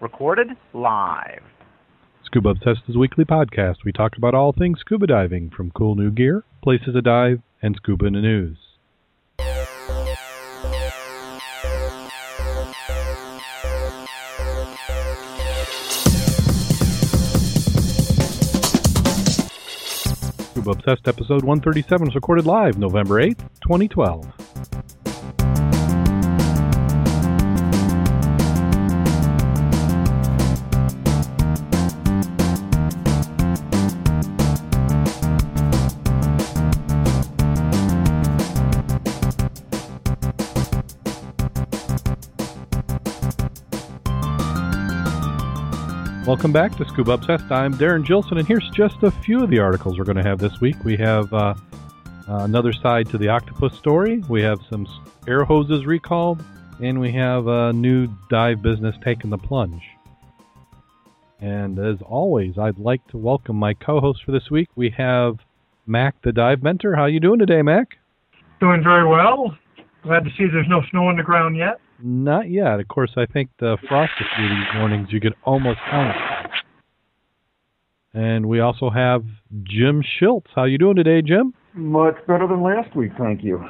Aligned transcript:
Recorded 0.00 0.48
live. 0.72 1.42
Scuba 2.24 2.50
Obsessed 2.50 2.82
is 2.88 2.94
a 2.94 2.98
weekly 2.98 3.24
podcast. 3.24 3.78
We 3.84 3.90
talk 3.90 4.16
about 4.16 4.34
all 4.34 4.52
things 4.52 4.78
scuba 4.78 5.08
diving, 5.08 5.50
from 5.50 5.72
cool 5.72 5.96
new 5.96 6.12
gear, 6.12 6.44
places 6.62 6.94
to 6.94 7.02
dive, 7.02 7.40
and 7.62 7.74
scuba 7.74 8.06
in 8.06 8.12
the 8.12 8.20
news. 8.20 8.58
Scuba 20.52 20.70
Obsessed 20.70 21.08
episode 21.08 21.42
137 21.42 22.06
was 22.06 22.14
recorded 22.14 22.46
live 22.46 22.78
November 22.78 23.20
8th, 23.20 23.40
2012. 23.62 24.39
Welcome 46.30 46.52
back 46.52 46.76
to 46.76 46.84
Scuba 46.84 47.14
Obsessed. 47.14 47.50
I'm 47.50 47.74
Darren 47.74 48.06
Gilson, 48.06 48.38
and 48.38 48.46
here's 48.46 48.70
just 48.70 49.02
a 49.02 49.10
few 49.10 49.42
of 49.42 49.50
the 49.50 49.58
articles 49.58 49.98
we're 49.98 50.04
going 50.04 50.16
to 50.16 50.22
have 50.22 50.38
this 50.38 50.60
week. 50.60 50.76
We 50.84 50.96
have 50.96 51.34
uh, 51.34 51.54
uh, 52.28 52.44
another 52.44 52.72
side 52.72 53.08
to 53.08 53.18
the 53.18 53.26
octopus 53.26 53.76
story. 53.76 54.22
We 54.28 54.40
have 54.42 54.60
some 54.70 54.86
air 55.26 55.42
hoses 55.42 55.86
recalled, 55.86 56.40
and 56.80 57.00
we 57.00 57.10
have 57.14 57.48
a 57.48 57.72
new 57.72 58.06
dive 58.28 58.62
business 58.62 58.94
taking 59.02 59.30
the 59.30 59.38
plunge. 59.38 59.82
And 61.40 61.80
as 61.80 62.00
always, 62.02 62.58
I'd 62.58 62.78
like 62.78 63.04
to 63.08 63.18
welcome 63.18 63.56
my 63.56 63.74
co-host 63.74 64.22
for 64.24 64.30
this 64.30 64.52
week. 64.52 64.68
We 64.76 64.90
have 64.90 65.40
Mac, 65.84 66.14
the 66.22 66.30
dive 66.30 66.62
mentor. 66.62 66.94
How 66.94 67.06
you 67.06 67.18
doing 67.18 67.40
today, 67.40 67.62
Mac? 67.62 67.98
Doing 68.60 68.84
very 68.84 69.04
well. 69.04 69.58
Glad 70.04 70.22
to 70.26 70.30
see 70.38 70.46
there's 70.46 70.68
no 70.68 70.82
snow 70.92 71.08
on 71.08 71.16
the 71.16 71.24
ground 71.24 71.56
yet. 71.56 71.80
Not 72.02 72.50
yet. 72.50 72.80
Of 72.80 72.88
course, 72.88 73.12
I 73.16 73.26
think 73.26 73.50
the 73.58 73.76
frost 73.88 74.12
a 74.20 74.24
few 74.36 74.48
these 74.48 74.74
mornings 74.74 75.08
you 75.10 75.20
could 75.20 75.34
almost 75.44 75.78
count 75.90 76.16
it. 76.16 76.50
And 78.12 78.46
we 78.46 78.60
also 78.60 78.90
have 78.90 79.24
Jim 79.62 80.02
Schultz. 80.18 80.48
How 80.54 80.64
you 80.64 80.78
doing 80.78 80.96
today, 80.96 81.22
Jim? 81.22 81.54
Much 81.74 82.16
better 82.26 82.48
than 82.48 82.62
last 82.62 82.94
week, 82.96 83.12
thank 83.16 83.44
you. 83.44 83.64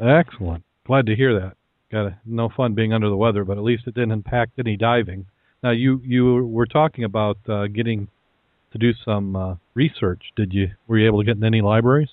Excellent. 0.00 0.62
Glad 0.86 1.06
to 1.06 1.16
hear 1.16 1.38
that. 1.40 1.54
Got 1.90 2.06
a, 2.06 2.18
no 2.26 2.50
fun 2.54 2.74
being 2.74 2.92
under 2.92 3.08
the 3.08 3.16
weather, 3.16 3.44
but 3.44 3.56
at 3.56 3.64
least 3.64 3.84
it 3.86 3.94
didn't 3.94 4.10
impact 4.10 4.58
any 4.58 4.76
diving. 4.76 5.26
Now 5.62 5.70
you 5.70 6.00
you 6.04 6.44
were 6.46 6.66
talking 6.66 7.04
about 7.04 7.38
uh, 7.48 7.68
getting 7.68 8.08
to 8.72 8.78
do 8.78 8.92
some 9.04 9.36
uh, 9.36 9.54
research. 9.74 10.22
Did 10.36 10.52
you 10.52 10.68
were 10.86 10.98
you 10.98 11.06
able 11.06 11.20
to 11.20 11.24
get 11.24 11.36
in 11.36 11.44
any 11.44 11.62
libraries? 11.62 12.10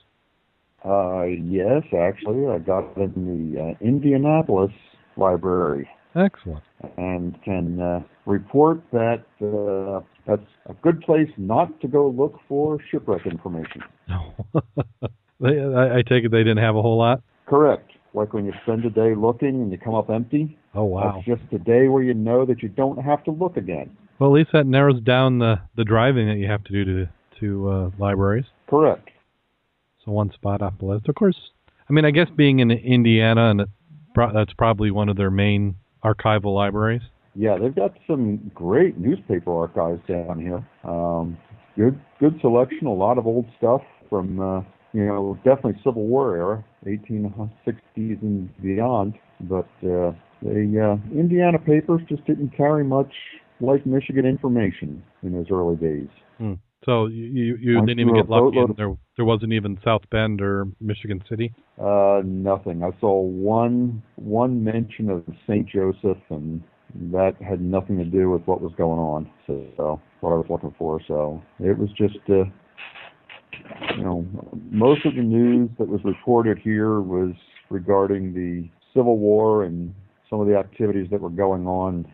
Uh, 0.86 1.24
yes, 1.24 1.84
actually, 1.98 2.48
I 2.48 2.60
got 2.60 2.96
in 2.98 3.54
the 3.54 3.62
uh, 3.62 3.86
Indianapolis 3.86 4.72
library 5.18 5.90
Excellent. 6.16 6.64
and 6.98 7.42
can 7.44 7.80
uh, 7.80 8.02
report 8.26 8.82
that 8.92 9.24
uh, 9.42 10.02
that's 10.28 10.48
a 10.68 10.74
good 10.82 11.02
place 11.02 11.30
not 11.38 11.80
to 11.82 11.88
go 11.88 12.10
look 12.10 12.40
for 12.48 12.78
shipwreck 12.92 13.26
information. 13.26 13.84
they, 15.40 15.60
I, 15.62 15.98
I 15.98 16.02
take 16.04 16.24
it 16.24 16.32
they 16.32 16.44
didn't 16.44 16.58
have 16.58 16.76
a 16.76 16.82
whole 16.82 16.98
lot. 16.98 17.22
Correct. 17.48 17.92
Like 18.14 18.34
when 18.34 18.46
you 18.46 18.54
spend 18.64 18.86
a 18.86 18.90
day 18.90 19.16
looking 19.16 19.62
and 19.62 19.72
you 19.72 19.78
come 19.78 19.96
up 19.96 20.10
empty. 20.10 20.58
Oh 20.76 20.84
wow. 20.84 21.14
That's 21.16 21.40
just 21.40 21.54
a 21.54 21.60
day 21.60 21.88
where 21.88 22.04
you 22.04 22.14
know 22.14 22.46
that 22.46 22.62
you 22.62 22.70
don't 22.70 23.02
have 23.02 23.24
to 23.24 23.32
look 23.32 23.58
again. 23.58 23.96
Well, 24.20 24.30
at 24.30 24.34
least 24.34 24.52
that 24.54 24.68
narrows 24.68 25.02
down 25.02 25.40
the 25.40 25.60
the 25.76 25.84
driving 25.84 26.28
that 26.28 26.38
you 26.38 26.48
have 26.48 26.64
to 26.66 26.72
do 26.72 26.86
to 26.86 27.10
to 27.40 27.70
uh, 27.70 27.90
libraries. 27.98 28.46
Correct. 28.70 29.10
So 30.06 30.12
one 30.12 30.32
spot 30.32 30.62
off 30.62 30.74
the 30.80 30.86
list. 30.86 31.10
Of 31.10 31.16
course, 31.16 31.38
I 31.90 31.94
mean, 31.94 32.06
I 32.06 32.12
guess 32.12 32.28
being 32.36 32.60
in 32.60 32.72
Indiana 32.72 33.50
and 33.50 33.66
pro- 34.14 34.34
that's 34.34 34.54
probably 34.54 34.92
one 34.92 35.10
of 35.10 35.18
their 35.18 35.32
main 35.32 35.76
archival 36.04 36.54
libraries. 36.54 37.02
Yeah, 37.36 37.58
they've 37.58 37.76
got 37.76 37.98
some 38.06 38.52
great 38.54 38.98
newspaper 38.98 39.56
archives 39.56 40.02
down 40.08 40.40
here. 40.40 40.66
Um, 40.84 41.38
good, 41.76 42.00
good 42.20 42.40
selection. 42.42 42.88
A 42.88 42.94
lot 42.94 43.18
of 43.18 43.26
old 43.26 43.46
stuff 43.58 43.82
from, 44.10 44.40
uh, 44.40 44.62
you 44.94 45.06
know, 45.06 45.38
definitely 45.44 45.80
Civil 45.84 46.06
War 46.06 46.36
era, 46.36 46.66
1860s 46.86 48.22
and 48.22 48.62
beyond. 48.62 49.16
But 49.42 49.68
uh, 49.84 50.14
the 50.44 51.00
uh, 51.00 51.18
Indiana 51.18 51.58
papers 51.58 52.02
just 52.08 52.24
didn't 52.26 52.56
carry 52.56 52.84
much 52.84 53.12
like 53.60 53.86
Michigan 53.86 54.26
information 54.26 55.04
in 55.24 55.32
those 55.32 55.48
early 55.52 55.76
days. 55.76 56.10
Hmm. 56.38 56.54
So 56.86 57.08
you 57.08 57.58
you, 57.60 57.86
didn't 57.86 58.00
even 58.00 58.16
get 58.16 58.30
lucky. 58.30 58.58
And 58.58 58.76
there 58.76 58.96
there 59.16 59.26
wasn't 59.26 59.54
even 59.54 59.80
South 59.84 60.02
Bend 60.12 60.42
or 60.42 60.68
Michigan 60.82 61.24
City. 61.30 61.54
Uh, 61.80 62.22
nothing. 62.26 62.84
I 62.84 62.92
saw 63.00 63.22
one 63.22 64.04
one 64.16 64.64
mention 64.64 65.10
of 65.10 65.24
St. 65.48 65.68
Joseph, 65.68 66.18
and 66.30 66.62
that 67.12 67.36
had 67.42 67.62
nothing 67.62 67.98
to 67.98 68.06
do 68.06 68.30
with 68.30 68.44
what 68.44 68.62
was 68.62 68.72
going 68.78 69.00
on. 69.00 69.30
So, 69.48 69.66
so 69.78 70.02
what 70.22 70.32
I 70.32 70.36
was 70.36 70.46
looking 70.50 70.74
for. 70.78 71.02
So 71.08 71.42
it 71.60 71.78
was 71.78 71.90
just, 71.98 72.18
uh, 72.30 72.46
you 73.98 74.04
know, 74.04 74.26
most 74.72 75.06
of 75.06 75.16
the 75.16 75.22
news 75.22 75.70
that 75.80 75.88
was 75.88 76.02
reported 76.04 76.60
here 76.60 77.02
was 77.02 77.34
regarding 77.70 78.34
the 78.34 78.70
Civil 78.94 79.18
War 79.18 79.64
and 79.64 79.94
some 80.30 80.40
of 80.40 80.48
the 80.48 80.56
activities 80.56 81.08
that 81.12 81.20
were 81.20 81.30
going 81.30 81.68
on. 81.68 82.06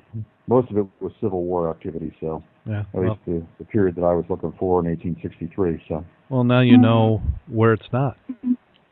Most 0.49 0.71
of 0.71 0.77
it 0.77 0.87
was 0.99 1.11
Civil 1.21 1.43
War 1.43 1.69
activity. 1.69 2.11
So 2.19 2.43
Yeah. 2.65 2.79
at 2.81 2.87
Well, 2.93 3.11
least 3.11 3.21
the, 3.27 3.45
the 3.59 3.65
period 3.65 3.95
that 3.95 4.03
I 4.03 4.13
was 4.15 4.25
looking 4.29 4.51
for 4.59 4.79
in 4.79 4.87
1863. 4.87 5.83
So 5.87 6.03
well, 6.29 6.43
now 6.43 6.61
you 6.61 6.77
know 6.77 7.21
where 7.47 7.71
it's 7.73 7.87
not. 7.93 8.17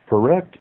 correct. 0.08 0.58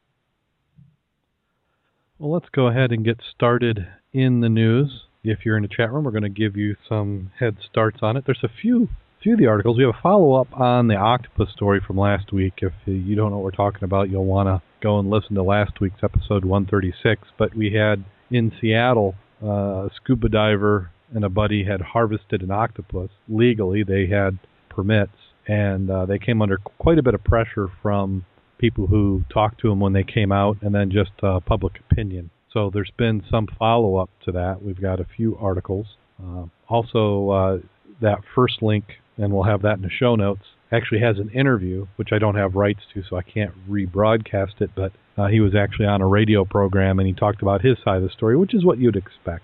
Well, 2.19 2.31
let's 2.31 2.50
go 2.50 2.68
ahead 2.68 2.91
and 2.91 3.06
get 3.06 3.22
started 3.36 3.88
in 4.12 4.41
the 4.41 4.50
news. 4.50 5.03
If 5.24 5.46
you're 5.46 5.56
in 5.56 5.62
the 5.63 5.69
chat 5.69 5.91
room, 5.91 6.03
we're 6.03 6.12
going 6.12 6.24
to 6.24 6.30
give 6.30 6.57
you 6.57 6.75
some 6.90 7.31
head 7.40 7.57
starts 7.69 8.00
on 8.02 8.18
it. 8.18 8.24
There's 8.25 8.44
a 8.44 8.50
few 8.50 8.90
few 9.22 9.34
of 9.34 9.40
the 9.40 9.46
articles. 9.47 9.78
We 9.78 9.84
have 9.84 9.96
a 9.96 10.02
follow 10.02 10.34
up 10.34 10.47
on 10.59 10.88
the 10.88 10.96
octopus 10.96 11.50
story 11.52 11.80
from 11.86 11.97
last 11.97 12.31
week. 12.31 12.53
If 12.62 12.74
you 12.86 13.16
don't 13.16 13.31
know 13.31 13.38
what 13.38 13.44
we're 13.46 13.52
talking 13.52 13.84
about, 13.84 14.09
you'll 14.09 14.25
want 14.25 14.47
to 14.47 14.62
go 14.81 15.00
and 15.00 15.09
listen 15.09 15.36
to 15.36 15.44
last 15.44 15.80
week's 15.80 16.03
episode 16.03 16.46
136. 16.46 17.28
But 17.38 17.53
we 17.56 17.74
had 17.74 18.03
in 18.31 18.52
Seattle 18.59 19.16
uh, 19.44 19.86
a 19.86 19.90
scuba 19.96 20.30
diver 20.30 20.92
and 21.14 21.24
a 21.24 21.30
buddy 21.30 21.64
had 21.64 21.81
harvested 21.81 22.42
an 22.42 22.52
octopus 22.52 23.09
legally. 23.30 23.84
They 23.84 24.08
had 24.08 24.40
permits, 24.70 25.18
and 25.48 25.90
uh, 25.90 26.06
they 26.06 26.20
came 26.20 26.42
under 26.42 26.58
quite 26.58 27.00
a 27.00 27.03
bit 27.03 27.14
of 27.14 27.24
pressure 27.24 27.68
from 27.81 28.25
people 28.58 28.88
who 28.88 29.24
talked 29.31 29.62
to 29.62 29.70
them 29.70 29.80
when 29.80 29.94
they 29.94 30.03
came 30.03 30.31
out, 30.31 30.58
and 30.62 30.74
then 30.74 30.92
just 30.92 31.12
uh, 31.24 31.40
public 31.40 31.74
opinion. 31.90 32.30
So 32.52 32.72
there's 32.74 32.92
been 32.98 33.24
some 33.30 33.48
follow 33.59 33.98
up 33.98 34.09
to 34.25 34.31
that. 34.31 34.64
We've 34.64 34.81
got 34.81 35.00
a 35.00 35.06
few 35.06 35.38
articles. 35.40 35.86
Uh, 36.22 36.46
also, 36.68 37.62
that 38.02 38.19
first 38.36 38.62
link, 38.62 38.86
and 39.18 39.31
we'll 39.31 39.44
have 39.44 39.62
that 39.62 39.78
in 39.78 39.84
the 39.84 39.90
show 39.90 40.16
notes, 40.16 40.44
actually 40.72 41.00
has 41.00 41.18
an 41.18 41.30
interview, 41.30 41.88
which 41.96 42.09
I 42.12 42.19
don't 42.19 42.36
have 42.36 42.56
rights 42.56 42.81
to, 42.94 43.04
so 43.08 43.16
I 43.16 43.22
can't 43.22 43.54
rebroadcast 43.69 44.59
it. 44.59 44.72
But 44.75 44.92
uh, 45.17 45.28
he 45.28 45.39
was 45.39 45.55
actually 45.55 45.88
on 45.88 46.01
a 46.01 46.07
radio 46.07 46.45
program, 46.45 47.00
and 47.00 47.07
he 47.07 47.13
talked 47.13 47.41
about 47.41 47.61
his 47.61 47.78
side 47.83 47.97
of 47.97 48.03
the 48.03 48.09
story, 48.09 48.38
which 48.38 48.53
is 48.53 48.63
what 48.63 48.78
you'd 48.78 48.95
expect. 48.95 49.44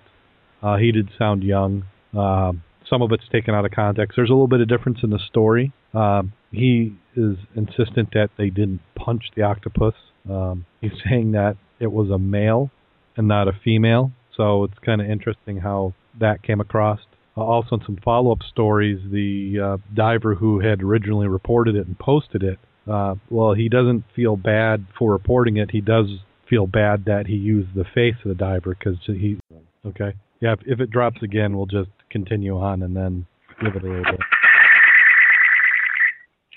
Uh, 0.61 0.77
he 0.77 0.91
did 0.91 1.09
sound 1.17 1.43
young. 1.43 1.83
Um 2.13 2.63
some 2.89 3.01
of 3.01 3.11
it's 3.11 3.27
taken 3.31 3.55
out 3.55 3.65
of 3.65 3.71
context. 3.71 4.15
There's 4.15 4.29
a 4.29 4.33
little 4.33 4.47
bit 4.47 4.61
of 4.61 4.67
difference 4.67 4.99
in 5.03 5.09
the 5.09 5.19
story. 5.19 5.71
Um, 5.93 6.33
he 6.51 6.95
is 7.15 7.37
insistent 7.55 8.09
that 8.13 8.29
they 8.37 8.49
didn't 8.49 8.81
punch 8.95 9.31
the 9.35 9.43
octopus. 9.43 9.95
Um, 10.29 10.65
he's 10.81 10.91
saying 11.09 11.31
that 11.31 11.57
it 11.79 11.91
was 11.91 12.09
a 12.09 12.19
male 12.19 12.71
and 13.17 13.27
not 13.27 13.47
a 13.47 13.53
female. 13.63 14.11
So 14.35 14.63
it's 14.63 14.77
kind 14.79 15.01
of 15.01 15.09
interesting 15.09 15.57
how 15.57 15.93
that 16.19 16.43
came 16.43 16.59
across. 16.59 16.99
Uh, 17.35 17.41
also, 17.41 17.77
in 17.77 17.81
some 17.85 17.97
follow-up 18.03 18.39
stories, 18.47 18.99
the 19.11 19.59
uh, 19.59 19.77
diver 19.93 20.35
who 20.35 20.59
had 20.59 20.83
originally 20.83 21.27
reported 21.27 21.75
it 21.75 21.87
and 21.87 21.97
posted 21.97 22.43
it, 22.43 22.59
uh, 22.87 23.15
well, 23.29 23.53
he 23.53 23.69
doesn't 23.69 24.03
feel 24.15 24.35
bad 24.35 24.85
for 24.97 25.11
reporting 25.11 25.57
it. 25.57 25.71
He 25.71 25.81
does 25.81 26.07
feel 26.49 26.67
bad 26.67 27.05
that 27.05 27.27
he 27.27 27.35
used 27.35 27.73
the 27.75 27.85
face 27.93 28.15
of 28.23 28.29
the 28.29 28.35
diver 28.35 28.75
because 28.77 28.97
he. 29.05 29.39
Okay. 29.85 30.13
Yeah. 30.41 30.53
If, 30.53 30.59
if 30.65 30.79
it 30.79 30.89
drops 30.91 31.21
again, 31.23 31.55
we'll 31.55 31.65
just 31.65 31.89
continue 32.09 32.57
on 32.59 32.83
and 32.83 32.95
then 32.95 33.25
give 33.63 33.75
it 33.75 33.83
a 33.83 33.87
little 33.87 34.03
bit. 34.03 34.19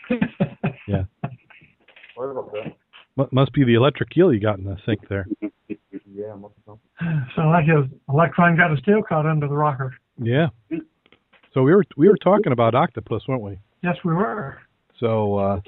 Yeah. 0.89 1.03
Sorry 2.15 2.31
about 2.31 2.53
that. 2.53 2.77
Mu- 3.17 3.27
must 3.33 3.53
be 3.53 3.65
the 3.65 3.75
electric 3.75 4.17
eel 4.17 4.33
you 4.33 4.39
got 4.39 4.59
in 4.59 4.65
the 4.65 4.77
sink 4.87 5.01
there. 5.09 5.27
Yeah, 6.09 6.35
must 6.35 6.55
be 6.57 6.63
something. 6.65 7.27
Sound 7.35 7.51
like 7.51 7.67
his 7.67 7.99
electron 8.09 8.57
got 8.57 8.71
his 8.71 8.81
tail 8.87 9.03
caught 9.07 9.27
under 9.27 9.47
the 9.49 9.55
rocker. 9.55 9.95
Yeah. 10.17 10.47
So 11.53 11.63
we 11.63 11.75
were 11.75 11.85
we 11.97 12.09
were 12.09 12.17
talking 12.17 12.53
about 12.53 12.75
octopus, 12.75 13.25
weren't 13.29 13.43
we? 13.43 13.59
Yes, 13.83 13.97
we 14.03 14.15
were. 14.15 14.57
So 14.99 15.37
uh, 15.37 15.61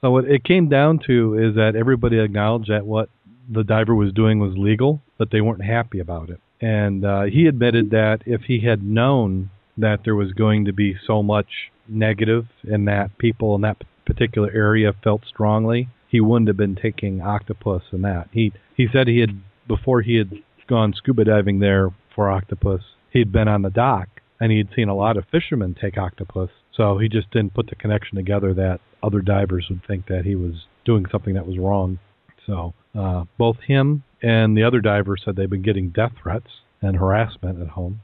so 0.00 0.10
what 0.10 0.24
it 0.24 0.44
came 0.44 0.68
down 0.68 1.00
to 1.06 1.34
is 1.34 1.54
that 1.56 1.74
everybody 1.76 2.18
acknowledged 2.18 2.70
that 2.70 2.86
what 2.86 3.08
the 3.50 3.64
diver 3.64 3.94
was 3.94 4.12
doing 4.12 4.38
was 4.38 4.56
legal, 4.56 5.00
but 5.16 5.30
they 5.30 5.40
weren't 5.40 5.64
happy 5.64 5.98
about 5.98 6.30
it. 6.30 6.40
And 6.60 7.04
uh, 7.04 7.22
he 7.24 7.46
admitted 7.46 7.90
that 7.90 8.22
if 8.26 8.42
he 8.42 8.60
had 8.60 8.82
known 8.82 9.50
that 9.76 10.00
there 10.04 10.14
was 10.14 10.32
going 10.32 10.64
to 10.66 10.72
be 10.72 10.96
so 11.06 11.22
much 11.22 11.70
negative 11.88 12.46
and 12.64 12.86
that 12.88 13.16
people 13.18 13.54
in 13.54 13.62
that 13.62 13.82
particular 14.04 14.50
area 14.52 14.92
felt 15.04 15.22
strongly, 15.26 15.88
he 16.08 16.20
wouldn't 16.20 16.48
have 16.48 16.56
been 16.56 16.76
taking 16.76 17.20
octopus 17.20 17.82
and 17.90 18.04
that. 18.04 18.28
He 18.32 18.52
he 18.76 18.86
said 18.92 19.08
he 19.08 19.20
had 19.20 19.40
before 19.66 20.02
he 20.02 20.16
had 20.16 20.32
gone 20.68 20.92
scuba 20.94 21.24
diving 21.24 21.60
there 21.60 21.90
for 22.14 22.30
octopus, 22.30 22.82
he'd 23.10 23.32
been 23.32 23.48
on 23.48 23.62
the 23.62 23.70
dock 23.70 24.08
and 24.40 24.52
he'd 24.52 24.68
seen 24.74 24.88
a 24.88 24.96
lot 24.96 25.16
of 25.16 25.24
fishermen 25.30 25.76
take 25.80 25.98
octopus. 25.98 26.50
So 26.74 26.98
he 26.98 27.08
just 27.08 27.30
didn't 27.30 27.54
put 27.54 27.68
the 27.68 27.74
connection 27.74 28.16
together 28.16 28.54
that 28.54 28.80
other 29.02 29.20
divers 29.20 29.66
would 29.70 29.82
think 29.86 30.06
that 30.08 30.24
he 30.24 30.34
was 30.34 30.54
doing 30.84 31.04
something 31.10 31.34
that 31.34 31.46
was 31.46 31.58
wrong. 31.58 31.98
So 32.46 32.74
uh, 32.98 33.24
both 33.36 33.56
him 33.66 34.02
and 34.22 34.56
the 34.56 34.64
other 34.64 34.80
diver 34.80 35.16
said 35.22 35.36
they've 35.36 35.48
been 35.50 35.62
getting 35.62 35.90
death 35.90 36.12
threats 36.22 36.48
and 36.82 36.96
harassment 36.96 37.60
at 37.60 37.68
home. 37.68 38.00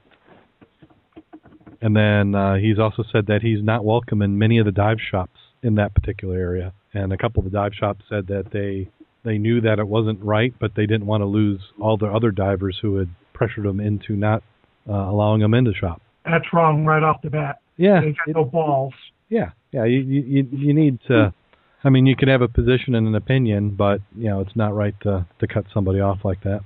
And 1.81 1.95
then 1.95 2.35
uh, 2.35 2.55
he's 2.57 2.79
also 2.79 3.05
said 3.13 3.27
that 3.27 3.43
he's 3.43 3.63
not 3.63 3.85
welcome 3.85 4.23
in 4.23 4.39
many 4.39 4.59
of 4.59 4.65
the 4.67 4.73
dive 4.73 4.99
shops 5.11 5.39
in 5.63 5.75
that 5.77 5.95
particular 5.95 6.37
area. 6.37 6.73
And 6.95 7.13
a 7.13 7.17
couple 7.17 7.45
of 7.45 7.51
the 7.51 7.57
dive 7.57 7.73
shops 7.75 8.05
said 8.09 8.27
that 8.29 8.51
they 8.53 8.89
they 9.25 9.39
knew 9.39 9.61
that 9.63 9.79
it 9.79 9.89
wasn't 9.89 10.23
right, 10.23 10.53
but 10.61 10.73
they 10.77 10.85
didn't 10.87 11.07
want 11.07 11.23
to 11.23 11.27
lose 11.27 11.61
all 11.81 11.97
the 11.97 12.07
other 12.07 12.31
divers 12.31 12.79
who 12.81 12.97
had 12.97 13.09
pressured 13.33 13.65
them 13.65 13.81
into 13.81 14.15
not 14.17 14.43
uh, 14.89 14.93
allowing 14.93 15.41
them 15.41 15.55
into 15.55 15.73
shop. 15.73 16.01
That's 16.27 16.45
wrong 16.53 16.85
right 16.85 17.03
off 17.03 17.23
the 17.23 17.31
bat. 17.31 17.61
Yeah, 17.79 18.01
They 18.03 18.13
got 18.13 18.29
it- 18.29 18.37
no 18.37 18.45
balls. 18.45 18.93
yeah, 19.31 19.51
yeah. 19.75 19.85
You 19.85 20.01
you 20.01 20.49
you 20.53 20.73
need 20.73 21.01
to. 21.09 21.35
I 21.83 21.91
mean, 21.91 22.07
you 22.07 22.17
can 22.17 22.29
have 22.29 22.41
a 22.41 22.49
position 22.49 22.95
and 22.95 23.07
an 23.07 23.15
opinion, 23.15 23.71
but 23.71 24.01
you 24.17 24.31
know 24.31 24.41
it's 24.41 24.55
not 24.55 24.75
right 24.75 24.95
to 25.03 25.27
to 25.41 25.47
cut 25.47 25.65
somebody 25.75 26.01
off 26.01 26.21
like 26.25 26.43
that. 26.45 26.61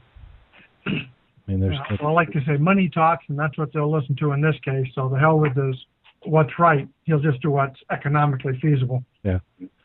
I 0.86 0.90
mean, 1.46 1.60
there's 1.60 1.78
Yeah, 1.90 1.96
well, 2.02 2.14
like 2.14 2.32
they 2.32 2.40
say, 2.46 2.58
money 2.58 2.90
talks, 2.90 3.24
and 3.28 3.38
that's 3.38 3.56
what 3.56 3.72
they'll 3.72 3.90
listen 3.90 4.14
to 4.16 4.32
in 4.32 4.42
this 4.42 4.56
case. 4.62 4.86
So 4.94 5.08
the 5.08 5.18
hell 5.18 5.38
with 5.38 5.54
this, 5.54 5.74
what's 6.24 6.58
right. 6.58 6.86
He'll 7.04 7.20
just 7.20 7.40
do 7.40 7.50
what's 7.50 7.80
economically 7.90 8.58
feasible. 8.60 9.02
Yeah. 9.24 9.38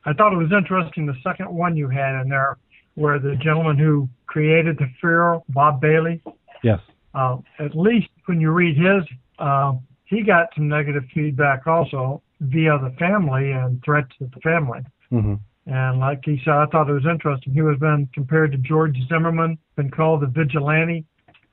I 0.05 0.11
thought 0.11 0.33
it 0.33 0.37
was 0.37 0.51
interesting 0.51 1.05
the 1.05 1.15
second 1.23 1.49
one 1.49 1.77
you 1.77 1.87
had 1.87 2.21
in 2.21 2.27
there, 2.27 2.57
where 2.95 3.19
the 3.19 3.35
gentleman 3.41 3.77
who 3.77 4.09
created 4.27 4.77
the 4.77 4.89
fear, 4.99 5.39
Bob 5.49 5.79
Bailey, 5.79 6.21
yes, 6.61 6.79
uh, 7.15 7.37
at 7.59 7.75
least 7.75 8.09
when 8.25 8.41
you 8.41 8.51
read 8.51 8.75
his, 8.75 9.03
uh, 9.39 9.73
he 10.03 10.21
got 10.21 10.49
some 10.55 10.67
negative 10.67 11.03
feedback 11.13 11.65
also 11.65 12.21
via 12.43 12.77
the 12.79 12.95
family 12.99 13.51
and 13.51 13.81
threats 13.83 14.09
to 14.19 14.29
the 14.33 14.39
family. 14.41 14.79
hmm 15.09 15.35
And 15.65 15.99
like 15.99 16.21
he 16.25 16.41
said, 16.43 16.53
I 16.53 16.65
thought 16.67 16.89
it 16.89 16.93
was 16.93 17.05
interesting. 17.09 17.53
He 17.53 17.61
was 17.61 17.77
been 17.79 18.09
compared 18.13 18.51
to 18.51 18.57
George 18.57 18.95
Zimmerman, 19.07 19.57
been 19.75 19.91
called 19.91 20.21
the 20.21 20.27
vigilante. 20.27 21.05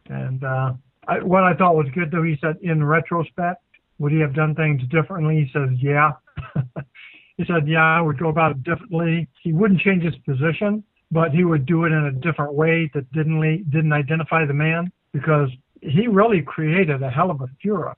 And 0.09 0.43
uh, 0.43 0.73
I, 1.07 1.23
what 1.23 1.45
I 1.45 1.55
thought 1.55 1.77
was 1.77 1.87
good, 1.95 2.11
though, 2.11 2.23
he 2.23 2.37
said 2.41 2.57
in 2.63 2.83
retrospect, 2.83 3.63
would 3.99 4.13
he 4.13 4.19
have 4.21 4.35
done 4.35 4.55
things 4.55 4.83
differently? 4.91 5.45
He 5.45 5.51
says, 5.53 5.69
yeah. 5.79 6.13
he 7.37 7.45
said, 7.45 7.69
yeah, 7.69 7.99
I 7.99 8.01
would 8.01 8.19
go 8.19 8.29
about 8.29 8.53
it 8.53 8.63
differently. 8.65 9.29
He 9.43 9.53
wouldn't 9.53 9.81
change 9.81 10.03
his 10.03 10.17
position, 10.27 10.83
but 11.11 11.33
he 11.33 11.45
would 11.45 11.67
do 11.67 11.85
it 11.85 11.93
in 11.93 12.07
a 12.07 12.13
different 12.13 12.55
way 12.55 12.91
that 12.95 13.11
didn't 13.13 13.39
le- 13.39 13.59
didn't 13.59 13.93
identify 13.93 14.47
the 14.47 14.55
man 14.55 14.91
because 15.13 15.51
he 15.83 16.07
really 16.07 16.43
created 16.43 17.03
a 17.03 17.11
hell 17.11 17.31
of 17.31 17.41
a 17.41 17.47
furor. 17.63 17.95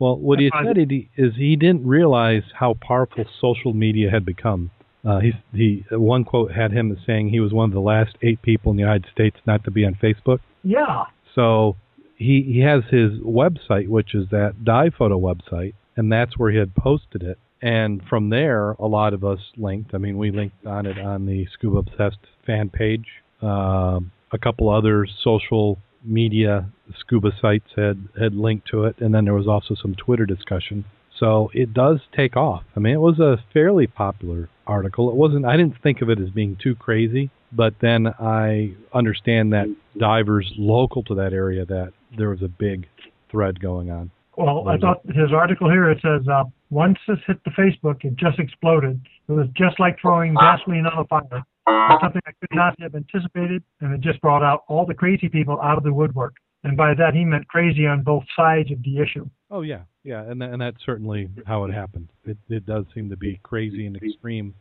Well, 0.00 0.16
what 0.16 0.40
he 0.40 0.50
said 0.64 0.76
he, 0.76 1.10
is 1.16 1.34
he 1.36 1.54
didn't 1.56 1.86
realize 1.86 2.42
how 2.58 2.74
powerful 2.80 3.26
social 3.40 3.74
media 3.74 4.10
had 4.10 4.24
become. 4.24 4.70
Uh, 5.04 5.20
he 5.20 5.32
he 5.54 5.84
one 5.90 6.24
quote 6.24 6.52
had 6.52 6.72
him 6.72 6.96
saying 7.06 7.28
he 7.28 7.40
was 7.40 7.52
one 7.52 7.70
of 7.70 7.74
the 7.74 7.80
last 7.80 8.16
eight 8.22 8.42
people 8.42 8.70
in 8.70 8.76
the 8.76 8.82
United 8.82 9.06
States 9.12 9.36
not 9.46 9.62
to 9.64 9.70
be 9.70 9.84
on 9.84 9.94
Facebook. 9.94 10.40
Yeah, 10.62 11.04
So 11.34 11.76
he 12.16 12.42
he 12.42 12.60
has 12.60 12.82
his 12.90 13.12
website, 13.20 13.88
which 13.88 14.14
is 14.14 14.28
that 14.30 14.64
dive 14.64 14.94
photo 14.98 15.18
website, 15.18 15.74
and 15.96 16.10
that's 16.10 16.36
where 16.38 16.50
he 16.50 16.58
had 16.58 16.74
posted 16.74 17.22
it. 17.22 17.38
And 17.62 18.02
from 18.08 18.30
there, 18.30 18.72
a 18.72 18.86
lot 18.86 19.12
of 19.12 19.22
us 19.22 19.40
linked. 19.56 19.94
I 19.94 19.98
mean, 19.98 20.16
we 20.16 20.30
linked 20.30 20.64
on 20.66 20.86
it 20.86 20.98
on 20.98 21.26
the 21.26 21.46
Scuba 21.52 21.78
Obsessed 21.78 22.26
fan 22.46 22.70
page. 22.70 23.06
Um, 23.42 24.12
a 24.32 24.38
couple 24.38 24.70
other 24.70 25.06
social 25.22 25.78
media 26.04 26.70
scuba 26.98 27.30
sites 27.40 27.70
had 27.76 28.08
had 28.18 28.34
linked 28.34 28.68
to 28.68 28.84
it, 28.84 28.96
and 29.00 29.14
then 29.14 29.24
there 29.24 29.34
was 29.34 29.48
also 29.48 29.74
some 29.74 29.94
Twitter 29.94 30.26
discussion. 30.26 30.84
So 31.18 31.50
it 31.52 31.74
does 31.74 32.00
take 32.16 32.36
off. 32.36 32.62
I 32.74 32.80
mean, 32.80 32.94
it 32.94 33.00
was 33.00 33.18
a 33.18 33.36
fairly 33.52 33.86
popular 33.86 34.48
article. 34.66 35.10
It 35.10 35.16
wasn't. 35.16 35.44
I 35.44 35.56
didn't 35.56 35.80
think 35.82 36.00
of 36.00 36.08
it 36.08 36.18
as 36.18 36.30
being 36.30 36.56
too 36.62 36.74
crazy, 36.74 37.30
but 37.52 37.74
then 37.80 38.06
I 38.06 38.74
understand 38.94 39.52
that 39.52 39.66
divers 39.98 40.50
local 40.56 41.02
to 41.04 41.14
that 41.16 41.32
area 41.32 41.66
that 41.66 41.92
there 42.16 42.30
was 42.30 42.42
a 42.42 42.48
big 42.48 42.86
thread 43.30 43.60
going 43.60 43.90
on. 43.90 44.10
Well, 44.36 44.66
I 44.68 44.78
thought 44.78 45.04
his 45.06 45.32
article 45.34 45.68
here 45.68 45.90
it 45.90 45.98
says 46.00 46.26
uh, 46.26 46.44
once 46.70 46.98
this 47.06 47.18
hit 47.26 47.42
the 47.44 47.50
Facebook, 47.50 48.04
it 48.04 48.16
just 48.16 48.38
exploded. 48.38 49.00
It 49.28 49.32
was 49.32 49.48
just 49.54 49.78
like 49.78 49.98
throwing 50.00 50.34
gasoline 50.34 50.86
on 50.86 50.98
a 50.98 51.04
fire. 51.04 51.44
Something 51.66 52.22
I 52.26 52.32
could 52.40 52.54
not 52.54 52.74
have 52.80 52.94
anticipated, 52.94 53.62
and 53.80 53.92
it 53.92 54.00
just 54.00 54.20
brought 54.20 54.42
out 54.42 54.64
all 54.68 54.86
the 54.86 54.94
crazy 54.94 55.28
people 55.28 55.60
out 55.60 55.76
of 55.78 55.84
the 55.84 55.92
woodwork. 55.92 56.34
And 56.64 56.76
by 56.76 56.94
that 56.94 57.14
he 57.14 57.24
meant 57.24 57.48
crazy 57.48 57.86
on 57.86 58.02
both 58.02 58.24
sides 58.36 58.70
of 58.70 58.82
the 58.82 58.98
issue. 58.98 59.28
Oh 59.50 59.62
yeah, 59.62 59.80
yeah, 60.04 60.22
and 60.22 60.42
and 60.42 60.60
that's 60.60 60.76
certainly 60.84 61.28
how 61.46 61.64
it 61.64 61.72
happened. 61.72 62.08
It 62.24 62.36
it 62.48 62.66
does 62.66 62.84
seem 62.94 63.08
to 63.10 63.16
be 63.16 63.40
crazy 63.42 63.86
and 63.86 63.96
extreme, 63.96 64.54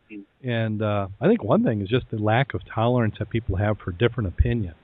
and 0.43 0.81
uh, 0.81 1.07
I 1.19 1.27
think 1.27 1.43
one 1.43 1.63
thing 1.63 1.81
is 1.81 1.89
just 1.89 2.05
the 2.09 2.17
lack 2.17 2.53
of 2.53 2.61
tolerance 2.73 3.15
that 3.19 3.29
people 3.29 3.55
have 3.57 3.77
for 3.83 3.91
different 3.91 4.29
opinions. 4.29 4.75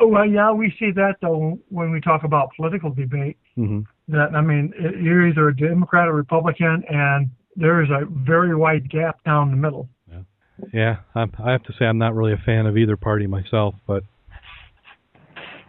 Oh, 0.00 0.06
Well, 0.06 0.26
yeah, 0.26 0.50
we 0.52 0.74
see 0.78 0.90
that 0.92 1.16
though 1.20 1.58
when 1.68 1.90
we 1.90 2.00
talk 2.00 2.24
about 2.24 2.50
political 2.56 2.90
debate. 2.90 3.36
hmm 3.54 3.80
That 4.08 4.34
I 4.34 4.40
mean, 4.40 4.72
you're 5.00 5.28
either 5.28 5.48
a 5.48 5.56
Democrat 5.56 6.08
or 6.08 6.14
Republican, 6.14 6.82
and 6.88 7.30
there 7.54 7.82
is 7.82 7.90
a 7.90 8.06
very 8.06 8.54
wide 8.56 8.90
gap 8.90 9.22
down 9.24 9.50
the 9.50 9.56
middle. 9.56 9.88
Yeah, 10.72 10.96
I'm, 11.14 11.32
I 11.44 11.52
have 11.52 11.62
to 11.64 11.72
say 11.78 11.84
I'm 11.84 11.98
not 11.98 12.14
really 12.14 12.32
a 12.32 12.42
fan 12.44 12.66
of 12.66 12.76
either 12.76 12.96
party 12.96 13.26
myself, 13.26 13.74
but 13.86 14.02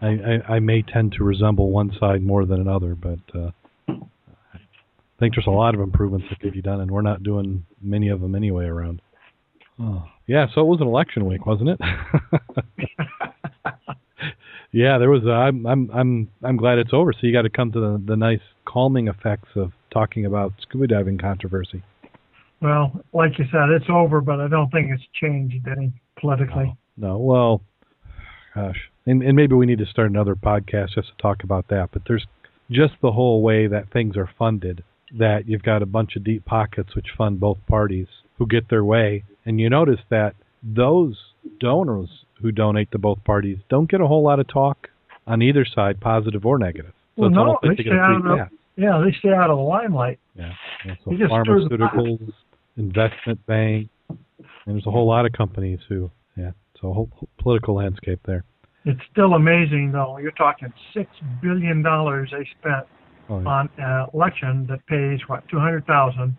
I, 0.01 0.07
I, 0.07 0.56
I 0.56 0.60
may 0.60 0.81
tend 0.81 1.13
to 1.13 1.24
resemble 1.24 1.72
one 1.72 1.92
side 2.00 2.22
more 2.22 2.45
than 2.45 2.62
another. 2.62 2.95
But 2.95 3.19
uh, 3.36 3.51
I 3.89 5.19
think 5.19 5.36
there's 5.36 5.48
a 5.48 5.51
lot 5.51 5.75
of 5.75 5.81
improvements 5.81 6.28
that 6.30 6.39
could 6.39 6.54
be 6.54 6.62
done, 6.62 6.81
and 6.81 6.92
we're 6.92 7.01
not 7.01 7.24
doing 7.24 7.66
many 7.81 8.10
of 8.10 8.22
them 8.22 8.36
anyway 8.36 8.66
around. 8.66 9.01
Oh, 9.80 10.06
yeah, 10.25 10.48
so 10.54 10.62
it 10.62 10.66
was 10.66 10.81
an 10.81 10.88
election 10.88 11.25
week, 11.25 11.45
wasn't 11.45 11.69
it? 11.69 11.80
yeah, 14.72 14.98
there 14.98 15.10
was. 15.10 15.24
Uh, 15.25 15.32
I'm 15.32 15.65
I'm 15.65 15.89
I'm 15.91 16.29
I'm 16.44 16.58
glad 16.58 16.79
it's 16.79 16.94
over. 16.94 17.13
So 17.13 17.27
you 17.27 17.34
got 17.34 17.44
to 17.44 17.50
come 17.50 17.72
to 17.74 17.79
the 17.79 18.03
the 18.06 18.15
nice 18.15 18.41
calming 18.65 19.08
effects 19.08 19.50
of 19.56 19.72
talking 19.91 20.25
about 20.25 20.53
scuba 20.62 20.88
diving 20.88 21.17
controversy. 21.17 21.84
Well, 22.62 23.04
like 23.14 23.38
you 23.38 23.46
said, 23.52 23.70
it's 23.70 23.86
over, 23.90 24.22
but 24.22 24.40
I 24.40 24.48
don't 24.48 24.70
think 24.72 24.90
it's 24.92 25.04
changed 25.22 25.68
any 25.68 25.94
politically. 26.20 26.76
No, 26.98 27.18
well, 27.18 27.62
gosh, 28.56 28.90
and, 29.06 29.22
and 29.22 29.36
maybe 29.36 29.56
we 29.56 29.66
need 29.66 29.78
to 29.80 29.86
start 29.86 30.10
another 30.10 30.36
podcast 30.36 30.96
just 30.96 31.10
to 31.10 31.22
talk 31.22 31.44
about 31.44 31.68
that. 31.70 31.90
But 31.94 32.04
there's 32.08 32.26
just 32.72 32.94
the 33.02 33.12
whole 33.12 33.42
way 33.42 33.68
that 33.68 33.92
things 33.92 34.18
are 34.18 34.30
funded. 34.38 34.84
That 35.18 35.48
you've 35.48 35.64
got 35.64 35.82
a 35.82 35.86
bunch 35.86 36.18
of 36.18 36.24
deep 36.26 36.44
pockets 36.46 36.94
which 36.94 37.08
fund 37.18 37.40
both 37.40 37.60
parties 37.68 38.08
who 38.38 38.46
get 38.46 38.70
their 38.70 38.84
way, 38.84 39.24
and 39.46 39.60
you 39.60 39.70
notice 39.70 40.02
that 40.10 40.36
those 40.62 41.18
donors 41.60 42.10
who 42.42 42.52
donate 42.52 42.92
to 42.92 42.98
both 42.98 43.24
parties 43.24 43.60
don't 43.70 43.90
get 43.90 44.02
a 44.02 44.08
whole 44.08 44.24
lot 44.24 44.40
of 44.40 44.48
talk 44.48 44.90
on 45.26 45.42
either 45.42 45.66
side, 45.66 46.00
positive 46.02 46.46
or 46.46 46.58
negative. 46.58 46.94
So 47.16 47.22
Well, 47.22 47.30
it's 47.30 47.36
no, 47.36 47.58
they 47.62 47.70
they 47.70 47.84
get 47.84 47.94
a 47.94 47.96
stay 47.96 48.00
out 48.00 48.42
of. 48.42 48.50
Yeah, 48.76 49.02
they 49.04 49.16
stay 49.18 49.30
out 49.30 49.50
of 49.50 49.58
the 49.58 49.64
limelight. 49.64 50.20
Yeah. 50.36 50.54
yeah 50.86 50.96
so 51.04 51.12
You 51.12 51.18
just 51.18 51.32
stir 51.32 51.62
the 51.68 51.78
pot. 51.78 51.94
pharmaceuticals, 51.96 52.34
investment 52.77 53.46
bank, 53.46 53.89
and 54.10 54.17
there's 54.65 54.86
a 54.88 54.91
whole 54.91 55.07
lot 55.07 55.25
of 55.25 55.31
companies 55.34 55.79
who, 55.89 56.10
yeah, 56.38 56.51
so 56.81 56.89
a 56.89 56.93
whole 56.93 57.10
political 57.39 57.75
landscape 57.75 58.19
there. 58.25 58.43
It's 58.86 59.01
still 59.12 59.34
amazing, 59.34 59.91
though. 59.91 60.17
You're 60.17 60.31
talking 60.31 60.72
six 60.93 61.10
billion 61.41 61.81
dollars 61.84 62.29
they 62.31 62.48
spent 62.60 62.86
Oh, 63.29 63.39
yeah. 63.41 63.48
on 63.50 63.69
an 63.77 64.07
election 64.13 64.65
that 64.69 64.86
pays 64.88 65.19
what 65.27 65.46
two 65.50 65.60
hundred 65.60 65.86
thousand, 65.86 66.38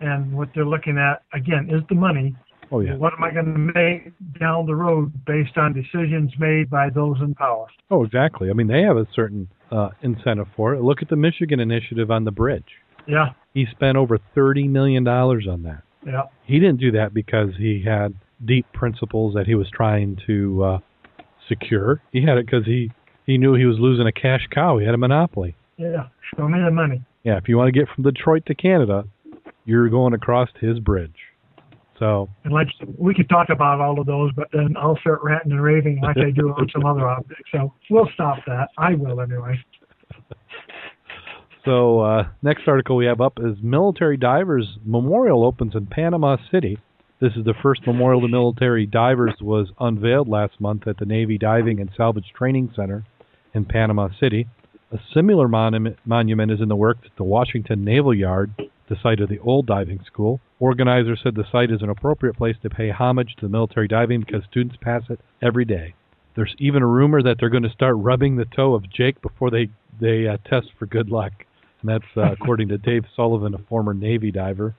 and 0.00 0.32
what 0.32 0.50
they're 0.54 0.64
looking 0.64 0.96
at 0.96 1.22
again 1.34 1.68
is 1.68 1.82
the 1.88 1.96
money. 1.96 2.36
oh 2.70 2.78
yeah. 2.78 2.94
What 2.94 3.12
am 3.14 3.24
I 3.24 3.32
going 3.32 3.52
to 3.52 3.58
make 3.58 4.12
down 4.38 4.66
the 4.66 4.74
road 4.76 5.12
based 5.26 5.56
on 5.58 5.72
decisions 5.72 6.30
made 6.38 6.70
by 6.70 6.90
those 6.90 7.16
in 7.20 7.34
power? 7.34 7.66
Oh, 7.90 8.04
exactly. 8.04 8.50
I 8.50 8.52
mean, 8.52 8.68
they 8.68 8.82
have 8.82 8.96
a 8.96 9.06
certain 9.16 9.48
uh, 9.72 9.88
incentive 10.02 10.46
for 10.54 10.74
it. 10.74 10.82
Look 10.82 11.02
at 11.02 11.08
the 11.08 11.16
Michigan 11.16 11.58
initiative 11.58 12.12
on 12.12 12.22
the 12.24 12.30
bridge. 12.30 12.70
Yeah, 13.08 13.30
He 13.54 13.66
spent 13.70 13.96
over 13.96 14.18
thirty 14.34 14.68
million 14.68 15.02
dollars 15.04 15.46
on 15.50 15.62
that. 15.64 15.82
yeah, 16.06 16.22
He 16.44 16.58
didn't 16.60 16.78
do 16.80 16.92
that 16.92 17.14
because 17.14 17.50
he 17.58 17.82
had 17.84 18.14
deep 18.44 18.66
principles 18.72 19.34
that 19.34 19.46
he 19.46 19.54
was 19.54 19.68
trying 19.72 20.18
to 20.26 20.62
uh, 20.64 20.78
secure. 21.48 22.00
He 22.12 22.22
had 22.22 22.38
it 22.38 22.46
because 22.46 22.66
he 22.66 22.90
he 23.26 23.38
knew 23.38 23.54
he 23.54 23.64
was 23.64 23.78
losing 23.78 24.06
a 24.06 24.12
cash 24.12 24.46
cow. 24.50 24.78
He 24.78 24.84
had 24.86 24.94
a 24.94 24.98
monopoly. 24.98 25.56
yeah. 25.76 26.08
Show 26.36 26.46
me 26.48 26.58
the 26.62 26.70
money. 26.70 27.02
Yeah, 27.24 27.36
if 27.38 27.48
you 27.48 27.56
want 27.56 27.68
to 27.68 27.78
get 27.78 27.88
from 27.94 28.04
Detroit 28.04 28.44
to 28.46 28.54
Canada, 28.54 29.04
you're 29.64 29.88
going 29.88 30.12
across 30.14 30.48
his 30.60 30.78
bridge. 30.78 31.14
So 31.98 32.28
And 32.44 32.52
like 32.52 32.68
we 32.96 33.12
could 33.14 33.28
talk 33.28 33.48
about 33.50 33.80
all 33.80 33.98
of 33.98 34.06
those, 34.06 34.30
but 34.36 34.48
then 34.52 34.76
I'll 34.78 34.98
start 34.98 35.20
ranting 35.24 35.52
and 35.52 35.62
raving 35.62 36.00
like 36.00 36.16
I 36.16 36.30
do 36.30 36.50
on 36.50 36.68
some 36.72 36.84
other 36.86 37.08
objects. 37.08 37.50
So 37.50 37.72
we'll 37.90 38.08
stop 38.14 38.38
that. 38.46 38.68
I 38.78 38.94
will 38.94 39.20
anyway. 39.20 39.58
So 41.68 42.00
uh, 42.00 42.28
next 42.40 42.66
article 42.66 42.96
we 42.96 43.04
have 43.04 43.20
up 43.20 43.34
is 43.38 43.58
Military 43.62 44.16
Divers 44.16 44.78
Memorial 44.86 45.44
opens 45.44 45.74
in 45.74 45.84
Panama 45.84 46.38
City. 46.50 46.78
This 47.20 47.34
is 47.36 47.44
the 47.44 47.52
first 47.62 47.86
memorial 47.86 48.22
to 48.22 48.28
military 48.28 48.86
divers 48.86 49.34
was 49.42 49.68
unveiled 49.78 50.28
last 50.28 50.62
month 50.62 50.86
at 50.86 50.96
the 50.96 51.04
Navy 51.04 51.36
Diving 51.36 51.78
and 51.78 51.90
Salvage 51.94 52.32
Training 52.34 52.72
Center 52.74 53.04
in 53.52 53.66
Panama 53.66 54.08
City. 54.18 54.48
A 54.92 54.98
similar 55.12 55.46
monument, 55.46 55.98
monument 56.06 56.52
is 56.52 56.62
in 56.62 56.70
the 56.70 56.74
works 56.74 57.02
at 57.04 57.16
the 57.18 57.24
Washington 57.24 57.84
Naval 57.84 58.14
Yard, 58.14 58.50
the 58.88 58.96
site 59.02 59.20
of 59.20 59.28
the 59.28 59.40
old 59.40 59.66
diving 59.66 60.00
school. 60.06 60.40
Organizers 60.60 61.20
said 61.22 61.34
the 61.34 61.44
site 61.52 61.70
is 61.70 61.82
an 61.82 61.90
appropriate 61.90 62.38
place 62.38 62.56
to 62.62 62.70
pay 62.70 62.88
homage 62.88 63.34
to 63.36 63.42
the 63.44 63.52
military 63.52 63.88
diving 63.88 64.20
because 64.20 64.42
students 64.48 64.78
pass 64.80 65.02
it 65.10 65.20
every 65.42 65.66
day. 65.66 65.92
There's 66.34 66.54
even 66.58 66.82
a 66.82 66.86
rumor 66.86 67.22
that 67.22 67.36
they're 67.38 67.50
going 67.50 67.62
to 67.64 67.68
start 67.68 67.96
rubbing 67.98 68.36
the 68.36 68.46
toe 68.46 68.72
of 68.72 68.90
Jake 68.90 69.20
before 69.20 69.50
they 69.50 69.68
they 70.00 70.28
uh, 70.28 70.36
test 70.48 70.68
for 70.78 70.86
good 70.86 71.10
luck, 71.10 71.32
and 71.80 71.88
that's 71.90 72.04
uh, 72.16 72.32
according 72.32 72.68
to 72.68 72.78
Dave 72.78 73.04
Sullivan, 73.14 73.54
a 73.54 73.58
former 73.68 73.94
Navy 73.94 74.30
diver 74.30 74.74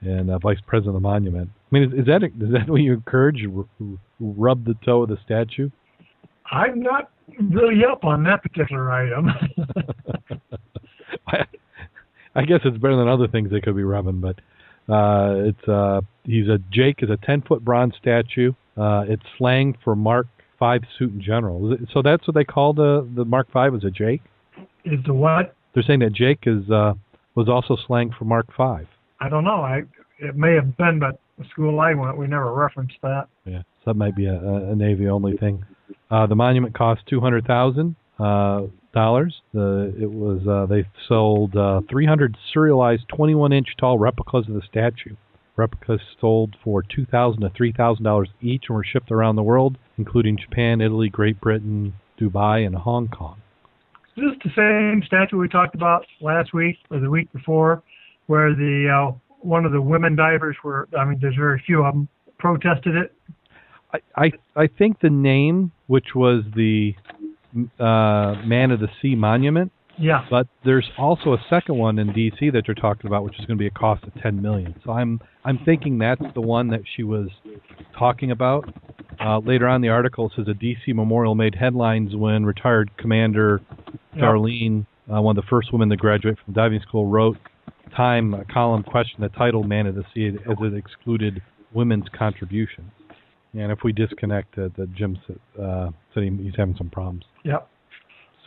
and 0.00 0.30
uh, 0.30 0.38
vice 0.38 0.58
president 0.66 0.96
of 0.96 1.02
the 1.02 1.08
monument. 1.08 1.50
I 1.50 1.74
mean, 1.78 1.92
is, 1.92 2.00
is 2.00 2.06
that 2.06 2.22
is 2.22 2.52
that 2.52 2.68
what 2.68 2.80
you 2.80 2.94
encourage? 2.94 3.44
r- 3.56 3.64
Rub 4.20 4.64
the 4.64 4.74
toe 4.84 5.02
of 5.02 5.08
the 5.08 5.18
statue? 5.24 5.70
I'm 6.50 6.80
not 6.80 7.10
really 7.40 7.84
up 7.84 8.04
on 8.04 8.24
that 8.24 8.42
particular 8.42 8.90
item. 8.90 9.28
I, 11.28 11.44
I 12.34 12.42
guess 12.42 12.60
it's 12.64 12.78
better 12.78 12.96
than 12.96 13.08
other 13.08 13.28
things 13.28 13.50
they 13.50 13.60
could 13.60 13.76
be 13.76 13.84
rubbing, 13.84 14.20
but 14.20 14.36
uh, 14.92 15.34
it's 15.46 15.68
uh, 15.68 16.00
he's 16.24 16.48
a 16.48 16.58
Jake 16.72 17.02
is 17.02 17.10
a 17.10 17.18
ten 17.24 17.42
foot 17.42 17.64
bronze 17.64 17.94
statue. 18.00 18.52
Uh, 18.76 19.04
it's 19.08 19.22
slang 19.36 19.76
for 19.84 19.94
Mark 19.94 20.26
Five 20.58 20.82
suit 20.98 21.12
in 21.12 21.20
general. 21.20 21.76
So 21.92 22.02
that's 22.02 22.26
what 22.26 22.34
they 22.34 22.44
call 22.44 22.72
the 22.72 23.08
the 23.14 23.24
Mark 23.24 23.48
Five 23.52 23.74
as 23.74 23.84
a 23.84 23.90
Jake. 23.90 24.22
is 24.84 24.98
the 25.06 25.14
what? 25.14 25.54
They're 25.74 25.82
saying 25.82 26.00
that 26.00 26.12
Jake 26.12 26.44
is 26.46 26.70
uh, 26.70 26.94
was 27.34 27.48
also 27.48 27.76
slang 27.86 28.10
for 28.18 28.24
Mark 28.24 28.46
Five. 28.56 28.86
I 29.20 29.28
don't 29.28 29.44
know. 29.44 29.62
I 29.62 29.82
it 30.18 30.36
may 30.36 30.54
have 30.54 30.76
been, 30.76 30.98
but 30.98 31.20
the 31.38 31.44
school 31.50 31.78
I 31.80 31.94
went, 31.94 32.18
we 32.18 32.26
never 32.26 32.52
referenced 32.52 32.96
that. 33.02 33.28
Yeah, 33.44 33.62
so 33.84 33.92
that 33.92 33.94
might 33.94 34.16
be 34.16 34.26
a, 34.26 34.36
a 34.36 34.74
Navy 34.74 35.08
only 35.08 35.36
thing. 35.36 35.64
Uh, 36.10 36.26
the 36.26 36.34
monument 36.34 36.74
cost 36.74 37.02
two 37.08 37.20
hundred 37.20 37.46
thousand 37.46 37.96
uh, 38.18 38.62
dollars. 38.92 39.42
The 39.52 39.94
it 40.00 40.10
was 40.10 40.46
uh, 40.48 40.66
they 40.66 40.88
sold 41.06 41.56
uh, 41.56 41.82
three 41.88 42.06
hundred 42.06 42.36
serialized 42.52 43.04
twenty 43.08 43.34
one 43.34 43.52
inch 43.52 43.68
tall 43.78 43.98
replicas 43.98 44.48
of 44.48 44.54
the 44.54 44.62
statue. 44.68 45.16
Replicas 45.56 46.00
sold 46.20 46.56
for 46.62 46.82
two 46.82 47.04
thousand 47.06 47.42
to 47.42 47.50
three 47.50 47.72
thousand 47.72 48.04
dollars 48.04 48.28
each 48.40 48.64
and 48.68 48.76
were 48.76 48.84
shipped 48.84 49.10
around 49.10 49.36
the 49.36 49.42
world, 49.42 49.76
including 49.96 50.36
Japan, 50.36 50.80
Italy, 50.80 51.08
Great 51.08 51.40
Britain, 51.40 51.94
Dubai, 52.20 52.66
and 52.66 52.74
Hong 52.74 53.08
Kong. 53.08 53.40
Is 54.18 54.24
this 54.24 54.52
the 54.52 54.60
same 54.60 55.06
statue 55.06 55.38
we 55.38 55.48
talked 55.48 55.76
about 55.76 56.04
last 56.20 56.52
week 56.52 56.76
or 56.90 56.98
the 56.98 57.08
week 57.08 57.32
before, 57.32 57.84
where 58.26 58.52
the 58.52 59.12
uh, 59.12 59.16
one 59.40 59.64
of 59.64 59.70
the 59.70 59.80
women 59.80 60.16
divers 60.16 60.56
were? 60.64 60.88
I 60.98 61.04
mean, 61.04 61.18
there's 61.20 61.36
very 61.36 61.62
few 61.64 61.84
of 61.84 61.94
them 61.94 62.08
protested 62.36 62.96
it. 62.96 63.14
I, 63.94 64.00
I 64.16 64.32
I 64.56 64.66
think 64.66 65.00
the 65.00 65.10
name, 65.10 65.70
which 65.86 66.16
was 66.16 66.42
the 66.56 66.96
uh, 67.78 68.42
Man 68.44 68.72
of 68.72 68.80
the 68.80 68.88
Sea 69.00 69.14
Monument, 69.14 69.70
Yeah. 69.98 70.24
But 70.30 70.46
there's 70.64 70.88
also 70.96 71.32
a 71.32 71.44
second 71.50 71.76
one 71.76 71.98
in 71.98 72.08
DC 72.08 72.52
that 72.52 72.68
you're 72.68 72.74
talking 72.74 73.06
about, 73.06 73.24
which 73.24 73.38
is 73.38 73.46
going 73.46 73.58
to 73.58 73.62
be 73.62 73.66
a 73.66 73.70
cost 73.70 74.04
of 74.04 74.14
10 74.22 74.40
million. 74.40 74.74
So 74.84 74.92
I'm 74.92 75.20
I'm 75.44 75.58
thinking 75.64 75.98
that's 75.98 76.22
the 76.34 76.40
one 76.40 76.68
that 76.68 76.82
she 76.96 77.02
was 77.02 77.28
talking 77.98 78.30
about. 78.30 78.72
Uh, 79.20 79.38
later 79.38 79.66
on, 79.66 79.80
the 79.80 79.88
article 79.88 80.30
says 80.36 80.46
a 80.48 80.52
DC 80.52 80.94
memorial 80.94 81.34
made 81.34 81.54
headlines 81.54 82.14
when 82.14 82.44
retired 82.44 82.90
Commander 82.96 83.60
Yeah. 84.14 84.22
Darlene, 84.22 84.86
uh, 85.12 85.20
one 85.20 85.36
of 85.36 85.44
the 85.44 85.48
first 85.48 85.72
women 85.72 85.88
to 85.88 85.96
graduate 85.96 86.36
from 86.44 86.54
diving 86.54 86.80
school, 86.80 87.06
wrote 87.06 87.36
Time 87.96 88.34
a 88.34 88.44
column 88.44 88.82
questioned 88.82 89.24
the 89.24 89.30
title 89.30 89.64
"Man 89.64 89.86
of 89.86 89.94
the 89.94 90.04
Sea" 90.14 90.28
as 90.28 90.56
it 90.60 90.74
excluded 90.74 91.42
women's 91.72 92.06
contributions. 92.16 92.90
And 93.54 93.72
if 93.72 93.78
we 93.82 93.92
disconnect, 93.92 94.58
uh, 94.58 94.68
the 94.76 94.86
Jim 94.86 95.18
uh, 95.60 95.90
said 96.12 96.22
he, 96.22 96.30
he's 96.42 96.54
having 96.56 96.76
some 96.76 96.90
problems. 96.90 97.24
Yep. 97.44 97.68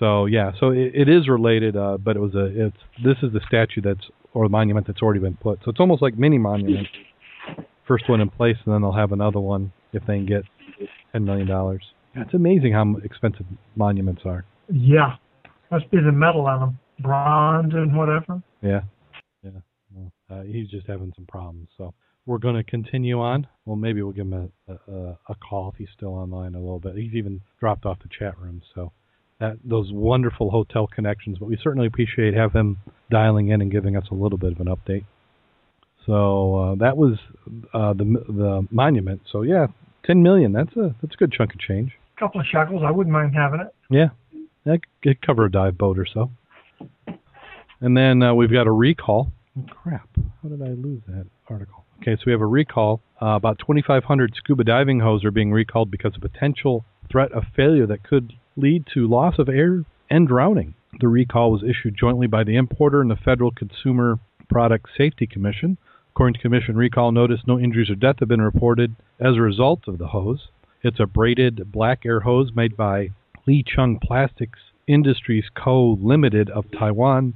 So 0.02 0.26
yeah, 0.26 0.52
so 0.60 0.72
it, 0.72 0.94
it 0.96 1.08
is 1.08 1.30
related, 1.30 1.78
uh, 1.78 1.98
but 1.98 2.16
it 2.16 2.20
was 2.20 2.34
a 2.34 2.46
it's 2.68 2.78
this 3.04 3.18
is 3.22 3.32
the 3.34 3.40
statue 3.48 3.82
that's 3.82 4.10
or 4.34 4.46
the 4.46 4.50
monument 4.50 4.88
that's 4.88 5.02
already 5.02 5.20
been 5.20 5.38
put. 5.38 5.60
So 5.64 5.70
it's 5.70 5.80
almost 5.80 6.02
like 6.02 6.18
mini 6.18 6.40
monument. 6.40 6.88
First 7.88 8.10
one 8.10 8.20
in 8.20 8.30
place, 8.30 8.56
and 8.66 8.74
then 8.74 8.82
they'll 8.82 8.94
have 8.94 9.12
another 9.12 9.40
one 9.40 9.72
if 9.94 10.02
they 10.08 10.16
can 10.16 10.26
get 10.26 10.42
ten 11.12 11.24
million 11.24 11.48
dollars. 11.48 11.84
It's 12.16 12.34
amazing 12.34 12.74
how 12.74 12.96
expensive 13.04 13.46
monuments 13.76 14.24
are. 14.26 14.44
Yeah. 14.70 15.18
Must 15.70 15.90
be 15.92 15.98
the 16.04 16.12
metal 16.12 16.48
on 16.48 16.60
them, 16.60 16.80
bronze 17.00 17.74
and 17.74 17.96
whatever. 17.96 18.42
Yeah, 18.62 18.82
yeah. 19.44 19.52
Well, 19.94 20.12
uh, 20.30 20.42
he's 20.44 20.70
just 20.70 20.88
having 20.88 21.14
some 21.16 21.26
problems. 21.28 21.70
So 21.78 21.94
we're 22.26 22.40
going 22.40 22.56
to 22.56 22.64
continue 22.64 23.22
on. 23.22 23.48
Well, 23.66 23.78
maybe 23.78 24.02
we'll 24.02 24.12
give 24.14 24.26
him 24.26 24.52
a, 24.68 24.74
a 24.92 25.18
a 25.30 25.36
call 25.36 25.70
if 25.70 25.78
he's 25.78 25.88
still 25.96 26.14
online 26.16 26.56
a 26.56 26.60
little 26.60 26.80
bit. 26.80 26.96
He's 26.96 27.14
even 27.14 27.42
dropped 27.60 27.86
off 27.86 28.00
the 28.00 28.10
chat 28.18 28.38
room. 28.40 28.62
So 28.76 28.92
that 29.42 29.58
those 29.66 29.92
wonderful 29.92 30.50
hotel 30.52 30.88
connections. 30.88 31.38
But 31.40 31.50
we 31.50 31.58
certainly 31.62 31.88
appreciate 31.88 32.34
have 32.36 32.54
him 32.54 32.78
dialing 33.10 33.50
in 33.50 33.62
and 33.62 33.70
giving 33.70 33.98
us 33.98 34.06
a 34.10 34.14
little 34.14 34.38
bit 34.38 34.54
of 34.54 34.60
an 34.62 34.68
update. 34.68 35.04
So 36.06 36.56
uh, 36.56 36.76
that 36.76 36.96
was 36.96 37.18
uh, 37.74 37.94
the 37.94 38.06
the 38.28 38.68
monument. 38.72 39.22
So 39.32 39.42
yeah, 39.42 39.68
ten 40.06 40.24
million. 40.24 40.54
That's 40.54 40.76
a 40.78 40.96
that's 41.02 41.16
a 41.16 41.18
good 41.18 41.34
chunk 41.34 41.54
of 41.54 41.60
change. 41.60 41.92
A 42.16 42.20
couple 42.20 42.40
of 42.40 42.48
shekels. 42.48 42.84
I 42.86 42.92
wouldn't 42.92 43.14
mind 43.14 43.34
having 43.36 43.60
it. 43.60 43.74
Yeah, 43.90 44.10
that 44.66 44.80
could 45.04 45.22
cover 45.26 45.46
a 45.46 45.52
dive 45.52 45.78
boat 45.78 46.00
or 46.00 46.06
so. 46.06 46.32
And 47.82 47.98
then 47.98 48.22
uh, 48.22 48.34
we've 48.34 48.52
got 48.52 48.68
a 48.68 48.72
recall. 48.72 49.32
Oh, 49.58 49.66
crap! 49.70 50.08
How 50.42 50.50
did 50.50 50.62
I 50.62 50.70
lose 50.70 51.02
that 51.08 51.26
article? 51.50 51.84
Okay, 52.02 52.16
so 52.16 52.24
we 52.26 52.32
have 52.32 52.42
a 52.42 52.48
recall. 52.48 53.02
Uh, 53.22 53.36
about 53.36 53.60
2,500 53.60 54.34
scuba 54.36 54.64
diving 54.64 55.00
hose 55.00 55.24
are 55.24 55.30
being 55.30 55.52
recalled 55.52 55.92
because 55.92 56.16
of 56.16 56.22
potential 56.22 56.84
threat 57.12 57.32
of 57.32 57.44
failure 57.56 57.86
that 57.86 58.04
could 58.04 58.34
lead 58.56 58.86
to 58.94 59.08
loss 59.08 59.40
of 59.40 59.50
air 59.50 59.84
and 60.10 60.28
drowning. 60.28 60.76
The 61.00 61.08
recall 61.08 61.52
was 61.52 61.64
issued 61.64 61.98
jointly 61.98 62.28
by 62.28 62.44
the 62.44 62.56
importer 62.58 63.02
and 63.02 63.10
the 63.10 63.16
Federal 63.16 63.52
Consumer 63.52 64.20
Product 64.50 64.88
Safety 64.98 65.26
Commission. 65.26 65.78
According 66.14 66.34
to 66.34 66.42
Commission 66.42 66.76
recall 66.76 67.12
notice, 67.12 67.40
no 67.48 67.58
injuries 67.58 67.90
or 67.90 67.96
death 67.96 68.18
have 68.20 68.28
been 68.28 68.42
reported 68.42 68.96
as 69.20 69.36
a 69.36 69.42
result 69.42 69.88
of 69.88 69.98
the 69.98 70.08
hose. 70.08 70.50
It's 70.84 71.00
a 71.00 71.06
braided 71.06 71.72
black 71.72 72.06
air 72.06 72.22
hose 72.22 72.52
made 72.54 72.76
by 72.76 73.12
Lee 73.48 73.64
Chung 73.64 74.00
Plastics 74.00 74.60
Industries 74.88 75.46
Co. 75.56 75.98
Limited 76.02 76.50
of 76.50 76.66
Taiwan, 76.78 77.36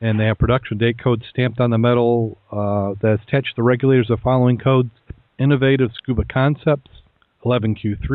and 0.00 0.20
they 0.20 0.26
have 0.26 0.38
production 0.38 0.76
date 0.76 0.98
codes 1.02 1.24
stamped 1.30 1.60
on 1.60 1.70
the 1.70 1.78
metal 1.78 2.36
uh, 2.52 2.94
that's 3.00 3.22
attached 3.22 3.50
to 3.50 3.56
the 3.56 3.62
regulators 3.62 4.08
the 4.08 4.16
following 4.16 4.58
codes: 4.58 4.90
Innovative 5.38 5.92
Scuba 5.94 6.24
Concepts, 6.24 6.90
11Q3, 7.44 8.06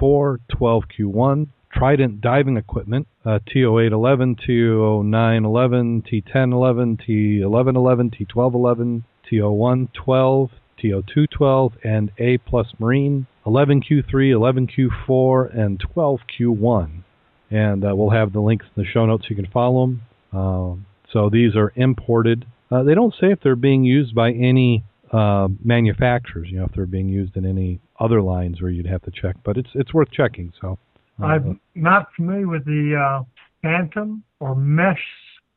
11Q4, 0.00 0.38
12Q1. 0.52 1.48
Trident 1.72 2.20
diving 2.20 2.58
equipment, 2.58 3.06
uh, 3.24 3.38
T0811, 3.48 4.38
T0911, 4.46 6.02
T1011, 6.06 7.00
T1111, 7.08 8.14
T1211, 8.20 9.02
T0112, 9.32 10.50
TO212, 10.82 11.72
and 11.82 12.10
A 12.18 12.36
plus 12.38 12.66
Marine, 12.78 13.26
11Q3, 13.46 14.68
11Q4, 15.08 15.58
and 15.58 15.80
12Q1. 15.80 17.02
And 17.50 17.84
uh, 17.84 17.94
we'll 17.94 18.10
have 18.10 18.32
the 18.32 18.40
links 18.40 18.66
in 18.76 18.82
the 18.82 18.88
show 18.88 19.06
notes 19.06 19.26
you 19.28 19.36
can 19.36 19.46
follow 19.46 19.86
them. 19.86 20.02
Um, 20.32 20.86
so 21.12 21.28
these 21.30 21.54
are 21.56 21.72
imported. 21.76 22.46
Uh, 22.70 22.82
they 22.82 22.94
don't 22.94 23.12
say 23.12 23.30
if 23.30 23.40
they're 23.42 23.56
being 23.56 23.84
used 23.84 24.14
by 24.14 24.30
any 24.32 24.84
uh, 25.12 25.48
manufacturers, 25.62 26.48
you 26.50 26.58
know, 26.58 26.64
if 26.64 26.72
they're 26.74 26.86
being 26.86 27.08
used 27.08 27.36
in 27.36 27.44
any 27.44 27.80
other 28.02 28.20
lines 28.20 28.60
where 28.60 28.70
you'd 28.70 28.86
have 28.86 29.02
to 29.02 29.10
check, 29.10 29.36
but 29.44 29.56
it's 29.56 29.70
it's 29.74 29.94
worth 29.94 30.10
checking. 30.10 30.52
So 30.60 30.78
uh, 31.22 31.26
I'm 31.26 31.60
not 31.74 32.08
familiar 32.16 32.48
with 32.48 32.64
the 32.64 32.96
uh, 32.96 33.24
Phantom 33.62 34.24
or 34.40 34.56
Mesh 34.56 35.02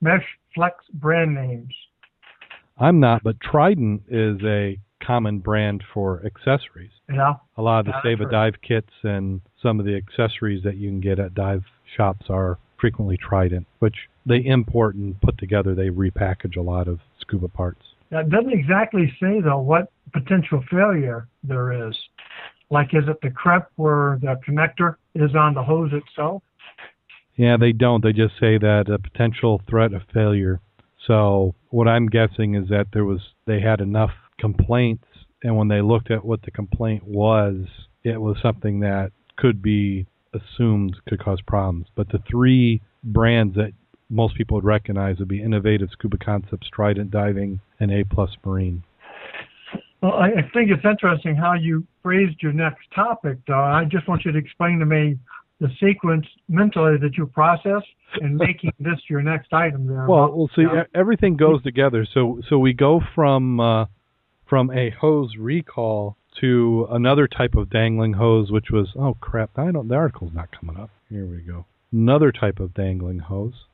Mesh 0.02 0.25
Flex 0.54 0.75
brand 0.94 1.34
names. 1.34 1.74
I'm 2.78 3.00
not, 3.00 3.24
but 3.24 3.38
Trident 3.42 4.04
is 4.10 4.38
a 4.44 4.78
common 5.02 5.40
brand 5.40 5.84
for 5.94 6.24
accessories. 6.25 6.92
Yeah. 7.12 7.34
A 7.58 7.62
lot 7.62 7.82
of 7.82 7.86
the 7.86 7.94
Save 8.04 8.22
a 8.22 8.30
Dive 8.30 8.56
kits 8.68 8.92
and 9.04 9.42
some 9.62 9.80
of 9.80 9.86
the 9.86 9.96
accessories 9.96 10.64
that 10.64 10.78
you 10.78 10.90
can 10.90 11.00
get 11.00 11.20
at 11.20 11.34
dive 11.34 11.64
shops 11.96 12.25
are 12.30 12.58
frequently 12.80 13.18
Trident, 13.18 13.66
which 13.80 13.96
they 14.25 14.38
import 14.38 14.96
and 14.96 15.20
put 15.22 15.38
together. 15.38 15.74
They 15.74 15.90
repackage 15.90 16.58
a 16.58 16.62
lot 16.62 16.88
of 16.88 17.00
scuba 17.22 17.48
parts. 17.48 17.82
That 18.12 18.30
doesn't 18.30 18.54
exactly 18.54 19.14
say 19.20 19.42
though 19.42 19.60
what 19.60 19.92
potential 20.12 20.64
failure 20.70 21.28
there 21.44 21.88
is. 21.88 21.96
Like, 22.70 22.94
is 22.94 23.04
it 23.08 23.18
the 23.22 23.30
crep 23.30 23.72
where 23.76 24.20
the 24.22 24.40
connector 24.48 24.96
is 25.14 25.36
on 25.36 25.54
the 25.54 25.64
hose 25.64 25.92
itself? 25.94 26.42
Yeah, 27.36 27.58
they 27.58 27.74
don't. 27.74 28.04
They 28.04 28.14
just 28.14 28.36
say 28.40 28.58
that 28.58 28.90
a 28.90 28.98
potential 28.98 29.62
threat 29.70 29.94
of 29.94 30.04
failure. 30.14 30.62
So 31.06 31.54
what 31.70 31.88
I'm 31.88 32.08
guessing 32.08 32.56
is 32.56 32.70
that 32.70 32.88
there 32.94 33.06
was 33.06 33.20
they 33.46 33.60
had 33.60 33.82
enough 33.82 34.12
complaints 34.40 35.06
and 35.46 35.56
when 35.56 35.68
they 35.68 35.82
looked 35.82 36.10
at 36.10 36.26
what 36.26 36.42
the 36.42 36.50
complaint 36.50 37.04
was, 37.06 37.68
it 38.04 38.20
was 38.20 38.36
something 38.42 38.80
that 38.80 39.12
could 39.38 39.62
be 39.62 40.08
assumed 40.34 40.96
could 41.08 41.24
cause 41.24 41.40
problems. 41.46 41.86
But 41.94 42.10
the 42.10 42.18
three 42.28 42.82
brands 43.04 43.56
that 43.56 43.74
most 44.10 44.36
people 44.36 44.56
would 44.56 44.64
recognize 44.64 45.20
would 45.20 45.28
be 45.28 45.44
Innovative 45.44 45.90
Scuba 45.92 46.18
Concepts, 46.18 46.68
Trident 46.74 47.12
Diving, 47.12 47.60
and 47.80 47.92
A 47.92 48.04
Plus 48.04 48.32
Marine. 48.44 48.84
Well, 50.06 50.14
I, 50.14 50.28
I 50.28 50.42
think 50.54 50.70
it's 50.70 50.86
interesting 50.86 51.36
how 51.36 51.54
you 51.54 51.84
phrased 52.04 52.44
your 52.44 52.54
next 52.54 52.84
topic, 52.94 53.40
though. 53.48 53.56
I 53.56 53.86
just 53.86 54.08
want 54.08 54.24
you 54.24 54.32
to 54.32 54.38
explain 54.38 54.78
to 54.78 54.86
me 54.86 55.18
the 55.60 55.68
sequence 55.80 56.28
mentally 56.48 56.98
that 57.02 57.18
you 57.18 57.26
process 57.26 57.82
in 58.22 58.38
making 58.38 58.72
this 58.78 59.00
your 59.10 59.24
next 59.24 59.52
item 59.52 59.88
there. 59.88 60.06
Well, 60.08 60.32
we'll 60.32 60.52
see. 60.56 60.62
Yeah. 60.62 60.84
Everything 60.94 61.38
goes 61.38 61.64
together. 61.64 62.06
So, 62.14 62.40
so 62.48 62.60
we 62.60 62.74
go 62.74 63.02
from 63.16 63.60
uh, 63.60 63.86
from 64.48 64.70
a 64.70 64.92
hose 64.92 65.38
recall 65.40 66.18
to 66.40 66.86
another 66.92 67.28
type 67.28 67.56
of 67.56 67.72
dangling 67.72 68.14
hose, 68.14 68.52
which 68.52 68.70
was 68.72 68.90
oh 68.96 69.18
crap! 69.20 69.58
I 69.58 69.72
don't. 69.72 69.88
The 69.88 69.96
article's 69.96 70.34
not 70.36 70.50
coming 70.52 70.78
up. 70.80 70.92
Here 71.10 71.26
we 71.26 71.40
go. 71.40 71.66
Another 71.92 72.32
type 72.32 72.60
of 72.60 72.76
dangling 72.76 73.20
hose. 73.20 73.66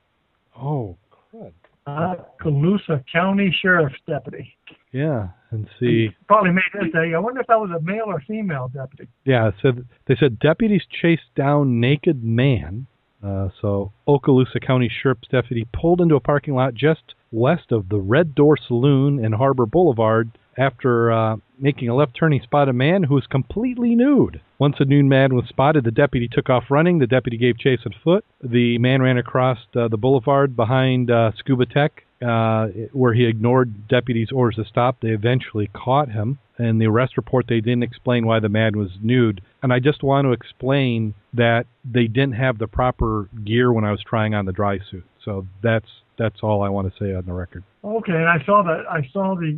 Oh 0.55 0.95
crud! 1.11 1.51
Uh, 1.87 2.15
Calusa 2.39 3.03
County 3.11 3.55
Sheriff's 3.61 3.99
Deputy. 4.07 4.55
Yeah, 4.91 5.29
and 5.51 5.67
see. 5.79 6.09
Probably 6.27 6.51
made 6.51 6.63
this 6.73 6.91
day. 6.91 7.13
I 7.15 7.19
wonder 7.19 7.41
if 7.41 7.47
that 7.47 7.59
was 7.59 7.71
a 7.71 7.81
male 7.81 8.05
or 8.07 8.21
female 8.27 8.69
deputy. 8.73 9.09
Yeah, 9.25 9.51
said 9.61 9.85
they 10.05 10.15
said 10.15 10.39
deputies 10.39 10.83
chased 11.01 11.33
down 11.35 11.79
naked 11.79 12.23
man. 12.23 12.87
Uh, 13.23 13.49
so 13.61 13.93
Okaloosa 14.07 14.65
County 14.65 14.91
Sheriff's 15.01 15.27
deputy 15.29 15.67
pulled 15.73 16.01
into 16.01 16.15
a 16.15 16.19
parking 16.19 16.55
lot 16.55 16.73
just 16.73 17.13
west 17.31 17.71
of 17.71 17.89
the 17.89 17.99
Red 17.99 18.35
Door 18.35 18.57
Saloon 18.67 19.23
and 19.23 19.33
Harbor 19.33 19.65
Boulevard 19.65 20.31
after 20.61 21.11
uh, 21.11 21.37
making 21.57 21.89
a 21.89 21.95
left 21.95 22.15
turn. 22.17 22.31
He 22.31 22.39
spotted 22.39 22.69
a 22.69 22.73
man 22.73 23.03
who 23.03 23.15
was 23.15 23.25
completely 23.25 23.95
nude. 23.95 24.41
Once 24.59 24.75
the 24.77 24.85
nude 24.85 25.05
man 25.05 25.33
was 25.33 25.45
spotted, 25.49 25.83
the 25.83 25.91
deputy 25.91 26.29
took 26.31 26.49
off 26.49 26.65
running. 26.69 26.99
The 26.99 27.07
deputy 27.07 27.37
gave 27.37 27.57
chase 27.57 27.79
on 27.85 27.93
foot. 28.03 28.23
The 28.43 28.77
man 28.77 29.01
ran 29.01 29.17
across 29.17 29.57
uh, 29.75 29.87
the 29.87 29.97
boulevard 29.97 30.55
behind 30.55 31.09
uh, 31.09 31.31
Scuba 31.39 31.65
Tech, 31.65 32.03
uh, 32.21 32.67
where 32.93 33.13
he 33.13 33.25
ignored 33.25 33.87
deputies' 33.87 34.31
orders 34.31 34.55
to 34.57 34.65
stop. 34.65 34.97
They 35.01 35.09
eventually 35.09 35.69
caught 35.73 36.09
him. 36.09 36.37
In 36.59 36.77
the 36.77 36.85
arrest 36.85 37.17
report, 37.17 37.47
they 37.49 37.59
didn't 37.59 37.81
explain 37.81 38.27
why 38.27 38.39
the 38.39 38.49
man 38.49 38.77
was 38.77 38.91
nude. 39.01 39.41
And 39.63 39.73
I 39.73 39.79
just 39.79 40.03
want 40.03 40.25
to 40.25 40.31
explain 40.31 41.15
that 41.33 41.65
they 41.83 42.05
didn't 42.05 42.35
have 42.35 42.59
the 42.59 42.67
proper 42.67 43.29
gear 43.43 43.73
when 43.73 43.83
I 43.83 43.89
was 43.89 44.03
trying 44.07 44.35
on 44.35 44.45
the 44.45 44.51
dry 44.51 44.77
suit. 44.91 45.05
So 45.25 45.47
that's 45.63 45.87
that's 46.19 46.43
all 46.43 46.61
I 46.61 46.69
want 46.69 46.91
to 46.91 47.03
say 47.03 47.15
on 47.15 47.25
the 47.25 47.33
record. 47.33 47.63
Okay, 47.83 48.11
and 48.13 48.29
I 48.29 48.43
saw 48.45 48.61
that. 48.61 48.83
I 48.87 49.09
saw 49.11 49.35
the 49.35 49.57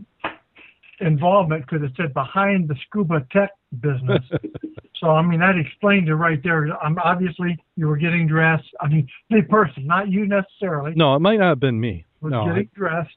involvement 1.00 1.65
because 1.67 1.83
it 1.83 1.91
said 1.97 2.13
behind 2.13 2.67
the 2.69 2.75
scuba 2.88 3.25
tech 3.31 3.51
business. 3.81 4.23
so 5.00 5.12
I 5.12 5.21
mean 5.21 5.39
that 5.39 5.55
explains 5.57 6.07
it 6.07 6.13
right 6.13 6.41
there. 6.43 6.67
I'm 6.83 6.97
obviously 7.00 7.57
you 7.75 7.88
were 7.88 7.97
getting 7.97 8.27
dressed. 8.27 8.67
I 8.79 8.88
mean 8.88 9.07
the 9.29 9.41
person, 9.43 9.88
not 9.88 10.09
you 10.09 10.25
necessarily, 10.27 10.93
no, 10.95 11.15
it 11.15 11.19
might 11.19 11.39
not 11.39 11.50
have 11.50 11.59
been 11.59 11.79
me. 11.79 12.05
was 12.21 12.31
No, 12.31 12.43
I- 12.43 12.47
getting 12.50 12.69
dressed, 12.75 13.15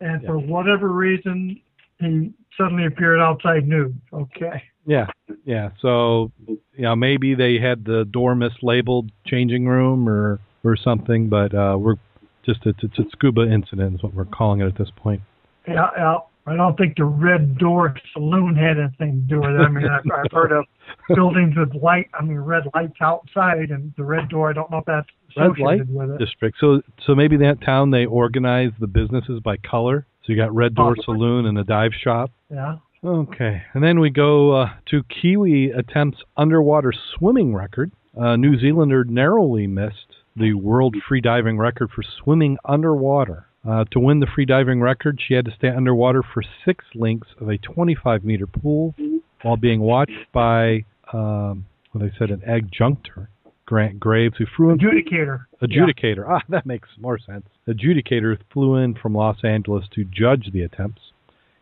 and 0.00 0.22
Yeah. 0.22 0.26
for 0.26 0.38
whatever 0.38 0.88
reason 0.88 1.60
he 2.00 2.32
suddenly 2.56 2.86
appeared 2.86 3.20
outside 3.20 3.66
nude. 3.68 4.00
Okay. 4.12 4.62
Yeah, 4.86 5.06
yeah. 5.44 5.70
So, 5.80 6.32
you 6.46 6.58
know, 6.78 6.96
maybe 6.96 7.34
they 7.34 7.58
had 7.58 7.84
the 7.84 8.04
door 8.06 8.34
mislabeled 8.34 9.10
changing 9.26 9.66
room 9.66 10.08
or 10.08 10.40
or 10.64 10.76
something, 10.76 11.28
but 11.28 11.54
uh, 11.54 11.76
we're 11.78 11.96
just 12.44 12.64
it's, 12.64 12.78
it's 12.82 12.98
a 12.98 13.04
scuba 13.12 13.42
incident 13.42 13.96
is 13.96 14.02
what 14.02 14.14
we're 14.14 14.24
calling 14.24 14.60
it 14.60 14.66
at 14.66 14.78
this 14.78 14.90
point. 14.96 15.20
Yeah, 15.66 15.88
yeah. 15.96 16.16
I 16.48 16.56
don't 16.56 16.76
think 16.76 16.96
the 16.96 17.04
Red 17.04 17.58
Door 17.58 17.94
Saloon 18.12 18.56
had 18.56 18.78
anything 18.78 19.26
to 19.28 19.34
do 19.34 19.40
with 19.40 19.50
it. 19.50 19.60
I 19.60 19.68
mean, 19.68 19.86
I've, 19.86 20.04
I've 20.12 20.32
heard 20.32 20.52
of 20.52 20.64
buildings 21.14 21.54
with 21.56 21.74
light, 21.82 22.08
I 22.14 22.22
mean, 22.22 22.38
red 22.38 22.64
lights 22.74 22.96
outside, 23.00 23.70
and 23.70 23.92
the 23.96 24.04
Red 24.04 24.28
Door. 24.28 24.50
I 24.50 24.52
don't 24.54 24.70
know 24.70 24.78
if 24.78 24.84
that's 24.84 25.08
associated 25.36 25.92
with 25.94 26.10
it. 26.10 26.18
district. 26.18 26.56
So 26.60 26.82
so 27.06 27.14
maybe 27.14 27.36
that 27.38 27.60
town 27.64 27.90
they 27.90 28.06
organize 28.06 28.70
the 28.80 28.86
businesses 28.86 29.40
by 29.40 29.56
color. 29.58 30.06
So 30.24 30.32
you 30.32 30.36
got 30.36 30.54
Red 30.54 30.74
Door 30.74 30.96
Possibly. 30.96 31.16
Saloon 31.16 31.46
and 31.46 31.58
a 31.58 31.64
dive 31.64 31.92
shop. 32.02 32.30
Yeah. 32.50 32.76
Okay, 33.04 33.62
and 33.74 33.82
then 33.84 34.00
we 34.00 34.10
go 34.10 34.52
uh, 34.52 34.70
to 34.90 35.04
Kiwi 35.04 35.70
attempts 35.70 36.18
underwater 36.36 36.92
swimming 37.16 37.54
record. 37.54 37.92
Uh, 38.20 38.34
New 38.36 38.58
Zealander 38.58 39.04
narrowly 39.04 39.68
missed 39.68 40.16
the 40.34 40.54
world 40.54 40.96
free 41.08 41.20
diving 41.20 41.58
record 41.58 41.90
for 41.94 42.02
swimming 42.02 42.58
underwater. 42.64 43.47
Uh, 43.68 43.84
to 43.90 44.00
win 44.00 44.20
the 44.20 44.26
free 44.26 44.46
diving 44.46 44.80
record, 44.80 45.20
she 45.26 45.34
had 45.34 45.44
to 45.44 45.50
stay 45.50 45.68
underwater 45.68 46.22
for 46.22 46.42
six 46.64 46.84
lengths 46.94 47.28
of 47.38 47.50
a 47.50 47.58
25 47.58 48.24
meter 48.24 48.46
pool 48.46 48.94
while 49.42 49.58
being 49.58 49.80
watched 49.80 50.32
by, 50.32 50.84
um, 51.12 51.66
what 51.92 52.00
they 52.02 52.10
said, 52.18 52.30
an 52.30 52.40
adjunctor, 52.48 53.28
Grant 53.66 54.00
Graves, 54.00 54.36
who 54.38 54.46
flew 54.56 54.70
in 54.70 54.78
Adjudicator. 54.78 55.44
adjudicator. 55.60 56.24
Ah, 56.26 56.42
that 56.48 56.64
makes 56.64 56.88
more 56.98 57.18
sense. 57.18 57.46
Adjudicator 57.66 58.38
flew 58.50 58.76
in 58.76 58.94
from 58.94 59.14
Los 59.14 59.44
Angeles 59.44 59.84
to 59.94 60.04
judge 60.04 60.50
the 60.52 60.62
attempts. 60.62 61.12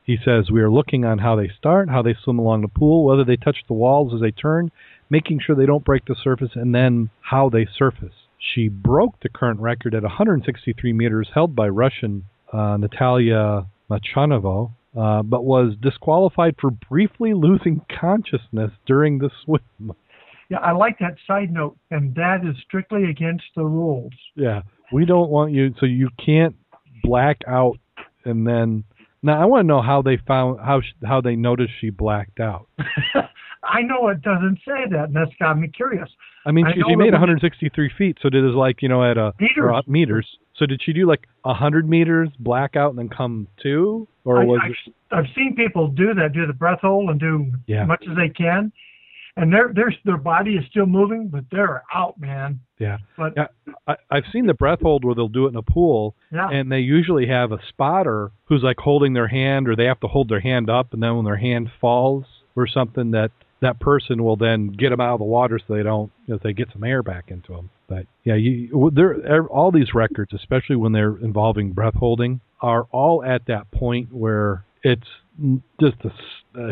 He 0.05 0.17
says 0.25 0.53
we 0.53 0.63
are 0.63 0.71
looking 0.71 1.05
on 1.05 1.19
how 1.19 1.35
they 1.35 1.49
start, 1.59 1.91
how 1.91 2.03
they 2.03 2.15
swim 2.15 2.39
along 2.39 2.63
the 2.63 2.69
pool, 2.69 3.05
whether 3.05 3.25
they 3.25 3.37
touch 3.37 3.65
the 3.67 3.75
walls 3.75 4.15
as 4.15 4.21
they 4.21 4.31
turn, 4.31 4.71
making 5.11 5.41
sure 5.41 5.57
they 5.57 5.67
don't 5.67 5.85
break 5.85 6.05
the 6.05 6.15
surface, 6.15 6.51
and 6.55 6.73
then 6.73 7.11
how 7.21 7.49
they 7.49 7.67
surface. 7.67 8.15
She 8.55 8.69
broke 8.69 9.21
the 9.21 9.29
current 9.29 9.61
record 9.61 9.95
at 9.95 10.03
163 10.03 10.93
meters, 10.93 11.29
held 11.35 11.57
by 11.57 11.69
Russian 11.69 12.25
uh, 12.53 12.77
Natalia 12.77 13.67
Molchanova, 13.91 14.71
uh, 14.97 15.23
but 15.23 15.45
was 15.45 15.75
disqualified 15.81 16.55
for 16.61 16.71
briefly 16.71 17.35
losing 17.35 17.83
consciousness 18.01 18.71
during 18.87 19.19
the 19.19 19.31
swim. 19.45 19.93
Yeah, 20.49 20.59
I 20.59 20.73
like 20.73 20.99
that 21.01 21.17
side 21.27 21.53
note, 21.53 21.77
and 21.91 22.15
that 22.15 22.43
is 22.49 22.57
strictly 22.65 23.11
against 23.11 23.45
the 23.57 23.65
rules. 23.65 24.13
Yeah, 24.37 24.63
we 24.93 25.05
don't 25.05 25.29
want 25.29 25.53
you. 25.53 25.75
So 25.81 25.87
you 25.87 26.09
can't 26.25 26.55
black 27.03 27.39
out 27.47 27.79
and 28.25 28.47
then. 28.47 28.85
Now 29.27 29.43
I 29.43 29.45
want 29.45 29.65
to 29.65 29.67
know 29.67 29.83
how 29.83 30.03
they 30.03 30.17
found 30.27 30.61
how 30.61 30.81
how 31.05 31.21
they 31.21 31.35
noticed 31.37 31.73
she 31.81 31.91
blacked 31.91 32.41
out. 32.41 32.69
I 33.65 33.83
know 33.83 34.09
it 34.09 34.23
doesn't 34.23 34.59
say 34.67 34.85
that, 34.93 35.07
and 35.07 35.17
that's 35.17 35.33
got 35.41 35.59
me 35.59 35.67
curious. 35.69 36.09
I 36.47 36.53
mean, 36.53 36.65
she, 36.73 36.79
know 36.81 36.87
she 36.89 36.95
made 36.95 37.07
that 37.13 37.21
when- 37.21 37.31
163 37.31 37.91
feet, 37.99 38.19
so 38.23 38.29
did 38.31 38.45
it 38.45 38.55
like 38.55 38.81
you 38.83 38.89
know 38.89 39.03
at 39.03 39.19
a 39.19 39.33
Meters. 39.41 39.57
or, 39.59 39.75
uh, 39.75 39.83
meters. 39.89 40.39
So 40.55 40.65
did 40.67 40.81
she 40.83 40.93
do 40.93 41.07
like 41.07 41.27
100 41.43 41.89
meters, 41.89 42.29
black 42.39 42.77
out, 42.77 42.91
and 42.91 42.99
then 42.99 43.09
come 43.09 43.49
to, 43.65 44.07
or 44.25 44.41
I, 44.43 44.45
was 44.45 44.61
I've, 44.63 44.71
it? 44.71 44.95
I've 45.11 45.35
seen 45.35 45.55
people 45.57 45.89
do 45.89 46.15
that, 46.15 46.33
do 46.33 46.47
the 46.47 46.53
breath 46.55 46.79
hold 46.81 47.11
and 47.11 47.19
do 47.21 47.53
Yeah. 47.67 47.83
as 47.83 47.89
much 47.89 48.05
as 48.09 48.17
they 48.17 48.29
can, 48.29 48.71
and 49.37 49.53
their 49.53 49.73
their 49.75 49.95
their 50.05 50.17
body 50.17 50.53
is 50.53 50.65
still 50.71 50.87
moving, 50.87 51.29
but 51.29 51.45
they're 51.51 51.83
out, 51.95 52.19
man. 52.19 52.61
Yeah, 52.79 52.99
But 53.17 53.35
yeah. 53.37 53.47
I, 53.87 53.97
I've 54.11 54.25
seen 54.33 54.47
the 54.47 54.55
breath 54.55 54.81
hold 54.83 55.05
where 55.05 55.15
they'll 55.15 55.29
do 55.29 55.47
it 55.47 55.51
in 55.51 55.57
a 55.57 55.63
pool, 55.63 56.15
yeah, 56.33 56.49
and 56.49 56.71
they 56.71 56.81
usually 56.81 57.27
have 57.27 57.53
a 57.53 57.59
spotter 57.69 58.33
who's 58.47 58.63
like 58.63 58.79
holding 58.79 59.13
their 59.13 59.29
hand, 59.29 59.69
or 59.69 59.77
they 59.77 59.85
have 59.85 60.01
to 60.01 60.09
hold 60.09 60.29
their 60.29 60.41
hand 60.41 60.71
up, 60.71 60.93
and 60.93 61.03
then 61.03 61.17
when 61.17 61.25
their 61.25 61.37
hand 61.37 61.71
falls 61.81 62.25
or 62.55 62.67
something, 62.67 63.11
that 63.13 63.31
that 63.61 63.81
person 63.81 64.23
will 64.23 64.37
then 64.37 64.69
get 64.69 64.91
them 64.91 65.01
out 65.01 65.15
of 65.15 65.19
the 65.19 65.25
water 65.25 65.59
so 65.59 65.75
they 65.75 65.83
don't, 65.83 66.13
you 66.27 66.35
know, 66.35 66.41
they 66.43 66.53
get 66.53 66.69
some 66.73 66.85
air 66.85 67.03
back 67.03 67.25
into 67.29 67.53
them. 67.53 67.71
But 67.89 68.07
yeah, 68.25 68.35
you, 68.35 68.91
there, 68.95 69.47
all 69.47 69.71
these 69.71 69.95
records, 69.95 70.33
especially 70.35 70.77
when 70.77 70.93
they're 70.93 71.17
involving 71.17 71.73
breath 71.73 71.95
holding, 71.95 72.41
are 72.61 72.87
all 72.91 73.25
at 73.25 73.47
that 73.47 73.71
point 73.71 74.13
where 74.13 74.65
it's 74.83 75.09
just 75.81 75.97
a 76.05 76.71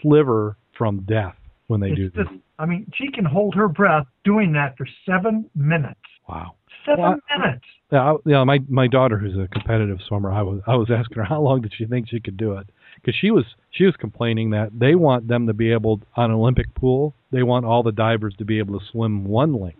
sliver 0.00 0.56
from 0.76 1.00
death 1.00 1.36
when 1.66 1.80
they 1.80 1.88
it's 1.88 1.96
do 1.96 2.10
this. 2.10 2.26
I 2.58 2.66
mean, 2.66 2.90
she 2.94 3.10
can 3.10 3.24
hold 3.24 3.54
her 3.54 3.68
breath 3.68 4.06
doing 4.24 4.52
that 4.52 4.76
for 4.76 4.86
seven 5.06 5.48
minutes. 5.54 6.00
Wow. 6.28 6.54
Seven 6.86 7.02
Well, 7.02 7.16
minutes. 7.38 7.64
Yeah, 7.92 8.12
I, 8.12 8.16
yeah. 8.24 8.44
My 8.44 8.58
my 8.68 8.86
daughter, 8.86 9.18
who's 9.18 9.36
a 9.36 9.48
competitive 9.48 9.98
swimmer, 10.06 10.32
I 10.32 10.42
was 10.42 10.60
I 10.66 10.76
was 10.76 10.90
asking 10.90 11.18
her 11.18 11.24
how 11.28 11.40
long 11.40 11.60
did 11.60 11.72
she 11.76 11.84
think 11.84 12.08
she 12.08 12.20
could 12.20 12.36
do 12.36 12.52
it 12.54 12.68
because 12.96 13.14
she 13.20 13.30
was 13.30 13.44
she 13.70 13.84
was 13.84 13.94
complaining 13.96 14.50
that 14.50 14.70
they 14.78 14.94
want 14.94 15.28
them 15.28 15.46
to 15.46 15.52
be 15.52 15.72
able 15.72 16.00
on 16.16 16.30
an 16.30 16.36
Olympic 16.36 16.74
pool. 16.74 17.14
They 17.30 17.42
want 17.42 17.66
all 17.66 17.82
the 17.82 17.92
divers 17.92 18.34
to 18.38 18.44
be 18.44 18.58
able 18.58 18.78
to 18.78 18.86
swim 18.90 19.24
one 19.24 19.54
length 19.54 19.78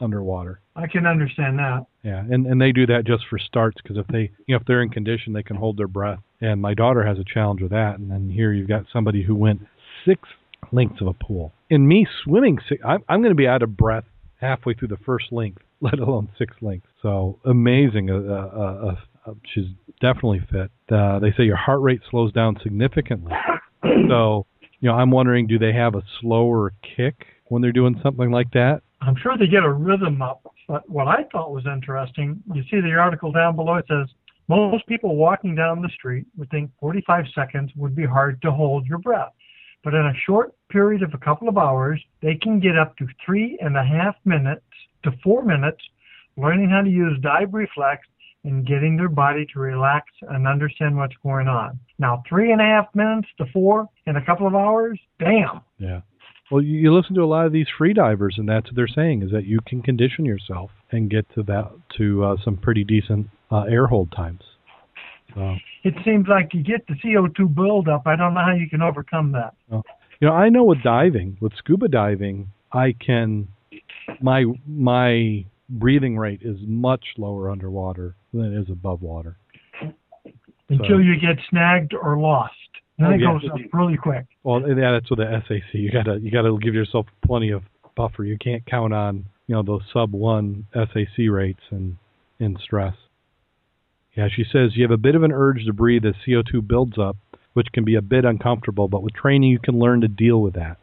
underwater. 0.00 0.60
I 0.76 0.86
can 0.86 1.06
understand 1.06 1.58
that. 1.58 1.86
Yeah, 2.02 2.18
and 2.18 2.46
and 2.46 2.60
they 2.60 2.72
do 2.72 2.86
that 2.86 3.04
just 3.04 3.24
for 3.28 3.38
starts 3.38 3.76
because 3.82 3.96
if 3.96 4.06
they 4.08 4.30
you 4.46 4.54
know 4.54 4.56
if 4.56 4.66
they're 4.66 4.82
in 4.82 4.90
condition, 4.90 5.32
they 5.32 5.42
can 5.42 5.56
hold 5.56 5.76
their 5.76 5.88
breath. 5.88 6.20
And 6.40 6.60
my 6.60 6.74
daughter 6.74 7.04
has 7.04 7.18
a 7.18 7.24
challenge 7.24 7.62
with 7.62 7.70
that. 7.70 7.98
And 7.98 8.10
then 8.10 8.28
here 8.28 8.52
you've 8.52 8.68
got 8.68 8.84
somebody 8.92 9.22
who 9.22 9.34
went 9.34 9.60
six 10.04 10.28
lengths 10.72 11.00
of 11.00 11.06
a 11.06 11.12
pool. 11.12 11.52
And 11.70 11.88
me 11.88 12.06
swimming, 12.22 12.58
I'm 12.84 13.02
I'm 13.08 13.20
going 13.20 13.30
to 13.30 13.36
be 13.36 13.48
out 13.48 13.62
of 13.62 13.76
breath 13.76 14.04
halfway 14.40 14.74
through 14.74 14.88
the 14.88 14.98
first 15.04 15.26
length, 15.32 15.62
let 15.80 15.98
alone 15.98 16.28
six 16.38 16.54
lengths. 16.60 16.88
So 17.02 17.38
amazing. 17.44 18.10
Uh, 18.10 18.14
uh, 18.14 18.86
uh, 18.86 18.94
uh, 19.26 19.34
she's 19.54 19.66
definitely 20.00 20.40
fit. 20.50 20.70
Uh, 20.90 21.18
they 21.18 21.32
say 21.36 21.44
your 21.44 21.56
heart 21.56 21.80
rate 21.80 22.00
slows 22.10 22.32
down 22.32 22.56
significantly. 22.62 23.32
So 24.08 24.46
you 24.80 24.90
know, 24.90 24.96
I'm 24.96 25.10
wondering, 25.10 25.46
do 25.46 25.58
they 25.58 25.72
have 25.72 25.94
a 25.94 26.02
slower 26.20 26.74
kick 26.96 27.24
when 27.48 27.62
they're 27.62 27.72
doing 27.72 27.98
something 28.02 28.30
like 28.30 28.50
that? 28.52 28.82
I'm 29.00 29.16
sure 29.16 29.36
they 29.38 29.46
get 29.46 29.62
a 29.62 29.72
rhythm 29.72 30.20
up. 30.20 30.42
But 30.68 30.88
what 30.90 31.08
I 31.08 31.24
thought 31.32 31.52
was 31.52 31.64
interesting, 31.66 32.42
you 32.52 32.62
see 32.70 32.80
the 32.80 32.92
article 32.92 33.32
down 33.32 33.56
below. 33.56 33.76
It 33.76 33.86
says 33.88 34.08
Most 34.48 34.86
people 34.86 35.16
walking 35.16 35.54
down 35.54 35.80
the 35.80 35.88
street 35.88 36.26
would 36.36 36.50
think 36.50 36.70
45 36.80 37.24
seconds 37.34 37.70
would 37.76 37.96
be 37.96 38.04
hard 38.04 38.40
to 38.42 38.50
hold 38.50 38.86
your 38.86 38.98
breath. 38.98 39.32
But 39.84 39.94
in 39.94 40.06
a 40.06 40.14
short 40.26 40.54
period 40.70 41.02
of 41.02 41.12
a 41.12 41.18
couple 41.18 41.48
of 41.48 41.58
hours, 41.58 42.02
they 42.22 42.36
can 42.36 42.58
get 42.58 42.78
up 42.78 42.96
to 42.96 43.06
three 43.24 43.58
and 43.60 43.76
a 43.76 43.84
half 43.84 44.16
minutes 44.24 44.64
to 45.04 45.12
four 45.22 45.44
minutes 45.44 45.82
learning 46.36 46.70
how 46.70 46.82
to 46.82 46.90
use 46.90 47.18
dive 47.20 47.52
reflex 47.52 48.06
and 48.44 48.66
getting 48.66 48.96
their 48.96 49.08
body 49.08 49.46
to 49.52 49.58
relax 49.58 50.06
and 50.22 50.46
understand 50.46 50.96
what's 50.96 51.14
going 51.22 51.48
on. 51.48 51.78
Now, 51.98 52.22
three 52.28 52.52
and 52.52 52.60
a 52.60 52.64
half 52.64 52.86
minutes 52.94 53.28
to 53.38 53.46
four 53.52 53.88
in 54.06 54.16
a 54.16 54.24
couple 54.24 54.46
of 54.46 54.54
hours, 54.54 54.98
damn. 55.18 55.60
Yeah. 55.78 56.00
Well, 56.50 56.62
you, 56.62 56.94
listen 56.94 57.14
to 57.14 57.22
a 57.22 57.26
lot 57.26 57.46
of 57.46 57.52
these 57.52 57.66
free 57.78 57.94
divers, 57.94 58.34
and 58.36 58.48
that's 58.48 58.66
what 58.66 58.76
they're 58.76 58.86
saying 58.86 59.22
is 59.22 59.30
that 59.30 59.46
you 59.46 59.60
can 59.66 59.80
condition 59.80 60.26
yourself 60.26 60.70
and 60.92 61.10
get 61.10 61.26
to 61.34 61.42
that 61.44 61.70
to 61.96 62.22
uh, 62.22 62.36
some 62.44 62.56
pretty 62.58 62.84
decent 62.84 63.28
uh, 63.50 63.62
air 63.62 63.86
hold 63.86 64.12
times. 64.12 64.42
So, 65.34 65.56
It 65.84 65.94
seems 66.04 66.26
like 66.28 66.52
you 66.54 66.62
get 66.62 66.86
the 66.86 66.94
CO2 66.94 67.54
buildup. 67.54 68.06
I 68.06 68.16
don't 68.16 68.34
know 68.34 68.40
how 68.40 68.52
you 68.54 68.68
can 68.68 68.80
overcome 68.82 69.32
that. 69.32 69.54
you 69.70 69.82
know, 70.22 70.32
I 70.32 70.48
know 70.48 70.64
with 70.64 70.82
diving, 70.82 71.36
with 71.40 71.52
scuba 71.58 71.88
diving, 71.88 72.48
I 72.72 72.94
can 73.04 73.48
my 74.20 74.44
my 74.66 75.44
breathing 75.68 76.16
rate 76.16 76.40
is 76.42 76.56
much 76.66 77.04
lower 77.16 77.50
underwater 77.50 78.16
than 78.32 78.52
it 78.54 78.60
is 78.62 78.70
above 78.70 79.02
water. 79.02 79.36
Until 80.70 81.00
you 81.00 81.20
get 81.20 81.36
snagged 81.50 81.92
or 81.94 82.18
lost. 82.18 82.52
Then 82.98 83.08
Oh, 83.08 83.10
it 83.10 83.20
yeah. 83.20 83.32
goes 83.32 83.50
up 83.52 83.58
really 83.72 83.96
quick. 83.96 84.24
Well, 84.44 84.60
yeah, 84.66 84.92
that's 84.92 85.10
with 85.10 85.18
the 85.18 85.42
SAC. 85.48 85.74
You 85.74 85.90
gotta 85.90 86.18
you 86.20 86.30
gotta 86.30 86.56
give 86.62 86.74
yourself 86.74 87.06
plenty 87.26 87.50
of 87.50 87.62
buffer. 87.96 88.24
You 88.24 88.38
can't 88.38 88.64
count 88.66 88.94
on 88.94 89.26
you 89.46 89.54
know 89.54 89.62
those 89.62 89.82
sub 89.92 90.12
one 90.12 90.66
SAC 90.72 91.28
rates 91.28 91.60
and 91.70 91.96
in 92.40 92.56
stress. 92.62 92.94
Yeah, 94.16 94.28
she 94.34 94.44
says 94.50 94.72
you 94.76 94.82
have 94.84 94.90
a 94.90 94.96
bit 94.96 95.14
of 95.14 95.22
an 95.22 95.32
urge 95.32 95.64
to 95.64 95.72
breathe 95.72 96.04
as 96.04 96.14
CO2 96.26 96.66
builds 96.66 96.98
up, 96.98 97.16
which 97.54 97.66
can 97.72 97.84
be 97.84 97.96
a 97.96 98.02
bit 98.02 98.24
uncomfortable. 98.24 98.88
But 98.88 99.02
with 99.02 99.14
training, 99.14 99.50
you 99.50 99.58
can 99.58 99.78
learn 99.78 100.00
to 100.02 100.08
deal 100.08 100.40
with 100.40 100.54
that. 100.54 100.76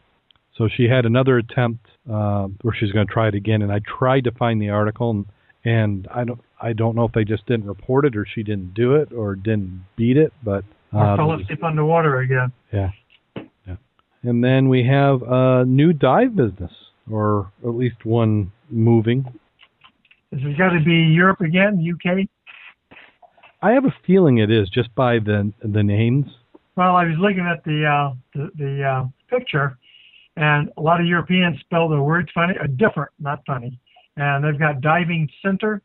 So 0.58 0.68
she 0.68 0.84
had 0.90 1.06
another 1.06 1.38
attempt 1.38 1.86
uh, 2.12 2.48
where 2.62 2.76
she's 2.78 2.92
going 2.92 3.08
to 3.08 3.14
try 3.14 3.30
it 3.30 3.36
again, 3.36 3.62
and 3.62 3.72
I 3.72 3.80
tried 3.80 4.26
to 4.26 4.32
find 4.32 4.62
the 4.62 4.70
article, 4.70 5.10
and, 5.12 5.26
and 5.64 6.08
I 6.14 6.24
don't 6.26 6.42
I 6.62 6.74
don't 6.74 6.96
know 6.96 7.06
if 7.06 7.14
they 7.14 7.24
just 7.24 7.46
didn't 7.48 7.66
report 7.66 8.06
it 8.06 8.16
or 8.16 8.26
she 8.26 8.44
didn't 8.44 8.74
do 8.76 8.96
it 8.96 9.12
or 9.12 9.36
didn't 9.36 9.84
beat 9.96 10.16
it, 10.18 10.32
but 10.44 10.64
Or 10.94 11.04
uh, 11.14 11.16
fell 11.18 11.32
asleep 11.34 11.64
underwater 11.64 12.20
again. 12.20 12.52
yeah. 12.72 12.90
Yeah. 13.66 13.78
And 14.24 14.44
then 14.44 14.70
we 14.70 14.86
have 14.86 15.24
a 15.24 15.66
new 15.66 15.94
dive 15.94 16.36
business, 16.36 16.72
or 17.10 17.52
at 17.64 17.70
least 17.74 18.06
one 18.06 18.52
moving. 18.70 19.24
Has 20.32 20.42
it 20.44 20.58
got 20.58 20.70
to 20.70 20.84
be 20.84 20.94
Europe 20.94 21.42
again, 21.42 21.82
UK? 21.82 22.28
I 23.62 23.72
have 23.72 23.86
a 23.86 23.94
feeling 24.06 24.40
it 24.40 24.52
is 24.52 24.70
just 24.70 24.94
by 24.96 25.20
the 25.20 25.52
the 25.62 25.84
names. 25.84 26.26
Well, 26.76 26.96
I 26.96 27.06
was 27.06 27.16
looking 27.20 27.46
at 27.46 27.64
the 27.64 27.86
uh, 27.86 28.16
the, 28.34 28.50
the 28.58 28.84
uh, 28.84 29.08
picture, 29.30 29.78
and 30.36 30.70
a 30.78 30.82
lot 30.82 31.00
of 31.00 31.06
Europeans 31.06 31.60
spell 31.60 31.90
their 31.90 32.02
words 32.02 32.30
funny, 32.34 32.54
uh, 32.62 32.68
different, 32.78 33.12
not 33.20 33.42
funny. 33.46 33.80
And 34.18 34.44
they've 34.44 34.60
got 34.60 34.82
diving 34.82 35.30
center. 35.42 35.82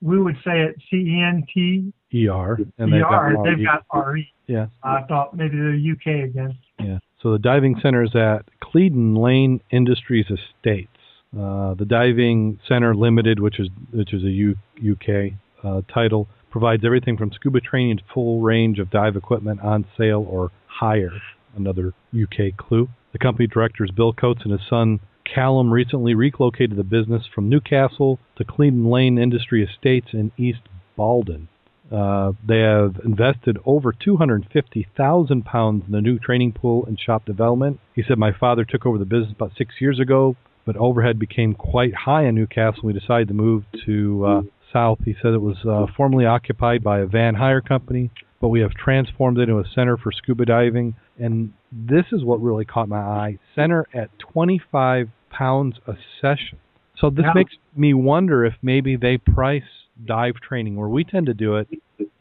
We 0.00 0.20
would 0.20 0.36
say 0.44 0.62
it 0.62 0.76
C 0.90 0.96
E 0.96 1.24
N 1.26 1.44
T 1.52 1.92
ER 2.28 2.58
and 2.78 2.88
E 2.90 2.92
they've 2.92 3.02
got. 3.02 3.44
They've 3.44 3.64
got 3.64 3.84
R 3.90 4.16
E. 4.18 4.28
yeah 4.46 4.66
I 4.82 5.02
thought 5.08 5.36
maybe 5.36 5.56
they're 5.56 5.74
UK 5.74 6.28
again. 6.28 6.58
yeah. 6.78 6.98
So 7.22 7.32
the 7.32 7.38
diving 7.38 7.76
center 7.80 8.02
is 8.02 8.14
at 8.14 8.44
Cleadon 8.62 9.16
Lane 9.16 9.60
Industries 9.70 10.26
Estates. 10.26 10.90
Uh, 11.34 11.72
the 11.74 11.86
diving 11.86 12.60
center 12.68 12.94
limited, 12.94 13.40
which 13.40 13.58
is 13.58 13.68
which 13.92 14.12
is 14.12 14.22
a 14.22 14.30
U, 14.30 14.56
UK 14.92 15.32
uh, 15.64 15.80
title, 15.92 16.28
provides 16.54 16.84
everything 16.84 17.16
from 17.16 17.32
scuba 17.32 17.60
training 17.60 17.96
to 17.96 18.04
full 18.14 18.40
range 18.40 18.78
of 18.78 18.88
dive 18.88 19.16
equipment 19.16 19.60
on 19.60 19.84
sale 19.98 20.24
or 20.30 20.52
hire. 20.68 21.10
Another 21.56 21.92
UK 22.14 22.56
clue. 22.56 22.88
The 23.10 23.18
company 23.18 23.48
directors 23.48 23.90
Bill 23.90 24.12
Coates 24.12 24.42
and 24.44 24.52
his 24.52 24.60
son 24.70 25.00
Callum 25.24 25.72
recently 25.72 26.14
relocated 26.14 26.76
the 26.76 26.84
business 26.84 27.24
from 27.34 27.48
Newcastle 27.48 28.20
to 28.36 28.44
Cleadon 28.44 28.88
Lane 28.88 29.18
Industry 29.18 29.68
Estates 29.68 30.10
in 30.12 30.30
East 30.36 30.60
Boldon. 30.96 31.48
Uh, 31.90 32.34
they 32.46 32.60
have 32.60 33.00
invested 33.04 33.58
over 33.66 33.92
250,000 33.92 35.44
pounds 35.44 35.82
in 35.86 35.92
the 35.92 36.00
new 36.00 36.20
training 36.20 36.52
pool 36.52 36.84
and 36.86 37.00
shop 37.00 37.24
development. 37.24 37.80
He 37.96 38.04
said, 38.06 38.16
"My 38.16 38.30
father 38.30 38.64
took 38.64 38.86
over 38.86 38.98
the 38.98 39.04
business 39.04 39.32
about 39.32 39.56
six 39.58 39.80
years 39.80 39.98
ago, 39.98 40.36
but 40.64 40.76
overhead 40.76 41.18
became 41.18 41.54
quite 41.54 41.94
high 41.94 42.26
in 42.26 42.36
Newcastle. 42.36 42.82
We 42.84 42.92
decided 42.92 43.26
to 43.26 43.34
move 43.34 43.64
to 43.86 44.24
uh, 44.24 44.42
south." 44.74 44.98
He 45.04 45.14
said 45.22 45.32
it 45.32 45.40
was 45.40 45.56
uh, 45.64 45.86
formerly 45.96 46.26
occupied 46.26 46.82
by 46.84 46.98
a 46.98 47.06
van 47.06 47.34
hire 47.36 47.62
company, 47.62 48.10
but 48.42 48.48
we 48.48 48.60
have 48.60 48.72
transformed 48.72 49.38
it 49.38 49.48
into 49.48 49.58
a 49.58 49.64
center 49.74 49.96
for 49.96 50.12
scuba 50.12 50.44
diving. 50.44 50.96
And 51.18 51.54
this 51.72 52.04
is 52.12 52.22
what 52.24 52.42
really 52.42 52.66
caught 52.66 52.88
my 52.90 52.98
eye: 52.98 53.38
center 53.54 53.86
at 53.94 54.10
25 54.18 55.08
pounds 55.30 55.76
a 55.86 55.94
session. 56.20 56.58
So 56.96 57.10
this 57.10 57.24
Yeah. 57.24 57.32
makes 57.34 57.54
me 57.74 57.94
wonder 57.94 58.44
if 58.44 58.54
maybe 58.62 58.96
they 58.96 59.16
price 59.18 59.64
dive 60.04 60.34
training 60.40 60.76
where 60.76 60.88
we 60.88 61.04
tend 61.04 61.26
to 61.26 61.34
do 61.34 61.56
it. 61.56 61.68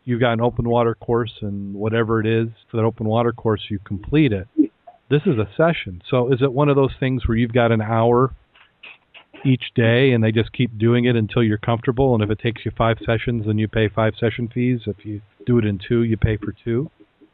You've 0.05 0.19
got 0.19 0.33
an 0.33 0.41
open 0.41 0.67
water 0.67 0.95
course 0.95 1.33
and 1.41 1.75
whatever 1.75 2.19
it 2.19 2.25
is 2.25 2.49
for 2.69 2.77
that 2.77 2.83
open 2.83 3.07
water 3.07 3.31
course, 3.31 3.61
you 3.69 3.79
complete 3.79 4.31
it. 4.33 4.47
This 5.09 5.21
is 5.25 5.37
a 5.37 5.47
session. 5.55 6.01
So 6.09 6.31
is 6.31 6.41
it 6.41 6.51
one 6.51 6.69
of 6.69 6.75
those 6.75 6.93
things 6.99 7.27
where 7.27 7.37
you've 7.37 7.53
got 7.53 7.71
an 7.71 7.81
hour 7.81 8.33
each 9.45 9.63
day 9.75 10.11
and 10.11 10.23
they 10.23 10.31
just 10.31 10.51
keep 10.53 10.77
doing 10.77 11.05
it 11.05 11.15
until 11.15 11.43
you're 11.43 11.57
comfortable? 11.57 12.13
And 12.13 12.23
if 12.23 12.29
it 12.29 12.39
takes 12.39 12.65
you 12.65 12.71
five 12.77 12.97
sessions, 13.05 13.45
then 13.45 13.57
you 13.57 13.67
pay 13.67 13.89
five 13.89 14.13
session 14.19 14.49
fees. 14.53 14.81
If 14.85 15.05
you 15.05 15.21
do 15.45 15.57
it 15.57 15.65
in 15.65 15.79
two, 15.87 16.03
you 16.03 16.17
pay 16.17 16.37
for 16.37 16.53
two. 16.63 16.89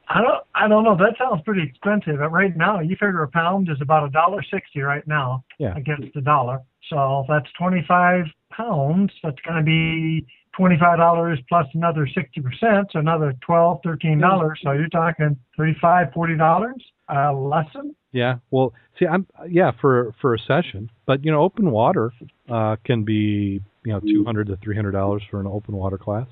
I 0.07 0.21
don't 0.21 0.43
I 0.55 0.67
don't 0.67 0.83
know. 0.83 0.97
That 0.97 1.15
sounds 1.19 1.41
pretty 1.45 1.63
expensive. 1.63 2.17
But 2.17 2.31
right 2.31 2.55
now, 2.57 2.79
you 2.79 2.95
figure 2.95 3.21
a 3.23 3.27
pound 3.27 3.69
is 3.69 3.77
about 3.81 4.07
a 4.07 4.09
dollar 4.09 4.41
sixty 4.51 4.81
right 4.81 5.07
now 5.07 5.43
Yeah. 5.59 5.75
against 5.77 6.13
the 6.15 6.21
dollar. 6.21 6.59
So 6.89 7.25
that's 7.29 7.45
twenty 7.59 7.85
five 7.87 8.25
pounds. 8.51 9.11
That's 9.21 9.37
going 9.45 9.57
to 9.57 9.63
be 9.63 10.25
twenty 10.57 10.77
five 10.79 10.97
dollars 10.97 11.39
plus 11.47 11.67
another 11.75 12.07
sixty 12.07 12.41
percent, 12.41 12.89
so 12.91 12.99
another 12.99 13.35
twelve, 13.45 13.81
thirteen 13.83 14.19
dollars. 14.19 14.59
So 14.63 14.71
you're 14.71 14.89
talking 14.89 15.37
thirty 15.55 15.75
five, 15.79 16.11
forty 16.11 16.35
dollars 16.35 16.83
a 17.09 17.33
lesson. 17.33 17.95
Yeah. 18.11 18.35
Well, 18.51 18.73
see, 18.97 19.05
I'm 19.05 19.27
yeah 19.49 19.71
for 19.79 20.13
for 20.21 20.33
a 20.33 20.39
session, 20.39 20.89
but 21.05 21.23
you 21.23 21.31
know, 21.31 21.41
open 21.41 21.71
water 21.71 22.11
uh, 22.49 22.75
can 22.83 23.03
be 23.03 23.61
you 23.85 23.93
know 23.93 23.99
two 23.99 24.23
hundred 24.25 24.47
to 24.47 24.57
three 24.63 24.75
hundred 24.75 24.91
dollars 24.91 25.23
for 25.29 25.39
an 25.39 25.47
open 25.47 25.75
water 25.75 25.97
class. 25.97 26.27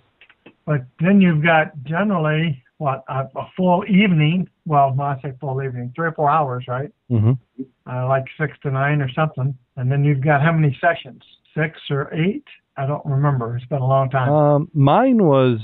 But 0.65 0.85
then 0.99 1.21
you've 1.21 1.43
got 1.43 1.71
generally 1.83 2.63
what 2.77 3.03
a, 3.07 3.27
a 3.35 3.47
full 3.55 3.83
evening. 3.87 4.49
Well, 4.65 4.95
I 4.99 5.19
say 5.21 5.33
full 5.39 5.61
evening, 5.63 5.93
three 5.95 6.07
or 6.07 6.11
four 6.11 6.29
hours, 6.29 6.65
right? 6.67 6.91
Mm-hmm. 7.11 7.63
uh, 7.89 8.07
like 8.07 8.25
six 8.39 8.53
to 8.63 8.71
nine 8.71 9.01
or 9.01 9.09
something. 9.11 9.55
And 9.77 9.91
then 9.91 10.03
you've 10.03 10.23
got 10.23 10.41
how 10.41 10.51
many 10.51 10.77
sessions? 10.79 11.21
Six 11.55 11.79
or 11.89 12.13
eight? 12.13 12.43
I 12.75 12.85
don't 12.85 13.05
remember. 13.05 13.55
It's 13.55 13.65
been 13.65 13.81
a 13.81 13.87
long 13.87 14.09
time. 14.09 14.29
Um, 14.29 14.71
mine 14.73 15.23
was 15.23 15.59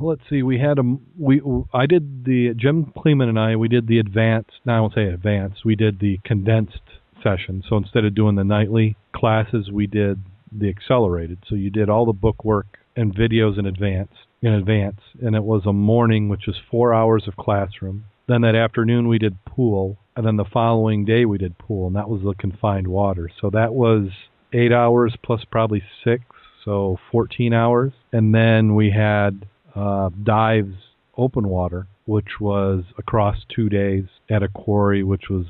let's 0.00 0.22
see, 0.28 0.42
we 0.42 0.58
had 0.58 0.78
a 0.78 0.96
we 1.18 1.40
I 1.72 1.86
did 1.86 2.24
the 2.24 2.54
Jim 2.56 2.92
Kleeman 2.96 3.28
and 3.28 3.38
I 3.38 3.56
we 3.56 3.68
did 3.68 3.86
the 3.86 3.98
advanced. 3.98 4.52
Now 4.64 4.78
I 4.78 4.80
won't 4.80 4.94
say 4.94 5.04
advanced. 5.04 5.64
We 5.64 5.76
did 5.76 6.00
the 6.00 6.18
condensed 6.24 6.80
session. 7.22 7.62
So 7.68 7.76
instead 7.76 8.04
of 8.04 8.14
doing 8.14 8.36
the 8.36 8.44
nightly 8.44 8.96
classes, 9.14 9.70
we 9.70 9.86
did 9.86 10.20
the 10.52 10.68
accelerated. 10.68 11.38
So 11.48 11.54
you 11.54 11.70
did 11.70 11.88
all 11.88 12.06
the 12.06 12.12
book 12.12 12.44
work 12.44 12.78
and 12.94 13.14
videos 13.14 13.58
in 13.58 13.66
advance 13.66 14.12
in 14.42 14.52
advance, 14.52 15.00
and 15.22 15.34
it 15.34 15.42
was 15.42 15.62
a 15.66 15.72
morning, 15.72 16.28
which 16.28 16.46
is 16.46 16.56
four 16.70 16.94
hours 16.94 17.24
of 17.26 17.36
classroom. 17.36 18.04
Then 18.28 18.42
that 18.42 18.54
afternoon 18.54 19.08
we 19.08 19.18
did 19.18 19.44
pool, 19.44 19.98
and 20.14 20.26
then 20.26 20.36
the 20.36 20.44
following 20.44 21.04
day 21.04 21.24
we 21.24 21.38
did 21.38 21.58
pool, 21.58 21.86
and 21.86 21.96
that 21.96 22.08
was 22.08 22.22
the 22.22 22.34
confined 22.34 22.88
water. 22.88 23.30
So 23.40 23.50
that 23.50 23.74
was 23.74 24.08
eight 24.52 24.72
hours 24.72 25.14
plus 25.24 25.44
probably 25.50 25.82
six, 26.04 26.24
so 26.64 26.98
14 27.10 27.52
hours. 27.52 27.92
And 28.12 28.34
then 28.34 28.74
we 28.74 28.90
had 28.90 29.46
uh, 29.76 30.10
dives 30.22 30.74
open 31.16 31.48
water, 31.48 31.86
which 32.06 32.40
was 32.40 32.84
across 32.98 33.36
two 33.54 33.68
days 33.68 34.04
at 34.30 34.42
a 34.42 34.48
quarry, 34.48 35.02
which 35.02 35.24
was 35.30 35.46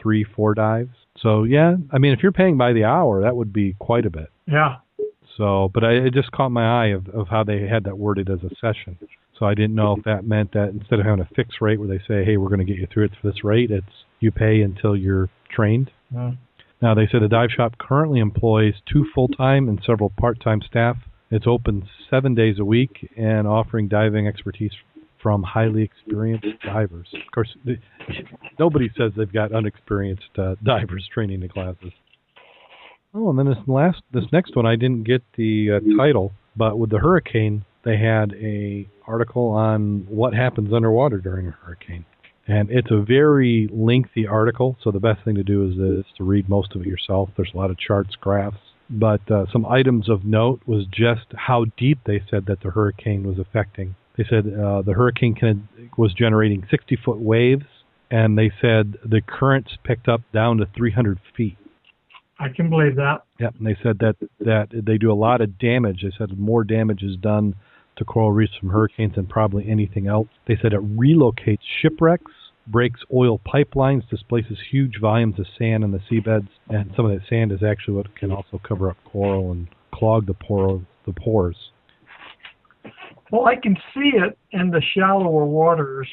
three, 0.00 0.24
four 0.24 0.54
dives. 0.54 0.94
So 1.18 1.44
yeah, 1.44 1.74
I 1.92 1.98
mean, 1.98 2.12
if 2.12 2.22
you're 2.22 2.32
paying 2.32 2.56
by 2.56 2.72
the 2.72 2.84
hour, 2.84 3.22
that 3.22 3.36
would 3.36 3.52
be 3.52 3.74
quite 3.78 4.06
a 4.06 4.10
bit. 4.10 4.30
yeah. 4.46 4.76
So, 5.38 5.70
but 5.72 5.82
I, 5.82 5.92
it 5.92 6.12
just 6.12 6.30
caught 6.32 6.50
my 6.50 6.84
eye 6.84 6.88
of, 6.88 7.08
of 7.08 7.28
how 7.28 7.42
they 7.42 7.66
had 7.66 7.84
that 7.84 7.96
worded 7.96 8.28
as 8.28 8.40
a 8.44 8.54
session. 8.60 8.98
So 9.38 9.46
I 9.46 9.54
didn't 9.54 9.74
know 9.74 9.96
if 9.96 10.04
that 10.04 10.26
meant 10.26 10.52
that 10.52 10.68
instead 10.68 11.00
of 11.00 11.06
having 11.06 11.20
a 11.20 11.34
fixed 11.34 11.60
rate 11.60 11.78
where 11.78 11.88
they 11.88 11.98
say, 12.06 12.22
hey, 12.24 12.36
we're 12.36 12.48
going 12.48 12.64
to 12.64 12.66
get 12.66 12.76
you 12.76 12.86
through 12.92 13.06
it 13.06 13.12
for 13.20 13.30
this 13.30 13.42
rate, 13.42 13.70
it's 13.70 14.04
you 14.20 14.30
pay 14.30 14.60
until 14.60 14.94
you're 14.94 15.30
trained. 15.50 15.90
Mm. 16.14 16.36
Now, 16.82 16.94
they 16.94 17.08
said 17.10 17.22
the 17.22 17.28
dive 17.28 17.50
shop 17.50 17.78
currently 17.78 18.20
employs 18.20 18.74
two 18.92 19.06
full 19.14 19.28
time 19.28 19.68
and 19.68 19.80
several 19.86 20.10
part 20.10 20.40
time 20.40 20.60
staff. 20.60 20.96
It's 21.32 21.46
open 21.46 21.88
seven 22.10 22.34
days 22.34 22.58
a 22.58 22.64
week 22.64 23.10
and 23.16 23.46
offering 23.48 23.88
diving 23.88 24.28
expertise 24.28 24.72
from 25.22 25.42
highly 25.42 25.82
experienced 25.82 26.46
divers. 26.62 27.08
Of 27.14 27.32
course, 27.32 27.56
nobody 28.58 28.90
says 28.98 29.12
they've 29.16 29.32
got 29.32 29.50
unexperienced 29.50 30.38
uh, 30.38 30.56
divers 30.62 31.08
training 31.12 31.40
the 31.40 31.48
classes. 31.48 31.92
Oh, 33.14 33.30
and 33.30 33.38
then 33.38 33.46
this 33.46 33.56
last, 33.66 34.02
this 34.12 34.24
next 34.30 34.54
one, 34.56 34.66
I 34.66 34.76
didn't 34.76 35.04
get 35.04 35.22
the 35.38 35.80
uh, 35.80 35.96
title, 35.96 36.32
but 36.54 36.78
with 36.78 36.90
the 36.90 36.98
hurricane 36.98 37.64
they 37.82 37.96
had 37.96 38.34
a 38.34 38.86
article 39.06 39.48
on 39.48 40.06
what 40.10 40.34
happens 40.34 40.72
underwater 40.72 41.18
during 41.18 41.48
a 41.48 41.50
hurricane. 41.50 42.04
And 42.46 42.70
it's 42.70 42.90
a 42.90 43.02
very 43.02 43.70
lengthy 43.72 44.26
article, 44.26 44.76
so 44.82 44.90
the 44.90 45.00
best 45.00 45.24
thing 45.24 45.36
to 45.36 45.42
do 45.42 45.66
is, 45.66 45.78
is 45.78 46.04
to 46.18 46.24
read 46.24 46.48
most 46.48 46.74
of 46.74 46.82
it 46.82 46.86
yourself. 46.86 47.30
There's 47.36 47.52
a 47.54 47.56
lot 47.56 47.70
of 47.70 47.78
charts, 47.78 48.16
graphs. 48.20 48.58
But 48.92 49.28
uh, 49.30 49.46
some 49.50 49.64
items 49.64 50.10
of 50.10 50.24
note 50.24 50.60
was 50.66 50.84
just 50.90 51.26
how 51.34 51.64
deep 51.78 52.00
they 52.04 52.22
said 52.30 52.44
that 52.46 52.60
the 52.60 52.70
hurricane 52.70 53.26
was 53.26 53.38
affecting. 53.38 53.94
They 54.16 54.24
said 54.28 54.46
uh, 54.46 54.82
the 54.82 54.92
hurricane 54.92 55.34
can, 55.34 55.66
was 55.96 56.12
generating 56.12 56.66
60 56.70 56.96
foot 56.96 57.18
waves, 57.18 57.64
and 58.10 58.36
they 58.36 58.52
said 58.60 58.98
the 59.04 59.22
currents 59.22 59.78
picked 59.82 60.08
up 60.08 60.20
down 60.34 60.58
to 60.58 60.66
300 60.76 61.18
feet. 61.34 61.56
I 62.38 62.48
can 62.48 62.68
believe 62.68 62.96
that. 62.96 63.24
Yep, 63.40 63.54
and 63.58 63.66
they 63.66 63.76
said 63.82 63.98
that 64.00 64.16
that 64.40 64.68
they 64.72 64.98
do 64.98 65.12
a 65.12 65.14
lot 65.14 65.40
of 65.40 65.58
damage. 65.58 66.02
They 66.02 66.12
said 66.16 66.38
more 66.38 66.64
damage 66.64 67.02
is 67.02 67.16
done 67.16 67.54
to 67.96 68.04
coral 68.04 68.32
reefs 68.32 68.56
from 68.58 68.70
hurricanes 68.70 69.14
than 69.14 69.26
probably 69.26 69.68
anything 69.68 70.06
else. 70.08 70.28
They 70.46 70.56
said 70.60 70.72
it 70.72 70.96
relocates 70.96 71.60
shipwrecks, 71.80 72.32
breaks 72.66 73.00
oil 73.12 73.40
pipelines, 73.40 74.08
displaces 74.08 74.58
huge 74.70 74.98
volumes 75.00 75.38
of 75.38 75.46
sand 75.58 75.84
in 75.84 75.90
the 75.90 76.00
seabeds, 76.10 76.48
and 76.68 76.92
some 76.96 77.06
of 77.06 77.12
that 77.12 77.28
sand 77.28 77.52
is 77.52 77.62
actually 77.62 77.94
what 77.94 78.14
can 78.16 78.30
also 78.30 78.60
cover 78.66 78.90
up 78.90 78.96
coral 79.04 79.52
and 79.52 79.68
clog 79.92 80.26
the 80.26 80.34
pore 80.34 80.84
the 81.06 81.12
pores. 81.12 81.56
Well, 83.30 83.46
I 83.46 83.56
can 83.56 83.76
see 83.94 84.12
it 84.14 84.38
in 84.52 84.70
the 84.70 84.82
shallower 84.94 85.44
waters 85.46 86.08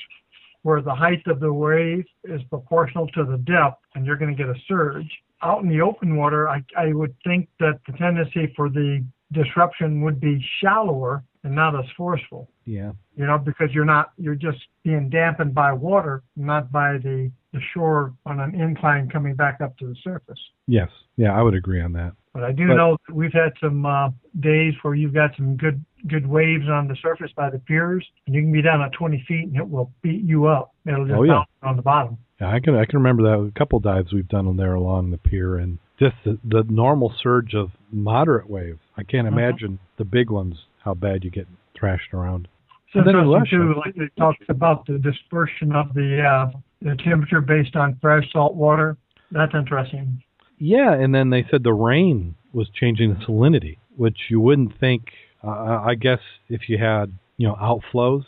where 0.63 0.81
the 0.81 0.93
height 0.93 1.21
of 1.27 1.39
the 1.39 1.51
wave 1.51 2.05
is 2.23 2.41
proportional 2.49 3.07
to 3.07 3.25
the 3.25 3.37
depth, 3.37 3.81
and 3.95 4.05
you're 4.05 4.17
going 4.17 4.35
to 4.35 4.37
get 4.37 4.49
a 4.49 4.59
surge. 4.67 5.07
Out 5.41 5.63
in 5.63 5.69
the 5.69 5.81
open 5.81 6.17
water, 6.17 6.49
I, 6.49 6.63
I 6.77 6.93
would 6.93 7.15
think 7.23 7.47
that 7.59 7.79
the 7.87 7.93
tendency 7.93 8.51
for 8.55 8.69
the 8.69 9.03
disruption 9.31 10.01
would 10.01 10.19
be 10.19 10.43
shallower 10.61 11.23
and 11.43 11.55
not 11.55 11.77
as 11.77 11.85
forceful. 11.95 12.49
Yeah. 12.65 12.91
You 13.15 13.25
know, 13.25 13.37
because 13.37 13.69
you're 13.73 13.85
not 13.85 14.11
you're 14.17 14.35
just 14.35 14.59
being 14.83 15.09
dampened 15.09 15.53
by 15.53 15.71
water, 15.73 16.23
not 16.35 16.71
by 16.71 16.93
the 16.97 17.31
the 17.53 17.59
shore 17.73 18.13
on 18.27 18.39
an 18.39 18.53
incline 18.59 19.09
coming 19.09 19.33
back 19.35 19.59
up 19.61 19.75
to 19.79 19.87
the 19.87 19.95
surface. 20.03 20.39
Yes. 20.67 20.89
Yeah, 21.17 21.37
I 21.37 21.41
would 21.41 21.55
agree 21.55 21.81
on 21.81 21.93
that. 21.93 22.13
But 22.33 22.43
I 22.43 22.51
do 22.51 22.67
But- 22.67 22.75
know 22.75 22.97
that 23.07 23.13
we've 23.15 23.33
had 23.33 23.53
some 23.59 23.85
uh, 23.85 24.09
days 24.39 24.73
where 24.83 24.93
you've 24.93 25.13
got 25.15 25.35
some 25.35 25.55
good 25.57 25.83
good 26.07 26.25
waves 26.27 26.69
on 26.69 26.87
the 26.87 26.95
surface 27.01 27.31
by 27.35 27.49
the 27.49 27.59
piers, 27.59 28.05
and 28.25 28.33
you 28.35 28.41
can 28.41 28.51
be 28.53 28.61
down 28.61 28.81
at 28.81 28.93
20 28.93 29.21
feet 29.27 29.47
and 29.47 29.57
it 29.57 29.69
will 29.69 29.91
beat 30.01 30.21
you 30.23 30.45
up. 30.45 30.73
It'll 30.85 31.05
just 31.05 31.17
Oh, 31.17 31.23
yeah. 31.23 31.33
bounce 31.33 31.49
on 31.63 31.75
the 31.75 31.81
bottom. 31.81 32.17
Yeah, 32.39 32.51
I 32.51 32.59
can 32.61 32.75
I 32.75 32.85
can 32.85 32.99
remember 32.99 33.23
that 33.23 33.47
a 33.47 33.51
couple 33.57 33.79
dives 33.79 34.13
we've 34.13 34.27
done 34.29 34.47
on 34.47 34.55
there 34.57 34.75
along 34.75 35.11
the 35.11 35.17
pier 35.17 35.57
and 35.57 35.77
just 35.99 36.15
the, 36.23 36.37
the 36.45 36.63
normal 36.69 37.11
surge 37.21 37.53
of 37.55 37.71
moderate 37.91 38.49
waves. 38.49 38.79
I 38.95 39.03
can't 39.03 39.27
Mhm. 39.27 39.33
imagine 39.33 39.79
the 39.97 40.05
big 40.05 40.29
ones 40.29 40.55
how 40.83 40.93
bad 40.93 41.23
you 41.23 41.31
get 41.31 41.47
thrashed 41.77 42.13
around. 42.13 42.47
So 42.93 43.01
then 43.05 43.15
Russia- 43.15 43.73
like 43.77 43.95
it 43.97 44.11
talks 44.17 44.43
about 44.49 44.85
the 44.87 44.97
dispersion 44.97 45.75
of 45.75 45.93
the 45.93 46.23
uh, 46.23 46.57
the 46.81 46.95
temperature 47.03 47.41
based 47.41 47.75
on 47.75 47.97
fresh 48.01 48.31
salt 48.31 48.55
water. 48.55 48.97
That's 49.31 49.53
interesting. 49.53 50.23
Yeah, 50.57 50.93
and 50.93 51.13
then 51.13 51.29
they 51.29 51.45
said 51.49 51.63
the 51.63 51.73
rain 51.73 52.35
was 52.51 52.67
changing 52.69 53.13
the 53.13 53.19
salinity, 53.25 53.77
which 53.95 54.17
you 54.29 54.39
wouldn't 54.41 54.79
think. 54.79 55.09
Uh, 55.43 55.81
I 55.85 55.95
guess 55.95 56.19
if 56.49 56.67
you 56.67 56.77
had 56.79 57.13
you 57.37 57.47
know 57.47 57.55
outflows 57.55 58.23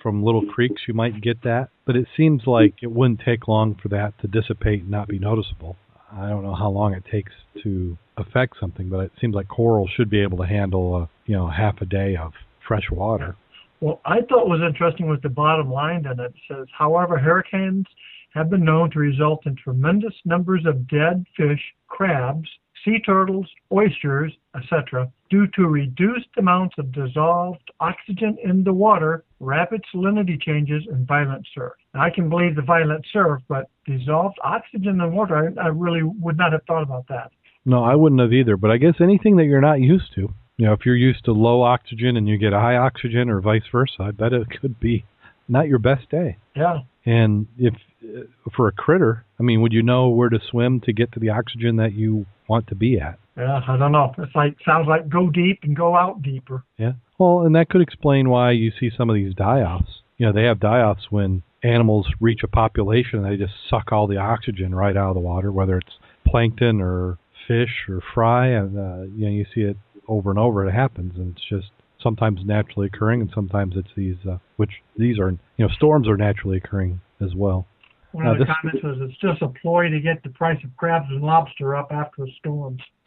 from 0.00 0.22
little 0.22 0.46
creeks, 0.46 0.82
you 0.86 0.94
might 0.94 1.20
get 1.20 1.42
that. 1.42 1.70
But 1.84 1.96
it 1.96 2.06
seems 2.16 2.42
like 2.46 2.74
it 2.82 2.92
wouldn't 2.92 3.20
take 3.24 3.48
long 3.48 3.74
for 3.74 3.88
that 3.88 4.14
to 4.20 4.28
dissipate 4.28 4.82
and 4.82 4.90
not 4.90 5.08
be 5.08 5.18
noticeable. 5.18 5.76
I 6.12 6.28
don't 6.28 6.44
know 6.44 6.54
how 6.54 6.68
long 6.68 6.94
it 6.94 7.04
takes 7.10 7.32
to 7.64 7.98
affect 8.16 8.58
something, 8.60 8.88
but 8.88 9.00
it 9.00 9.12
seems 9.20 9.34
like 9.34 9.48
coral 9.48 9.88
should 9.88 10.08
be 10.08 10.20
able 10.20 10.38
to 10.38 10.46
handle 10.46 10.96
a 10.96 11.08
you 11.26 11.36
know 11.36 11.48
half 11.48 11.80
a 11.80 11.86
day 11.86 12.16
of 12.16 12.32
fresh 12.66 12.90
water. 12.90 13.36
Well, 13.80 14.00
I 14.04 14.20
thought 14.22 14.48
was 14.48 14.62
interesting 14.66 15.08
was 15.08 15.20
the 15.22 15.28
bottom 15.28 15.70
line 15.70 16.06
in 16.06 16.18
it. 16.18 16.20
It 16.20 16.34
says, 16.48 16.66
however, 16.76 17.18
hurricanes 17.18 17.86
have 18.34 18.50
been 18.50 18.64
known 18.64 18.90
to 18.90 18.98
result 18.98 19.46
in 19.46 19.56
tremendous 19.56 20.14
numbers 20.24 20.64
of 20.66 20.88
dead 20.88 21.24
fish, 21.36 21.60
crabs, 21.88 22.48
sea 22.84 22.98
turtles, 23.00 23.46
oysters, 23.72 24.32
etc., 24.56 25.10
due 25.30 25.46
to 25.54 25.66
reduced 25.66 26.28
amounts 26.38 26.74
of 26.78 26.92
dissolved 26.92 27.70
oxygen 27.80 28.36
in 28.42 28.62
the 28.64 28.72
water, 28.72 29.24
rapid 29.40 29.82
salinity 29.94 30.40
changes, 30.40 30.82
and 30.90 31.06
violent 31.06 31.46
surf. 31.54 31.72
Now, 31.94 32.02
I 32.02 32.10
can 32.10 32.28
believe 32.28 32.56
the 32.56 32.62
violent 32.62 33.04
surf, 33.12 33.42
but 33.48 33.68
dissolved 33.86 34.38
oxygen 34.42 35.00
in 35.00 35.14
water, 35.14 35.54
I, 35.58 35.64
I 35.64 35.68
really 35.68 36.02
would 36.02 36.36
not 36.36 36.52
have 36.52 36.62
thought 36.66 36.82
about 36.82 37.06
that. 37.08 37.30
No, 37.64 37.82
I 37.82 37.94
wouldn't 37.94 38.20
have 38.20 38.32
either. 38.32 38.56
But 38.56 38.70
I 38.70 38.76
guess 38.76 38.94
anything 39.00 39.36
that 39.36 39.44
you're 39.44 39.60
not 39.60 39.80
used 39.80 40.14
to, 40.16 40.32
you 40.56 40.66
know, 40.66 40.72
if 40.72 40.80
you're 40.86 40.96
used 40.96 41.24
to 41.24 41.32
low 41.32 41.62
oxygen 41.62 42.16
and 42.16 42.28
you 42.28 42.38
get 42.38 42.52
high 42.52 42.76
oxygen, 42.76 43.28
or 43.28 43.40
vice 43.40 43.64
versa, 43.72 43.94
I 44.00 44.10
bet 44.12 44.32
it 44.32 44.48
could 44.60 44.78
be 44.78 45.04
not 45.48 45.68
your 45.68 45.78
best 45.78 46.08
day. 46.10 46.38
Yeah. 46.54 46.80
And 47.04 47.46
if 47.58 47.74
uh, 48.02 48.22
for 48.56 48.68
a 48.68 48.72
critter, 48.72 49.24
I 49.38 49.42
mean, 49.42 49.60
would 49.62 49.72
you 49.72 49.82
know 49.82 50.08
where 50.08 50.28
to 50.28 50.38
swim 50.50 50.80
to 50.82 50.92
get 50.92 51.12
to 51.12 51.20
the 51.20 51.30
oxygen 51.30 51.76
that 51.76 51.92
you 51.92 52.26
want 52.48 52.68
to 52.68 52.74
be 52.74 52.98
at? 52.98 53.18
Yeah, 53.36 53.60
I 53.66 53.76
don't 53.76 53.92
know. 53.92 54.14
It's 54.18 54.34
like 54.34 54.56
sounds 54.64 54.86
like 54.86 55.08
go 55.08 55.28
deep 55.28 55.60
and 55.64 55.76
go 55.76 55.96
out 55.96 56.22
deeper. 56.22 56.62
Yeah. 56.78 56.92
Well, 57.18 57.40
and 57.40 57.54
that 57.56 57.68
could 57.68 57.80
explain 57.80 58.28
why 58.28 58.52
you 58.52 58.70
see 58.78 58.90
some 58.96 59.10
of 59.10 59.16
these 59.16 59.34
die-offs. 59.34 60.02
You 60.18 60.26
know, 60.26 60.32
they 60.32 60.44
have 60.44 60.60
die-offs 60.60 61.10
when 61.10 61.42
animals 61.64 62.06
reach 62.20 62.42
a 62.44 62.48
population 62.48 63.18
and 63.18 63.26
they 63.26 63.36
just 63.36 63.54
suck 63.68 63.90
all 63.90 64.06
the 64.06 64.18
oxygen 64.18 64.74
right 64.74 64.96
out 64.96 65.08
of 65.08 65.14
the 65.14 65.20
water, 65.20 65.50
whether 65.50 65.78
it's 65.78 65.98
plankton 66.26 66.80
or 66.80 67.18
fish 67.48 67.88
or 67.88 68.00
fry, 68.14 68.48
and 68.48 68.78
uh, 68.78 69.02
you 69.14 69.26
know, 69.26 69.32
you 69.32 69.44
see 69.54 69.62
it 69.62 69.76
over 70.08 70.30
and 70.30 70.38
over. 70.38 70.66
It 70.66 70.72
happens, 70.72 71.14
and 71.16 71.36
it's 71.36 71.48
just 71.48 71.70
sometimes 72.02 72.40
naturally 72.44 72.86
occurring, 72.86 73.20
and 73.20 73.30
sometimes 73.34 73.74
it's 73.76 73.88
these, 73.96 74.16
uh, 74.28 74.38
which 74.56 74.70
these 74.96 75.18
are, 75.18 75.30
you 75.30 75.38
know, 75.58 75.68
storms 75.68 76.08
are 76.08 76.16
naturally 76.16 76.58
occurring 76.58 77.00
as 77.20 77.34
well. 77.34 77.66
One 78.12 78.26
of 78.28 78.38
the 78.38 78.46
comments 78.46 78.84
was 78.84 78.98
it's 79.00 79.18
just 79.18 79.42
a 79.42 79.48
ploy 79.60 79.88
to 79.90 79.98
get 79.98 80.22
the 80.22 80.28
price 80.28 80.62
of 80.62 80.70
crabs 80.76 81.06
and 81.10 81.20
lobster 81.20 81.74
up 81.74 81.88
after 81.90 82.22
a 82.22 82.28
storm. 82.38 82.78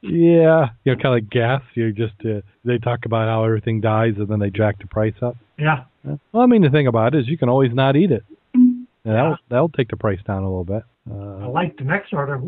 yeah, 0.00 0.68
you 0.82 0.94
know, 0.94 0.96
kind 0.96 1.04
of 1.04 1.12
like 1.12 1.28
gas. 1.28 1.60
You 1.74 1.92
just 1.92 2.14
uh, 2.24 2.40
they 2.64 2.78
talk 2.78 3.00
about 3.04 3.28
how 3.28 3.44
everything 3.44 3.82
dies, 3.82 4.14
and 4.16 4.26
then 4.26 4.38
they 4.38 4.48
jack 4.48 4.78
the 4.80 4.86
price 4.86 5.12
up. 5.20 5.36
Yeah. 5.58 5.84
Well, 6.32 6.42
I 6.42 6.46
mean, 6.46 6.62
the 6.62 6.70
thing 6.70 6.86
about 6.86 7.14
it 7.14 7.20
is 7.20 7.28
you 7.28 7.36
can 7.36 7.50
always 7.50 7.74
not 7.74 7.94
eat 7.94 8.10
it. 8.10 8.24
And 8.54 9.14
that'll 9.16 9.36
that'll 9.50 9.68
take 9.68 9.88
the 9.88 9.96
price 9.96 10.20
down 10.26 10.42
a 10.42 10.48
little 10.48 10.64
bit. 10.64 10.82
Uh, 11.10 11.44
I 11.44 11.46
like 11.46 11.76
the 11.76 11.84
next 11.84 12.12
order. 12.12 12.40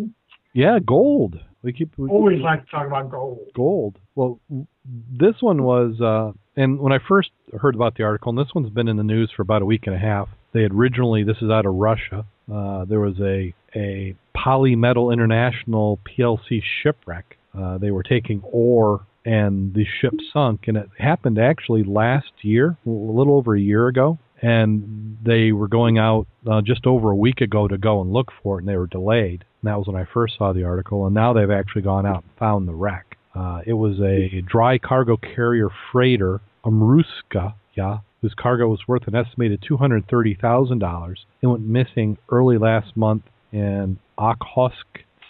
Yeah, 0.53 0.79
gold. 0.85 1.37
We 1.65 1.73
keep 1.73 1.97
we 1.97 2.11
always 2.11 2.41
like 2.41 2.65
to 2.67 2.71
talk 2.71 2.87
about 2.87 3.11
gold. 3.11 3.39
gold. 3.55 3.99
Well, 4.15 4.39
this 4.85 5.37
one 5.41 5.63
was, 5.63 5.99
uh, 5.99 6.33
and 6.61 6.79
when 6.79 6.93
I 6.93 6.99
first 7.09 7.31
heard 7.59 7.75
about 7.75 7.97
the 7.97 8.03
article, 8.03 8.29
and 8.29 8.39
this 8.39 8.55
one's 8.55 8.69
been 8.69 8.87
in 8.87 8.99
the 8.99 9.03
news 9.03 9.33
for 9.35 9.43
about 9.43 9.63
a 9.63 9.65
week 9.65 9.87
and 9.87 9.97
a 9.97 9.99
half. 9.99 10.29
They 10.53 10.63
had 10.63 10.73
originally, 10.73 11.25
this 11.25 11.39
is 11.41 11.51
out 11.51 11.65
of 11.65 11.75
Russia. 11.75 12.27
Uh, 12.53 12.85
there 12.85 13.01
was 13.01 13.19
a 13.21 13.55
a 13.75 14.15
Polymetal 14.37 15.13
International 15.13 15.99
PLC 16.07 16.63
shipwreck. 16.83 17.39
Uh, 17.59 17.79
they 17.79 17.91
were 17.91 18.03
taking 18.03 18.43
ore, 18.45 19.07
and 19.25 19.73
the 19.73 19.87
ship 20.01 20.15
sunk, 20.33 20.69
and 20.69 20.77
it 20.77 20.91
happened 20.99 21.39
actually 21.39 21.83
last 21.83 22.33
year, 22.43 22.77
a 22.87 22.91
little 22.91 23.37
over 23.37 23.55
a 23.55 23.61
year 23.61 23.89
ago. 23.89 24.19
And 24.43 25.17
they 25.25 25.53
were 25.53 25.69
going 25.69 25.97
out 25.97 26.27
uh, 26.47 26.61
just 26.61 26.87
over 26.87 27.11
a 27.11 27.17
week 27.17 27.41
ago 27.41 27.67
to 27.67 27.79
go 27.79 28.03
and 28.03 28.13
look 28.13 28.31
for 28.43 28.59
it, 28.59 28.63
and 28.63 28.69
they 28.69 28.77
were 28.77 28.87
delayed. 28.87 29.45
And 29.65 29.73
that 29.73 29.79
was 29.79 29.87
when 29.87 29.97
I 29.97 30.05
first 30.13 30.37
saw 30.37 30.53
the 30.53 30.65
article. 30.65 31.07
And 31.07 31.15
now 31.15 31.33
they've 31.33 31.51
actually 31.51 31.81
gone 31.81 32.05
out 32.05 32.23
and 32.23 32.39
found 32.39 32.69
the 32.69 32.75
wreck. 32.75 33.17
Uh, 33.35 33.63
it 33.67 33.73
was 33.73 33.99
a 33.99 34.43
dry 34.43 34.77
cargo 34.77 35.17
carrier 35.17 35.71
freighter, 35.91 36.43
Amurskaya, 36.67 37.55
yeah, 37.75 37.99
whose 38.21 38.35
cargo 38.35 38.69
was 38.69 38.81
worth 38.87 39.09
an 39.09 39.15
estimated 39.15 39.65
$230,000. 39.69 41.15
It 41.41 41.47
went 41.47 41.63
missing 41.67 42.19
early 42.31 42.59
last 42.59 42.95
month 42.95 43.23
in 43.53 43.99
Okhotsk 44.19 44.85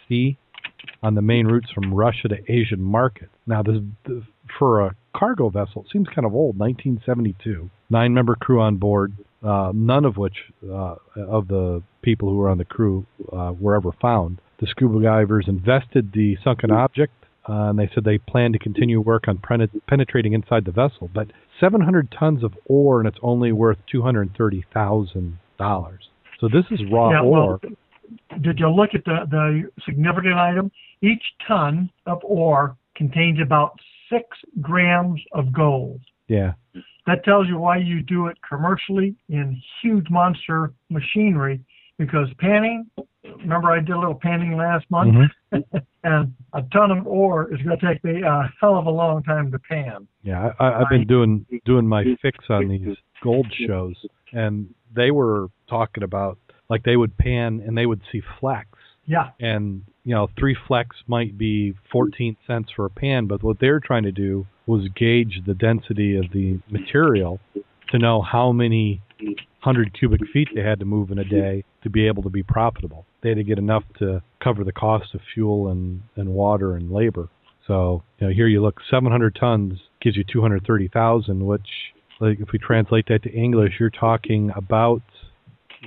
Sea 0.09 0.37
on 1.05 1.15
the 1.15 1.23
main 1.23 1.47
routes 1.47 1.71
from 1.71 1.95
Russia 1.95 2.27
to 2.27 2.53
Asian 2.53 2.83
markets. 2.83 3.31
Now, 3.47 3.63
this 3.63 3.77
for 4.59 4.81
a 4.81 4.97
cargo 5.17 5.49
vessel 5.49 5.83
it 5.83 5.93
seems 5.93 6.09
kind 6.09 6.27
of 6.27 6.35
old, 6.35 6.59
1972. 6.59 7.71
Nine-member 7.89 8.35
crew 8.37 8.61
on 8.61 8.79
board, 8.79 9.13
uh, 9.45 9.73
none 9.75 10.05
of 10.05 10.17
which 10.17 10.37
uh, 10.65 10.95
of 11.17 11.49
the 11.49 11.83
people 12.03 12.29
who 12.31 12.37
were 12.37 12.49
on 12.49 12.59
the 12.59 12.65
crew 12.65 13.07
uh, 13.33 13.53
were 13.59 13.77
ever 13.77 13.91
found. 14.01 14.41
The 14.61 14.67
scuba 14.67 15.03
divers 15.03 15.47
invested 15.49 16.13
the 16.13 16.37
sunken 16.43 16.71
object, 16.71 17.13
uh, 17.49 17.69
and 17.69 17.79
they 17.79 17.91
said 17.95 18.05
they 18.05 18.19
plan 18.19 18.53
to 18.53 18.59
continue 18.59 19.01
work 19.01 19.25
on 19.29 19.39
pen- 19.39 19.69
penetrating 19.87 20.33
inside 20.33 20.65
the 20.65 20.73
vessel. 20.73 21.11
But 21.13 21.29
700 21.61 22.15
tons 22.19 22.43
of 22.43 22.55
ore, 22.67 23.01
and 23.01 23.09
it's 23.09 23.19
only 23.23 23.53
worth 23.53 23.79
$230,000. 23.93 25.99
So 26.41 26.49
this 26.49 26.65
is 26.71 26.81
raw 26.91 27.21
ore. 27.23 27.61
well, 27.61 27.73
did 28.41 28.59
you 28.59 28.71
look 28.71 28.91
at 28.95 29.05
the, 29.05 29.27
the 29.31 29.71
significant 29.85 30.35
item? 30.35 30.71
Each 31.03 31.23
ton 31.47 31.91
of 32.07 32.19
ore 32.23 32.77
contains 32.97 33.39
about 33.41 33.79
six 34.11 34.25
grams 34.61 35.21
of 35.33 35.53
gold. 35.53 36.01
yeah. 36.29 36.53
That 37.07 37.25
tells 37.25 37.49
you 37.49 37.59
why 37.59 37.77
you 37.77 38.03
do 38.03 38.27
it 38.29 38.39
commercially 38.49 39.15
in 39.29 39.61
huge 39.83 40.09
monster 40.11 40.73
machinery 40.91 41.61
because 41.99 42.29
panning 42.39 42.87
remember 43.41 43.71
I 43.71 43.79
did 43.81 43.91
a 43.91 43.99
little 43.99 44.15
panning 44.15 44.57
last 44.57 44.85
month, 44.91 45.31
Mhm. 45.53 45.63
and 46.05 46.35
a 46.53 46.63
ton 46.73 46.91
of 46.91 47.07
ore 47.07 47.53
is 47.55 47.61
going 47.63 47.79
to 47.79 47.87
take 47.87 48.03
me 48.05 48.23
a 48.23 48.53
hell 48.61 48.77
of 48.77 48.87
a 48.87 48.91
long 48.91 49.23
time 49.23 49.51
to 49.53 49.59
pan. 49.59 50.07
Yeah, 50.23 50.53
I, 50.59 50.65
I- 50.65 50.81
I've 50.83 50.89
been 50.91 51.07
doing 51.07 51.47
doing 51.65 51.87
my 51.87 52.05
fix 52.21 52.39
on 52.51 52.69
these 52.69 52.97
gold 53.23 53.47
shows, 53.67 53.95
and 54.33 54.69
they 54.95 55.11
were 55.11 55.49
talking 55.69 56.03
about 56.03 56.39
like 56.69 56.83
they 56.85 56.97
would 56.97 57.17
pan 57.17 57.63
and 57.67 57.77
they 57.77 57.87
would 57.87 58.03
see 58.13 58.23
flecks, 58.41 58.79
Yeah, 59.07 59.31
and 59.41 59.83
you 60.05 60.15
know 60.15 60.29
three 60.39 60.57
flex 60.67 60.97
might 61.07 61.37
be 61.37 61.75
14 61.91 62.37
cents 62.47 62.71
for 62.75 62.85
a 62.85 62.91
pan, 62.91 63.27
but 63.27 63.43
what 63.43 63.59
they're 63.61 63.81
trying 63.81 64.05
to 64.05 64.13
do 64.13 64.47
was 64.67 64.89
gauge 64.97 65.41
the 65.47 65.55
density 65.55 66.17
of 66.17 66.25
the 66.33 66.59
material 66.71 67.41
to 67.91 67.99
know 67.99 68.23
how 68.23 68.53
many 68.53 69.03
hundred 69.61 69.97
cubic 69.99 70.21
feet 70.33 70.49
they 70.55 70.63
had 70.63 70.79
to 70.79 70.85
move 70.85 71.11
in 71.11 71.19
a 71.19 71.25
day 71.25 71.65
to 71.83 71.91
be 71.91 72.07
able 72.07 72.23
to 72.23 72.31
be 72.31 72.43
profitable. 72.43 73.07
They 73.23 73.31
had 73.31 73.39
to 73.39 73.45
get 73.45 73.59
enough 73.59 73.85
to 73.99 74.23
cover 74.43 74.63
the 74.63 74.73
cost 74.73 75.15
of 75.15 75.21
fuel 75.33 75.69
and, 75.69 76.03
and 76.17 76.31
water 76.31 76.77
and 76.77 76.91
labor. 76.91 77.29
So, 77.67 78.03
you 78.19 78.27
know, 78.27 78.33
here 78.33 78.47
you 78.47 78.61
look, 78.61 78.81
700 78.91 79.37
tons 79.41 79.79
gives 80.03 80.17
you 80.17 80.25
230,000, 80.31 81.47
which, 81.47 81.63
like, 82.21 82.41
if 82.41 82.53
we 82.53 82.59
translate 82.59 83.07
that 83.09 83.23
to 83.23 83.33
English, 83.33 83.75
you're 83.81 83.89
talking 83.89 84.53
about 84.55 85.03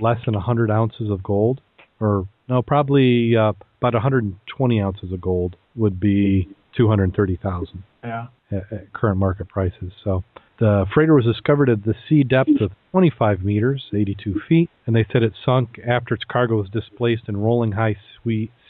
less 0.02 0.18
than 0.26 0.34
100 0.34 0.72
ounces 0.72 1.12
of 1.12 1.22
gold, 1.22 1.62
or 2.00 2.28
no, 2.50 2.62
probably 2.62 3.36
uh, 3.36 3.54
about 3.82 3.94
120 3.94 4.82
ounces 4.82 5.12
of 5.12 5.22
gold 5.22 5.56
would 5.76 6.00
be 6.00 6.50
230,000 6.76 7.84
yeah. 8.04 8.28
at, 8.52 8.72
at 8.72 8.94
current 8.94 9.18
market 9.18 9.48
prices. 9.50 9.92
So 10.04 10.24
the 10.60 10.86
freighter 10.94 11.14
was 11.14 11.26
discovered 11.26 11.70
at 11.70 11.84
the 11.84 11.94
sea 12.08 12.24
depth 12.24 12.62
of 12.62 12.72
25 12.92 13.44
meters, 13.44 13.86
82 13.94 14.42
feet, 14.48 14.70
and 14.86 14.96
they 14.96 15.06
said 15.12 15.24
it 15.24 15.34
sunk 15.46 15.80
after 15.88 16.16
its 16.16 16.24
cargo 16.24 16.58
was 16.58 16.70
displaced 16.70 17.24
in 17.28 17.38
rolling 17.38 17.74
high 17.74 17.98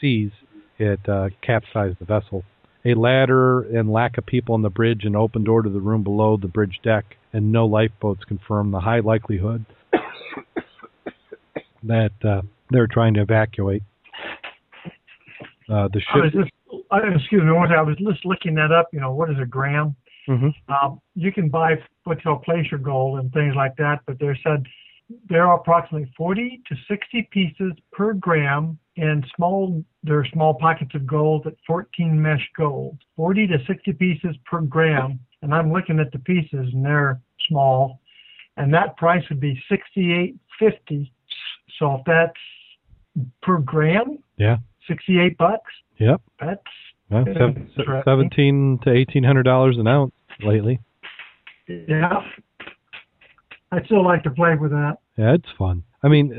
seas. 0.00 0.30
It 0.78 1.08
uh, 1.08 1.30
capsized 1.42 1.98
the 1.98 2.04
vessel. 2.04 2.44
A 2.84 2.94
ladder 2.94 3.62
and 3.62 3.90
lack 3.92 4.18
of 4.18 4.26
people 4.26 4.54
on 4.54 4.62
the 4.62 4.70
bridge, 4.70 5.04
an 5.04 5.16
open 5.16 5.44
door 5.44 5.62
to 5.62 5.70
the 5.70 5.80
room 5.80 6.04
below 6.04 6.36
the 6.36 6.46
bridge 6.46 6.80
deck, 6.82 7.16
and 7.32 7.52
no 7.52 7.66
lifeboats 7.66 8.24
confirm 8.24 8.70
the 8.70 8.80
high 8.80 9.00
likelihood 9.00 9.64
that 11.82 12.12
uh, 12.24 12.42
they're 12.70 12.86
trying 12.86 13.14
to 13.14 13.22
evacuate. 13.22 13.82
Uh, 15.68 15.88
the 15.92 16.00
ship. 16.00 16.32
just, 16.32 16.50
I, 16.90 17.00
excuse 17.14 17.42
me, 17.42 17.52
one 17.52 17.70
I 17.72 17.82
was 17.82 17.96
just 17.96 18.24
looking 18.24 18.54
that 18.54 18.72
up. 18.72 18.88
You 18.92 19.00
know, 19.00 19.12
what 19.12 19.30
is 19.30 19.36
a 19.40 19.46
gram? 19.46 19.94
Mhm. 20.26 20.54
Um, 20.68 21.00
you 21.14 21.32
can 21.32 21.48
buy 21.48 21.82
what's 22.04 22.22
called 22.22 22.42
placer 22.42 22.78
gold 22.78 23.18
and 23.18 23.32
things 23.32 23.54
like 23.54 23.76
that, 23.76 24.00
but 24.06 24.18
they 24.18 24.38
said 24.42 24.66
there 25.28 25.46
are 25.46 25.58
approximately 25.58 26.10
40 26.16 26.62
to 26.68 26.76
60 26.86 27.28
pieces 27.30 27.72
per 27.92 28.12
gram 28.14 28.78
in 28.96 29.24
small. 29.36 29.82
There 30.02 30.18
are 30.18 30.26
small 30.26 30.54
pockets 30.54 30.94
of 30.94 31.06
gold 31.06 31.46
at 31.46 31.54
14 31.66 32.20
mesh 32.20 32.46
gold. 32.56 32.98
40 33.16 33.46
to 33.48 33.58
60 33.66 33.92
pieces 33.94 34.36
per 34.44 34.60
gram, 34.60 35.18
and 35.42 35.54
I'm 35.54 35.72
looking 35.72 35.98
at 35.98 36.12
the 36.12 36.18
pieces 36.18 36.72
and 36.72 36.84
they're 36.84 37.20
small, 37.48 38.00
and 38.56 38.72
that 38.74 38.96
price 38.96 39.26
would 39.30 39.40
be 39.40 39.62
68.50. 39.70 41.10
So 41.78 41.94
if 41.94 42.04
that's 42.04 42.32
per 43.42 43.58
gram, 43.58 44.18
Yeah. 44.36 44.58
68 44.86 45.36
bucks. 45.38 45.72
Yep. 45.98 46.20
That's 46.40 46.60
Well, 47.10 47.24
Yeah, 47.26 48.02
seventeen 48.04 48.78
to 48.84 48.90
eighteen 48.92 49.24
hundred 49.24 49.44
dollars 49.44 49.78
an 49.78 49.86
ounce 49.86 50.12
lately. 50.40 50.78
yeah. 51.66 52.22
I'd 53.72 53.84
still 53.86 54.04
like 54.04 54.22
to 54.24 54.30
play 54.30 54.54
with 54.56 54.70
that. 54.72 54.98
Yeah, 55.16 55.32
it's 55.34 55.48
fun. 55.58 55.82
I 56.02 56.08
mean, 56.08 56.32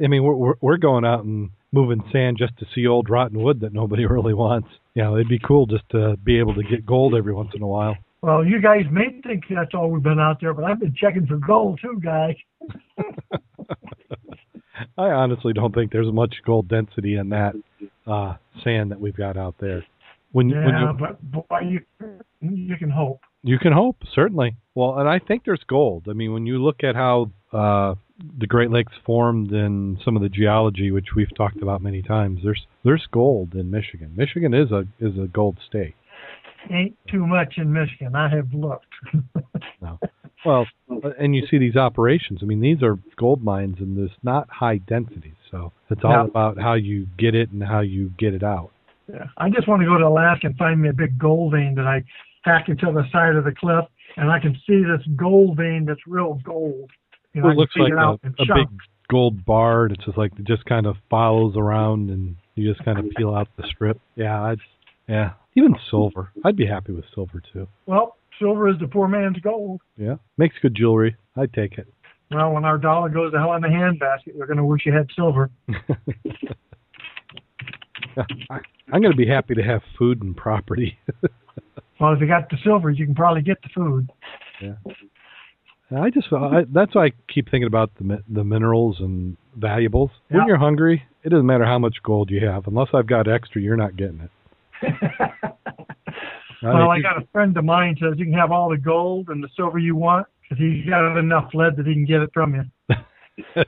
uh, 0.00 0.04
I 0.04 0.08
mean, 0.08 0.22
we're 0.24 0.34
we're- 0.34 0.58
we're 0.60 0.76
going 0.76 1.04
out 1.04 1.24
and 1.24 1.50
moving 1.72 2.02
sand 2.12 2.36
just 2.38 2.56
to 2.58 2.66
see 2.74 2.86
old 2.86 3.08
rotten 3.10 3.40
wood 3.42 3.60
that 3.60 3.72
nobody 3.72 4.06
really 4.14 4.34
wants. 4.34 4.68
You 4.94 5.02
know, 5.04 5.14
it'd 5.16 5.28
be 5.28 5.38
cool 5.38 5.66
just 5.66 5.88
to 5.90 6.16
be 6.18 6.38
able 6.38 6.54
to 6.54 6.62
get 6.62 6.84
gold 6.84 7.14
every 7.14 7.32
once 7.32 7.50
in 7.54 7.62
a 7.62 7.66
while. 7.66 7.96
Well, 8.20 8.44
you 8.44 8.60
guys 8.60 8.84
may 8.90 9.20
think 9.22 9.44
that's 9.48 9.74
all 9.74 9.90
we've 9.90 10.02
been 10.02 10.18
out 10.18 10.40
there, 10.40 10.52
but 10.52 10.64
I've 10.64 10.80
been 10.80 10.94
checking 10.94 11.26
for 11.26 11.36
gold 11.36 11.78
too, 11.80 12.00
guys. 12.02 12.34
I 14.98 15.10
honestly 15.10 15.52
don't 15.52 15.72
think 15.72 15.92
there's 15.92 16.12
much 16.12 16.34
gold 16.44 16.68
density 16.68 17.16
in 17.16 17.28
that 17.28 17.54
uh, 18.06 18.34
sand 18.64 18.90
that 18.90 19.00
we've 19.00 19.16
got 19.16 19.36
out 19.36 19.54
there. 19.60 19.84
When 20.32 20.50
when 20.50 20.74
Yeah, 20.74 20.92
you 20.92 20.98
but 20.98 21.22
boy, 21.22 21.60
you 21.60 21.80
you 22.40 22.76
can 22.76 22.90
hope. 22.90 23.20
You 23.42 23.58
can 23.58 23.72
hope, 23.72 23.96
certainly. 24.12 24.56
Well, 24.74 24.98
and 24.98 25.08
I 25.08 25.20
think 25.20 25.44
there's 25.44 25.62
gold. 25.68 26.06
I 26.10 26.12
mean, 26.12 26.32
when 26.32 26.44
you 26.44 26.62
look 26.62 26.82
at 26.82 26.96
how 26.96 27.30
uh, 27.52 27.94
the 28.38 28.48
Great 28.48 28.70
Lakes 28.70 28.92
formed 29.06 29.52
and 29.52 29.98
some 30.04 30.16
of 30.16 30.22
the 30.22 30.28
geology, 30.28 30.90
which 30.90 31.14
we've 31.14 31.34
talked 31.36 31.62
about 31.62 31.80
many 31.80 32.02
times, 32.02 32.40
there's 32.42 32.66
there's 32.84 33.06
gold 33.12 33.54
in 33.54 33.70
Michigan. 33.70 34.12
Michigan 34.16 34.52
is 34.52 34.72
a 34.72 34.84
is 34.98 35.16
a 35.16 35.28
gold 35.28 35.58
state. 35.66 35.94
Ain't 36.70 36.96
too 37.08 37.24
much 37.24 37.54
in 37.56 37.72
Michigan. 37.72 38.16
I 38.16 38.28
have 38.28 38.52
looked. 38.52 38.86
No. 39.80 39.98
Well, 40.44 40.66
uh, 40.90 41.10
and 41.18 41.34
you 41.34 41.46
see 41.50 41.58
these 41.58 41.76
operations. 41.76 42.40
I 42.42 42.46
mean, 42.46 42.60
these 42.60 42.82
are 42.82 42.98
gold 43.16 43.42
mines, 43.42 43.76
and 43.80 43.96
there's 43.96 44.16
not 44.22 44.48
high 44.50 44.78
densities. 44.78 45.34
So 45.50 45.72
it's 45.90 46.02
all 46.04 46.26
about 46.26 46.58
how 46.58 46.74
you 46.74 47.06
get 47.18 47.34
it 47.34 47.50
and 47.50 47.62
how 47.62 47.80
you 47.80 48.10
get 48.18 48.34
it 48.34 48.42
out. 48.42 48.70
yeah. 49.08 49.24
I 49.36 49.50
just 49.50 49.66
want 49.66 49.80
to 49.82 49.86
go 49.86 49.98
to 49.98 50.06
Alaska 50.06 50.48
and 50.48 50.56
find 50.56 50.80
me 50.80 50.88
a 50.90 50.92
big 50.92 51.18
gold 51.18 51.52
vein 51.52 51.74
that 51.76 51.86
I 51.86 52.04
hack 52.42 52.68
into 52.68 52.86
the 52.92 53.04
side 53.10 53.34
of 53.36 53.44
the 53.44 53.52
cliff, 53.52 53.84
and 54.16 54.30
I 54.30 54.38
can 54.38 54.54
see 54.66 54.82
this 54.82 55.06
gold 55.16 55.56
vein 55.56 55.84
that's 55.86 56.00
real 56.06 56.38
gold. 56.44 56.90
You 57.34 57.42
know, 57.42 57.48
Well, 57.48 57.52
it 57.52 57.58
looks 57.58 57.74
like 57.76 57.92
it 57.92 57.98
a, 57.98 58.52
a 58.52 58.56
big 58.56 58.68
gold 59.10 59.44
bar. 59.44 59.86
It's 59.86 60.04
just 60.04 60.18
like 60.18 60.32
it 60.38 60.46
just 60.46 60.64
kind 60.66 60.86
of 60.86 60.96
follows 61.10 61.54
around, 61.56 62.10
and 62.10 62.36
you 62.54 62.72
just 62.72 62.84
kind 62.84 62.98
of 62.98 63.06
peel 63.16 63.34
out 63.34 63.48
the 63.56 63.64
strip. 63.68 64.00
Yeah, 64.16 64.42
I'd, 64.42 64.58
yeah. 65.08 65.32
Even 65.56 65.74
silver, 65.90 66.30
I'd 66.44 66.56
be 66.56 66.66
happy 66.66 66.92
with 66.92 67.04
silver 67.14 67.42
too. 67.52 67.66
Well, 67.86 68.16
silver 68.38 68.68
is 68.68 68.78
the 68.80 68.88
poor 68.88 69.08
man's 69.08 69.38
gold. 69.40 69.80
Yeah, 69.96 70.16
makes 70.36 70.56
good 70.62 70.74
jewelry. 70.74 71.16
I'd 71.36 71.52
take 71.52 71.78
it. 71.78 71.86
Well, 72.30 72.52
when 72.52 72.64
our 72.64 72.76
dollar 72.78 73.08
goes 73.08 73.32
to 73.32 73.38
hell 73.38 73.54
in 73.54 73.62
the 73.62 73.68
handbasket, 73.68 74.34
we're 74.34 74.46
going 74.46 74.58
to 74.58 74.64
wish 74.64 74.84
you 74.84 74.92
had 74.92 75.08
silver. 75.16 75.50
I, 78.16 78.24
I'm 78.92 79.00
going 79.00 79.12
to 79.12 79.16
be 79.16 79.26
happy 79.26 79.54
to 79.54 79.62
have 79.62 79.80
food 79.98 80.22
and 80.22 80.36
property. 80.36 80.98
Well, 82.00 82.12
if 82.12 82.20
you 82.20 82.28
got 82.28 82.48
the 82.48 82.56
silver, 82.62 82.90
you 82.92 83.04
can 83.06 83.16
probably 83.16 83.42
get 83.42 83.60
the 83.60 83.70
food. 83.74 84.08
Yeah. 84.62 84.74
I 86.00 86.10
just 86.10 86.32
I, 86.32 86.60
that's 86.72 86.94
why 86.94 87.06
I 87.06 87.10
keep 87.26 87.50
thinking 87.50 87.66
about 87.66 87.90
the 87.98 88.22
the 88.28 88.44
minerals 88.44 88.98
and 89.00 89.36
valuables. 89.56 90.12
When 90.28 90.42
Yeah. 90.42 90.46
you're 90.46 90.58
hungry, 90.58 91.02
it 91.24 91.30
doesn't 91.30 91.44
matter 91.46 91.64
how 91.64 91.80
much 91.80 91.96
gold 92.04 92.30
you 92.30 92.46
have. 92.46 92.68
Unless 92.68 92.90
I've 92.94 93.08
got 93.08 93.26
extra, 93.26 93.60
you're 93.60 93.76
not 93.76 93.96
getting 93.96 94.20
it. 94.20 94.94
well, 96.62 96.90
I 96.90 97.00
got 97.00 97.22
a 97.22 97.26
friend 97.32 97.56
of 97.56 97.64
mine 97.64 97.96
says 98.00 98.14
you 98.16 98.24
can 98.24 98.34
have 98.34 98.50
all 98.50 98.68
the 98.70 98.76
gold 98.78 99.28
and 99.28 99.42
the 99.42 99.48
silver 99.56 99.78
you 99.78 99.94
want 99.96 100.26
because 100.42 100.58
he's 100.62 100.84
got 100.88 101.16
enough 101.18 101.50
lead 101.54 101.76
that 101.76 101.86
he 101.86 101.94
can 101.94 102.04
get 102.04 102.20
it 102.22 102.30
from 102.32 102.54
you. 102.54 102.94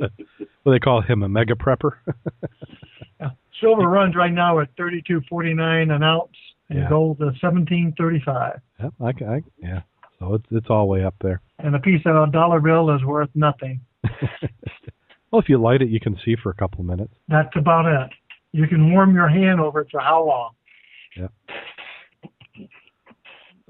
well, 0.00 0.72
they 0.72 0.78
call 0.78 1.00
him 1.02 1.22
a 1.22 1.28
mega 1.28 1.54
prepper. 1.54 1.92
Silver 3.60 3.88
runs 3.88 4.16
right 4.16 4.32
now 4.32 4.58
at 4.58 4.68
thirty-two 4.76 5.22
forty-nine 5.28 5.90
an 5.92 6.02
ounce, 6.02 6.36
and 6.68 6.80
Yeah. 6.80 6.88
gold 6.88 7.22
is 7.22 7.40
seventeen 7.40 7.94
thirty-five. 7.96 8.60
yeah, 8.80 8.88
I, 9.00 9.06
I, 9.08 9.42
yeah. 9.58 9.80
So 10.18 10.34
it's 10.34 10.44
it's 10.50 10.66
all 10.68 10.88
way 10.88 11.04
up 11.04 11.14
there. 11.20 11.40
And 11.60 11.74
a 11.74 11.78
piece 11.78 12.02
of 12.04 12.16
a 12.16 12.30
dollar 12.30 12.60
bill 12.60 12.90
is 12.94 13.04
worth 13.04 13.30
nothing. 13.34 13.80
well, 15.30 15.40
if 15.40 15.48
you 15.48 15.56
light 15.58 15.82
it, 15.82 15.88
you 15.88 16.00
can 16.00 16.18
see 16.24 16.34
for 16.42 16.50
a 16.50 16.54
couple 16.54 16.80
of 16.80 16.86
minutes. 16.86 17.14
That's 17.28 17.54
about 17.56 17.86
it. 17.86 18.10
You 18.52 18.66
can 18.66 18.92
warm 18.92 19.14
your 19.14 19.28
hand 19.28 19.60
over 19.60 19.80
it 19.82 19.88
for 19.90 20.00
how 20.00 20.26
long? 20.26 20.50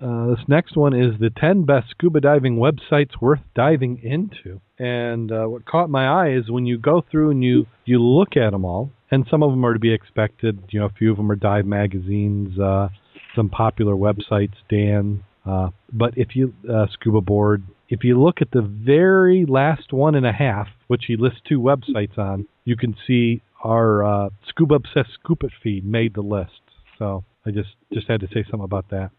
Uh, 0.01 0.27
this 0.27 0.45
next 0.49 0.77
one 0.77 0.93
is 0.93 1.19
the 1.21 1.31
10 1.31 1.65
best 1.65 1.91
scuba 1.91 2.21
diving 2.21 2.57
websites 2.57 3.21
worth 3.21 3.41
diving 3.55 4.01
into. 4.03 4.61
And 4.79 5.31
uh, 5.31 5.47
what 5.47 5.67
caught 5.67 5.89
my 5.89 6.07
eye 6.07 6.33
is 6.33 6.51
when 6.51 6.67
you 6.67 6.79
go 6.79 7.05
through 7.11 7.31
and 7.31 7.45
you, 7.45 7.67
you 7.85 8.03
look 8.03 8.37
at 8.37 8.51
them 8.51 8.65
all, 8.65 8.91
and 9.11 9.25
some 9.31 9.43
of 9.43 9.51
them 9.51 9.65
are 9.65 9.73
to 9.73 9.79
be 9.79 9.93
expected. 9.95 10.59
You 10.71 10.81
know, 10.81 10.87
a 10.87 10.99
few 10.99 11.13
of 11.13 11.17
them 11.17 11.31
are 11.31 11.37
dive 11.37 11.65
magazines, 11.65 12.59
uh, 12.59 12.89
some 13.37 13.49
popular 13.49 13.95
websites, 13.95 14.55
Dan. 14.69 15.23
Uh, 15.47 15.69
but 15.93 16.15
if 16.17 16.35
you, 16.35 16.55
uh, 16.69 16.87
Scuba 16.93 17.21
Board, 17.21 17.63
if 17.89 18.03
you 18.03 18.21
look 18.21 18.41
at 18.41 18.51
the 18.51 18.63
very 18.63 19.47
last 19.47 19.93
one 19.93 20.17
and 20.17 20.27
a 20.27 20.33
half, 20.33 20.67
which 20.89 21.05
he 21.07 21.17
lists 21.17 21.41
two 21.49 21.61
websites 21.61 22.19
on, 22.19 22.47
you 22.65 22.77
can 22.77 22.97
see 23.07 23.43
our 23.63 24.03
uh, 24.03 24.31
Scuba 24.49 24.75
Obsessed 24.75 25.11
Scoop 25.23 25.45
It 25.45 25.53
feed 25.63 25.85
made 25.85 26.15
the 26.15 26.23
list. 26.23 26.51
So 26.99 27.25
I 27.47 27.51
just, 27.51 27.71
just 27.93 28.09
had 28.09 28.21
to 28.21 28.27
say 28.29 28.43
something 28.43 28.65
about 28.65 28.91
that. 28.91 29.11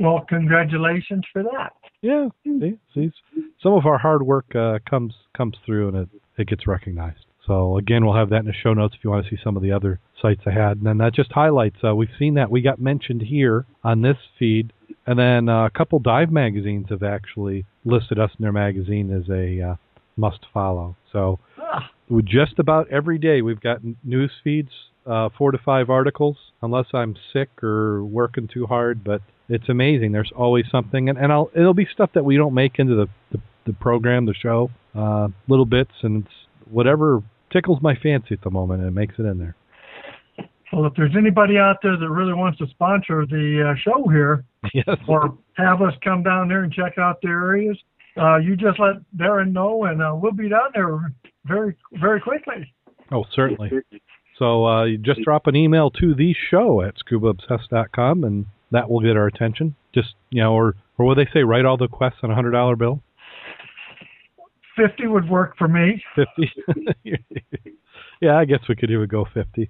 Well, 0.00 0.24
congratulations 0.28 1.24
for 1.32 1.42
that. 1.42 1.72
Yeah, 2.02 2.28
see, 2.44 2.78
see, 2.94 3.12
some 3.62 3.74
of 3.74 3.84
our 3.84 3.98
hard 3.98 4.22
work 4.22 4.54
uh, 4.54 4.78
comes 4.88 5.12
comes 5.36 5.56
through 5.66 5.88
and 5.88 5.96
it, 5.98 6.08
it 6.38 6.48
gets 6.48 6.66
recognized. 6.66 7.26
So 7.46 7.76
again, 7.76 8.04
we'll 8.04 8.16
have 8.16 8.30
that 8.30 8.40
in 8.40 8.46
the 8.46 8.52
show 8.52 8.72
notes 8.72 8.94
if 8.96 9.04
you 9.04 9.10
want 9.10 9.26
to 9.26 9.30
see 9.30 9.40
some 9.42 9.56
of 9.56 9.62
the 9.62 9.72
other 9.72 10.00
sites 10.20 10.42
I 10.46 10.52
had. 10.52 10.78
And 10.78 10.86
then 10.86 10.98
that 10.98 11.14
just 11.14 11.32
highlights 11.32 11.76
uh, 11.84 11.94
we've 11.94 12.08
seen 12.18 12.34
that 12.34 12.50
we 12.50 12.62
got 12.62 12.80
mentioned 12.80 13.22
here 13.22 13.66
on 13.84 14.00
this 14.02 14.16
feed, 14.38 14.72
and 15.06 15.18
then 15.18 15.48
uh, 15.48 15.66
a 15.66 15.70
couple 15.70 15.98
dive 15.98 16.30
magazines 16.30 16.86
have 16.90 17.02
actually 17.02 17.66
listed 17.84 18.18
us 18.18 18.30
in 18.38 18.42
their 18.42 18.52
magazine 18.52 19.12
as 19.12 19.28
a 19.28 19.72
uh, 19.72 19.74
must 20.16 20.46
follow. 20.52 20.96
So 21.12 21.38
Ah, 21.72 21.90
just 22.24 22.58
about 22.58 22.88
every 22.90 23.18
day 23.18 23.42
we've 23.42 23.60
got 23.60 23.80
news 24.02 24.32
feeds, 24.42 24.70
uh, 25.06 25.28
four 25.36 25.52
to 25.52 25.58
five 25.58 25.90
articles, 25.90 26.36
unless 26.62 26.86
I'm 26.94 27.16
sick 27.32 27.48
or 27.62 28.04
working 28.04 28.48
too 28.48 28.66
hard. 28.66 29.02
But 29.04 29.22
it's 29.48 29.68
amazing. 29.68 30.12
There's 30.12 30.32
always 30.34 30.66
something, 30.70 31.08
and, 31.08 31.18
and 31.18 31.32
I'll 31.32 31.50
it'll 31.54 31.74
be 31.74 31.86
stuff 31.92 32.10
that 32.14 32.24
we 32.24 32.36
don't 32.36 32.54
make 32.54 32.78
into 32.78 32.94
the 32.94 33.06
the, 33.32 33.42
the 33.66 33.72
program, 33.74 34.26
the 34.26 34.34
show, 34.34 34.70
uh, 34.94 35.28
little 35.48 35.66
bits, 35.66 35.92
and 36.02 36.24
it's 36.24 36.34
whatever 36.70 37.22
tickles 37.52 37.80
my 37.82 37.94
fancy 37.96 38.32
at 38.32 38.42
the 38.42 38.50
moment, 38.50 38.80
and 38.80 38.88
it 38.88 38.92
makes 38.92 39.14
it 39.18 39.22
in 39.22 39.38
there. 39.38 39.56
well, 40.72 40.86
if 40.86 40.94
there's 40.96 41.16
anybody 41.16 41.58
out 41.58 41.76
there 41.82 41.96
that 41.96 42.08
really 42.08 42.32
wants 42.32 42.58
to 42.58 42.66
sponsor 42.68 43.26
the 43.26 43.70
uh, 43.70 43.74
show 43.82 44.08
here, 44.08 44.44
yes. 44.74 44.96
or 45.08 45.36
have 45.54 45.82
us 45.82 45.94
come 46.02 46.22
down 46.22 46.48
there 46.48 46.62
and 46.62 46.72
check 46.72 46.98
out 46.98 47.20
the 47.22 47.28
areas, 47.28 47.76
uh, 48.16 48.36
you 48.36 48.56
just 48.56 48.78
let 48.78 48.96
Darren 49.16 49.52
know, 49.52 49.84
and 49.84 50.02
uh, 50.02 50.14
we'll 50.14 50.32
be 50.32 50.48
down 50.48 50.70
there 50.74 51.12
very, 51.44 51.76
very 51.94 52.20
quickly. 52.20 52.72
Oh, 53.12 53.24
certainly. 53.34 53.70
So 54.40 54.66
uh, 54.66 54.84
you 54.84 54.96
just 54.96 55.20
drop 55.20 55.46
an 55.48 55.54
email 55.54 55.90
to 55.90 56.14
the 56.14 56.34
show 56.50 56.80
at 56.80 56.94
scubaobsessed.com, 56.96 58.24
and 58.24 58.46
that 58.70 58.88
will 58.88 59.00
get 59.00 59.14
our 59.14 59.26
attention. 59.26 59.76
Just 59.94 60.14
you 60.30 60.42
know, 60.42 60.54
or 60.54 60.76
or 60.96 61.04
what 61.04 61.18
they 61.18 61.28
say, 61.32 61.40
write 61.40 61.66
all 61.66 61.76
the 61.76 61.88
quests 61.88 62.20
on 62.22 62.30
a 62.30 62.34
hundred 62.34 62.52
dollar 62.52 62.74
bill. 62.74 63.02
Fifty 64.74 65.06
would 65.06 65.28
work 65.28 65.58
for 65.58 65.68
me. 65.68 66.02
Fifty. 66.16 66.50
yeah, 68.22 68.36
I 68.36 68.46
guess 68.46 68.60
we 68.66 68.76
could 68.76 68.90
even 68.90 69.08
go 69.08 69.26
fifty. 69.34 69.68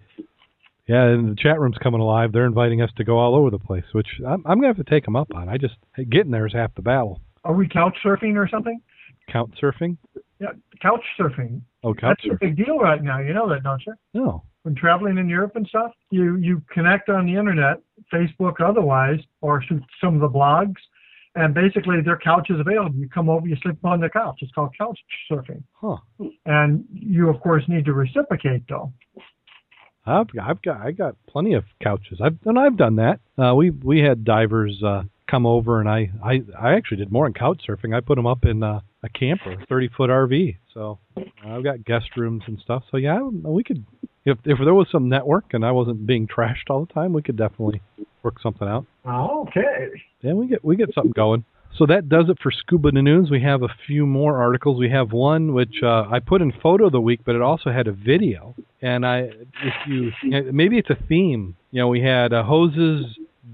Yeah, 0.86 1.04
and 1.04 1.32
the 1.32 1.36
chat 1.36 1.58
room's 1.58 1.78
coming 1.82 2.00
alive. 2.00 2.30
They're 2.32 2.46
inviting 2.46 2.80
us 2.80 2.90
to 2.96 3.04
go 3.04 3.18
all 3.18 3.34
over 3.34 3.50
the 3.50 3.58
place, 3.58 3.84
which 3.92 4.08
I'm, 4.24 4.44
I'm 4.46 4.58
gonna 4.58 4.68
have 4.68 4.84
to 4.84 4.88
take 4.88 5.04
them 5.04 5.16
up 5.16 5.34
on. 5.34 5.48
I 5.48 5.56
just 5.56 5.74
getting 6.10 6.30
there 6.30 6.46
is 6.46 6.52
half 6.52 6.76
the 6.76 6.82
battle. 6.82 7.20
Are 7.42 7.54
we 7.54 7.66
couch 7.66 7.96
surfing 8.04 8.36
or 8.36 8.48
something? 8.48 8.80
Count 9.32 9.52
surfing? 9.60 9.96
Yeah, 10.38 10.52
couch 10.80 11.02
surfing. 11.18 11.62
Oh, 11.82 11.92
couch 11.92 12.20
That's 12.22 12.36
a 12.36 12.44
big 12.44 12.56
deal 12.56 12.78
right 12.78 13.02
now. 13.02 13.18
You 13.18 13.34
know 13.34 13.48
that, 13.48 13.64
don't 13.64 13.82
you? 13.84 13.94
No. 14.14 14.44
When 14.62 14.74
traveling 14.74 15.16
in 15.18 15.28
Europe 15.28 15.56
and 15.56 15.66
stuff, 15.66 15.92
you 16.11 16.36
you 16.36 16.62
connect 16.70 17.08
on 17.08 17.24
the 17.26 17.34
internet, 17.36 17.78
Facebook 18.12 18.61
otherwise, 18.61 19.20
or 19.40 19.62
through 19.66 19.80
some 20.02 20.14
of 20.14 20.20
the 20.20 20.28
blogs, 20.28 20.76
and 21.34 21.54
basically 21.54 22.02
their 22.02 22.18
couch 22.18 22.48
is 22.50 22.61
available. 22.61 22.94
You 22.96 23.08
come 23.08 23.30
over, 23.30 23.46
you 23.48 23.56
sleep 23.62 23.82
on 23.84 24.00
their 24.00 24.11
couch. 24.11 24.38
It's 24.42 24.52
called 24.52 24.74
couch 24.76 24.98
surfing, 25.30 25.62
Huh. 25.80 25.96
and 26.44 26.84
you 26.92 27.30
of 27.30 27.40
course 27.40 27.64
need 27.68 27.86
to 27.86 27.94
reciprocate 27.94 28.64
though. 28.68 28.92
I've 30.06 30.26
I've 30.42 30.61
got 30.62 30.80
I 30.80 30.90
got 30.92 31.16
plenty 31.26 31.54
of 31.54 31.64
couches. 31.82 32.20
I've 32.22 32.36
and 32.44 32.58
I've 32.58 32.76
done 32.76 32.96
that. 32.96 33.20
Uh, 33.38 33.54
we 33.54 33.70
we 33.70 34.00
had 34.00 34.24
divers 34.24 34.82
uh, 34.82 35.04
come 35.30 35.46
over, 35.46 35.80
and 35.80 35.88
I, 35.88 36.11
I 36.22 36.42
I 36.58 36.72
actually 36.74 36.98
did 36.98 37.12
more 37.12 37.26
in 37.26 37.32
couch 37.32 37.62
surfing. 37.68 37.94
I 37.96 38.00
put 38.00 38.16
them 38.16 38.26
up 38.26 38.44
in 38.44 38.62
uh, 38.62 38.80
a 39.02 39.08
camper, 39.08 39.56
thirty 39.68 39.88
foot 39.88 40.11
RV. 40.11 40.56
So 40.74 40.98
I've 41.46 41.64
got 41.64 41.84
guest 41.84 42.16
rooms 42.16 42.42
and 42.46 42.58
stuff. 42.61 42.82
So 42.90 42.96
yeah, 42.96 43.20
we 43.22 43.62
could 43.64 43.84
if 44.24 44.38
if 44.44 44.58
there 44.58 44.74
was 44.74 44.88
some 44.90 45.08
network 45.08 45.52
and 45.52 45.64
I 45.64 45.72
wasn't 45.72 46.06
being 46.06 46.26
trashed 46.26 46.68
all 46.68 46.84
the 46.84 46.92
time, 46.92 47.12
we 47.12 47.22
could 47.22 47.36
definitely 47.36 47.82
work 48.22 48.40
something 48.42 48.68
out. 48.68 48.86
Okay. 49.06 49.88
Yeah, 50.20 50.34
we 50.34 50.48
get 50.48 50.64
we 50.64 50.76
get 50.76 50.92
something 50.94 51.12
going. 51.12 51.44
So 51.76 51.86
that 51.86 52.08
does 52.08 52.28
it 52.28 52.38
for 52.42 52.50
Scuba 52.50 52.90
News. 52.90 53.30
We 53.30 53.40
have 53.42 53.62
a 53.62 53.68
few 53.86 54.04
more 54.04 54.42
articles. 54.42 54.78
We 54.78 54.90
have 54.90 55.12
one 55.12 55.54
which 55.54 55.82
uh, 55.82 56.04
I 56.10 56.18
put 56.18 56.42
in 56.42 56.52
photo 56.62 56.86
of 56.86 56.92
the 56.92 57.00
week, 57.00 57.20
but 57.24 57.36
it 57.36 57.42
also 57.42 57.70
had 57.70 57.86
a 57.86 57.92
video. 57.92 58.54
And 58.82 59.06
I, 59.06 59.30
if 59.62 59.74
you, 59.86 60.10
maybe 60.52 60.78
it's 60.78 60.90
a 60.90 60.98
theme. 61.08 61.56
You 61.70 61.82
know, 61.82 61.88
we 61.88 62.02
had 62.02 62.32
uh, 62.32 62.42
hoses, 62.42 63.06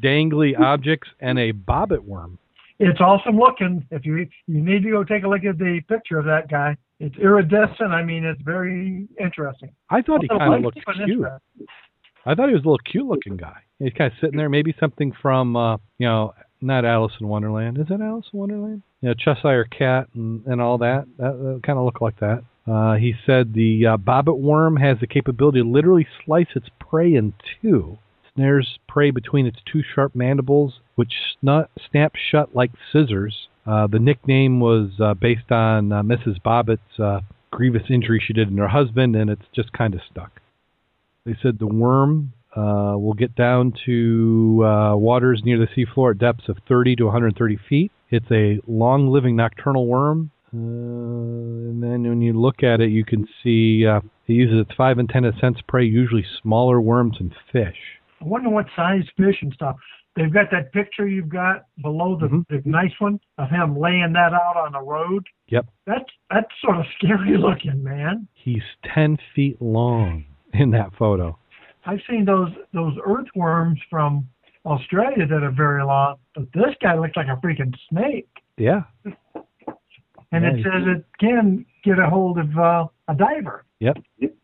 dangly 0.02 0.58
objects, 0.58 1.08
and 1.20 1.38
a 1.38 1.52
bobbit 1.52 2.00
worm. 2.00 2.38
It's 2.78 3.00
awesome 3.00 3.36
looking. 3.38 3.86
If 3.90 4.04
you 4.04 4.26
you 4.46 4.62
need 4.62 4.82
to 4.82 4.90
go 4.90 5.04
take 5.04 5.24
a 5.24 5.28
look 5.28 5.44
at 5.44 5.58
the 5.58 5.80
picture 5.88 6.18
of 6.18 6.24
that 6.26 6.48
guy. 6.50 6.76
It's 6.98 7.16
iridescent. 7.18 7.92
I 7.92 8.02
mean, 8.02 8.24
it's 8.24 8.40
very 8.42 9.06
interesting. 9.20 9.70
I 9.90 10.02
thought 10.02 10.22
he 10.22 10.28
kind 10.28 10.54
of 10.54 10.62
looked 10.62 10.78
cute. 11.04 11.26
I 12.24 12.34
thought 12.34 12.48
he 12.48 12.54
was 12.54 12.64
a 12.64 12.68
little 12.68 12.78
cute 12.78 13.06
looking 13.06 13.36
guy. 13.36 13.58
He's 13.78 13.92
kind 13.92 14.10
of 14.10 14.18
sitting 14.20 14.36
there, 14.36 14.48
maybe 14.48 14.74
something 14.80 15.12
from, 15.20 15.54
uh, 15.56 15.76
you 15.98 16.08
know, 16.08 16.34
not 16.60 16.84
Alice 16.84 17.12
in 17.20 17.28
Wonderland. 17.28 17.78
Is 17.78 17.86
it 17.90 18.00
Alice 18.00 18.26
in 18.32 18.38
Wonderland? 18.38 18.82
You 19.02 19.10
know, 19.10 19.14
Cheshire 19.14 19.64
Cat 19.66 20.08
and, 20.14 20.44
and 20.46 20.60
all 20.60 20.78
that. 20.78 21.04
That, 21.18 21.32
that 21.38 21.60
kind 21.64 21.78
of 21.78 21.84
looked 21.84 22.02
like 22.02 22.18
that. 22.20 22.42
Uh, 22.66 22.94
he 22.94 23.14
said 23.24 23.52
the 23.52 23.86
uh, 23.86 23.96
bobbit 23.96 24.38
worm 24.38 24.76
has 24.76 24.98
the 25.00 25.06
capability 25.06 25.60
to 25.60 25.68
literally 25.68 26.06
slice 26.24 26.48
its 26.56 26.66
prey 26.80 27.14
in 27.14 27.32
two. 27.62 27.98
Snares 28.34 28.78
prey 28.88 29.10
between 29.10 29.46
its 29.46 29.58
two 29.70 29.82
sharp 29.94 30.14
mandibles, 30.14 30.80
which 30.96 31.12
snap, 31.40 31.70
snap 31.90 32.14
shut 32.16 32.56
like 32.56 32.72
scissors. 32.92 33.48
Uh, 33.66 33.86
the 33.88 33.98
nickname 33.98 34.60
was 34.60 34.90
uh, 35.02 35.14
based 35.14 35.50
on 35.50 35.92
uh, 35.92 36.02
Mrs. 36.02 36.40
Bobbitt's 36.42 37.00
uh, 37.00 37.20
grievous 37.50 37.82
injury 37.90 38.22
she 38.24 38.32
did 38.32 38.48
in 38.48 38.56
her 38.58 38.68
husband, 38.68 39.16
and 39.16 39.28
it's 39.28 39.46
just 39.54 39.72
kind 39.72 39.94
of 39.94 40.00
stuck. 40.10 40.40
They 41.24 41.36
said 41.42 41.58
the 41.58 41.66
worm 41.66 42.32
uh, 42.54 42.94
will 42.96 43.14
get 43.14 43.34
down 43.34 43.72
to 43.86 44.94
waters 44.96 45.42
near 45.44 45.58
the 45.58 45.66
seafloor 45.66 46.12
at 46.12 46.18
depths 46.18 46.48
of 46.48 46.58
30 46.68 46.96
to 46.96 47.04
130 47.04 47.58
feet. 47.68 47.90
It's 48.10 48.30
a 48.30 48.60
long 48.68 49.08
living 49.08 49.34
nocturnal 49.34 49.86
worm. 49.86 50.30
And 50.52 51.82
then 51.82 52.04
when 52.04 52.22
you 52.22 52.40
look 52.40 52.62
at 52.62 52.80
it, 52.80 52.90
you 52.90 53.04
can 53.04 53.26
see 53.42 53.84
it 53.84 54.32
uses 54.32 54.60
its 54.60 54.70
five 54.76 54.98
antenna 54.98 55.32
to 55.32 55.38
sense 55.38 55.58
prey, 55.68 55.84
usually 55.84 56.24
smaller 56.40 56.80
worms 56.80 57.16
and 57.18 57.34
fish. 57.52 57.76
I 58.20 58.24
wonder 58.24 58.48
what 58.48 58.66
size 58.76 59.04
fish 59.16 59.36
and 59.42 59.52
stuff. 59.52 59.76
They've 60.16 60.32
got 60.32 60.50
that 60.50 60.72
picture 60.72 61.06
you've 61.06 61.28
got 61.28 61.66
below 61.82 62.16
the, 62.16 62.28
Mhm. 62.28 62.48
the 62.48 62.62
nice 62.64 62.92
one 62.98 63.20
of 63.38 63.50
him 63.50 63.76
laying 63.78 64.12
that 64.14 64.32
out 64.32 64.56
on 64.56 64.72
the 64.72 64.80
road. 64.80 65.26
Yep. 65.48 65.66
That's 65.86 66.10
that's 66.30 66.48
sort 66.62 66.78
of 66.78 66.86
scary 66.98 67.36
looking, 67.36 67.82
man. 67.84 68.26
He's 68.34 68.62
10 68.94 69.18
feet 69.34 69.60
long 69.60 70.24
in 70.54 70.70
that 70.70 70.94
photo. 70.94 71.38
I've 71.84 72.00
seen 72.08 72.24
those 72.24 72.50
those 72.72 72.96
earthworms 73.06 73.78
from 73.90 74.26
Australia 74.64 75.26
that 75.26 75.42
are 75.44 75.50
very 75.52 75.84
long, 75.84 76.16
but 76.34 76.50
this 76.52 76.74
guy 76.82 76.98
looks 76.98 77.14
like 77.16 77.28
a 77.28 77.36
freaking 77.44 77.74
snake. 77.90 78.28
Yeah. 78.56 78.82
And 80.32 80.44
it 80.44 80.54
Nice. 80.56 80.64
says 80.64 80.82
it 80.86 81.04
can 81.20 81.64
get 81.84 81.98
a 81.98 82.08
hold 82.10 82.38
of 82.38 82.58
uh, 82.58 82.86
a 83.08 83.14
diver. 83.14 83.64
Yep. 83.80 83.98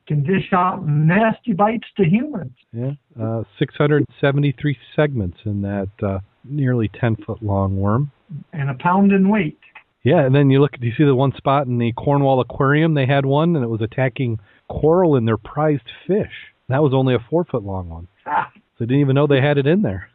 Can 0.06 0.22
dish 0.24 0.52
out 0.52 0.86
nasty 0.86 1.52
bites 1.52 1.86
to 1.96 2.04
humans. 2.04 2.52
Yeah. 2.72 2.92
Uh, 3.20 3.42
673 3.58 4.76
segments 4.94 5.38
in 5.44 5.62
that 5.62 5.88
uh, 6.02 6.18
nearly 6.44 6.90
10 7.00 7.16
foot 7.24 7.42
long 7.42 7.76
worm. 7.76 8.10
and 8.52 8.68
a 8.70 8.74
pound 8.74 9.12
in 9.12 9.28
weight. 9.28 9.58
Yeah, 10.04 10.26
and 10.26 10.34
then 10.34 10.50
you 10.50 10.60
look. 10.60 10.72
Do 10.72 10.86
you 10.86 10.92
see 10.98 11.04
the 11.04 11.14
one 11.14 11.32
spot 11.36 11.66
in 11.68 11.78
the 11.78 11.92
Cornwall 11.92 12.40
Aquarium? 12.40 12.94
They 12.94 13.06
had 13.06 13.24
one, 13.24 13.54
and 13.54 13.64
it 13.64 13.68
was 13.68 13.80
attacking 13.80 14.40
coral 14.68 15.14
in 15.16 15.24
their 15.26 15.36
prized 15.36 15.88
fish. 16.08 16.32
That 16.68 16.82
was 16.82 16.92
only 16.92 17.14
a 17.14 17.24
four 17.30 17.44
foot 17.44 17.62
long 17.62 17.88
one. 17.88 18.08
Ah, 18.26 18.50
So 18.54 18.60
they 18.80 18.86
didn't 18.86 19.00
even 19.02 19.14
know 19.14 19.28
they 19.28 19.40
had 19.40 19.58
it 19.58 19.66
in 19.68 19.82
there. 19.82 20.10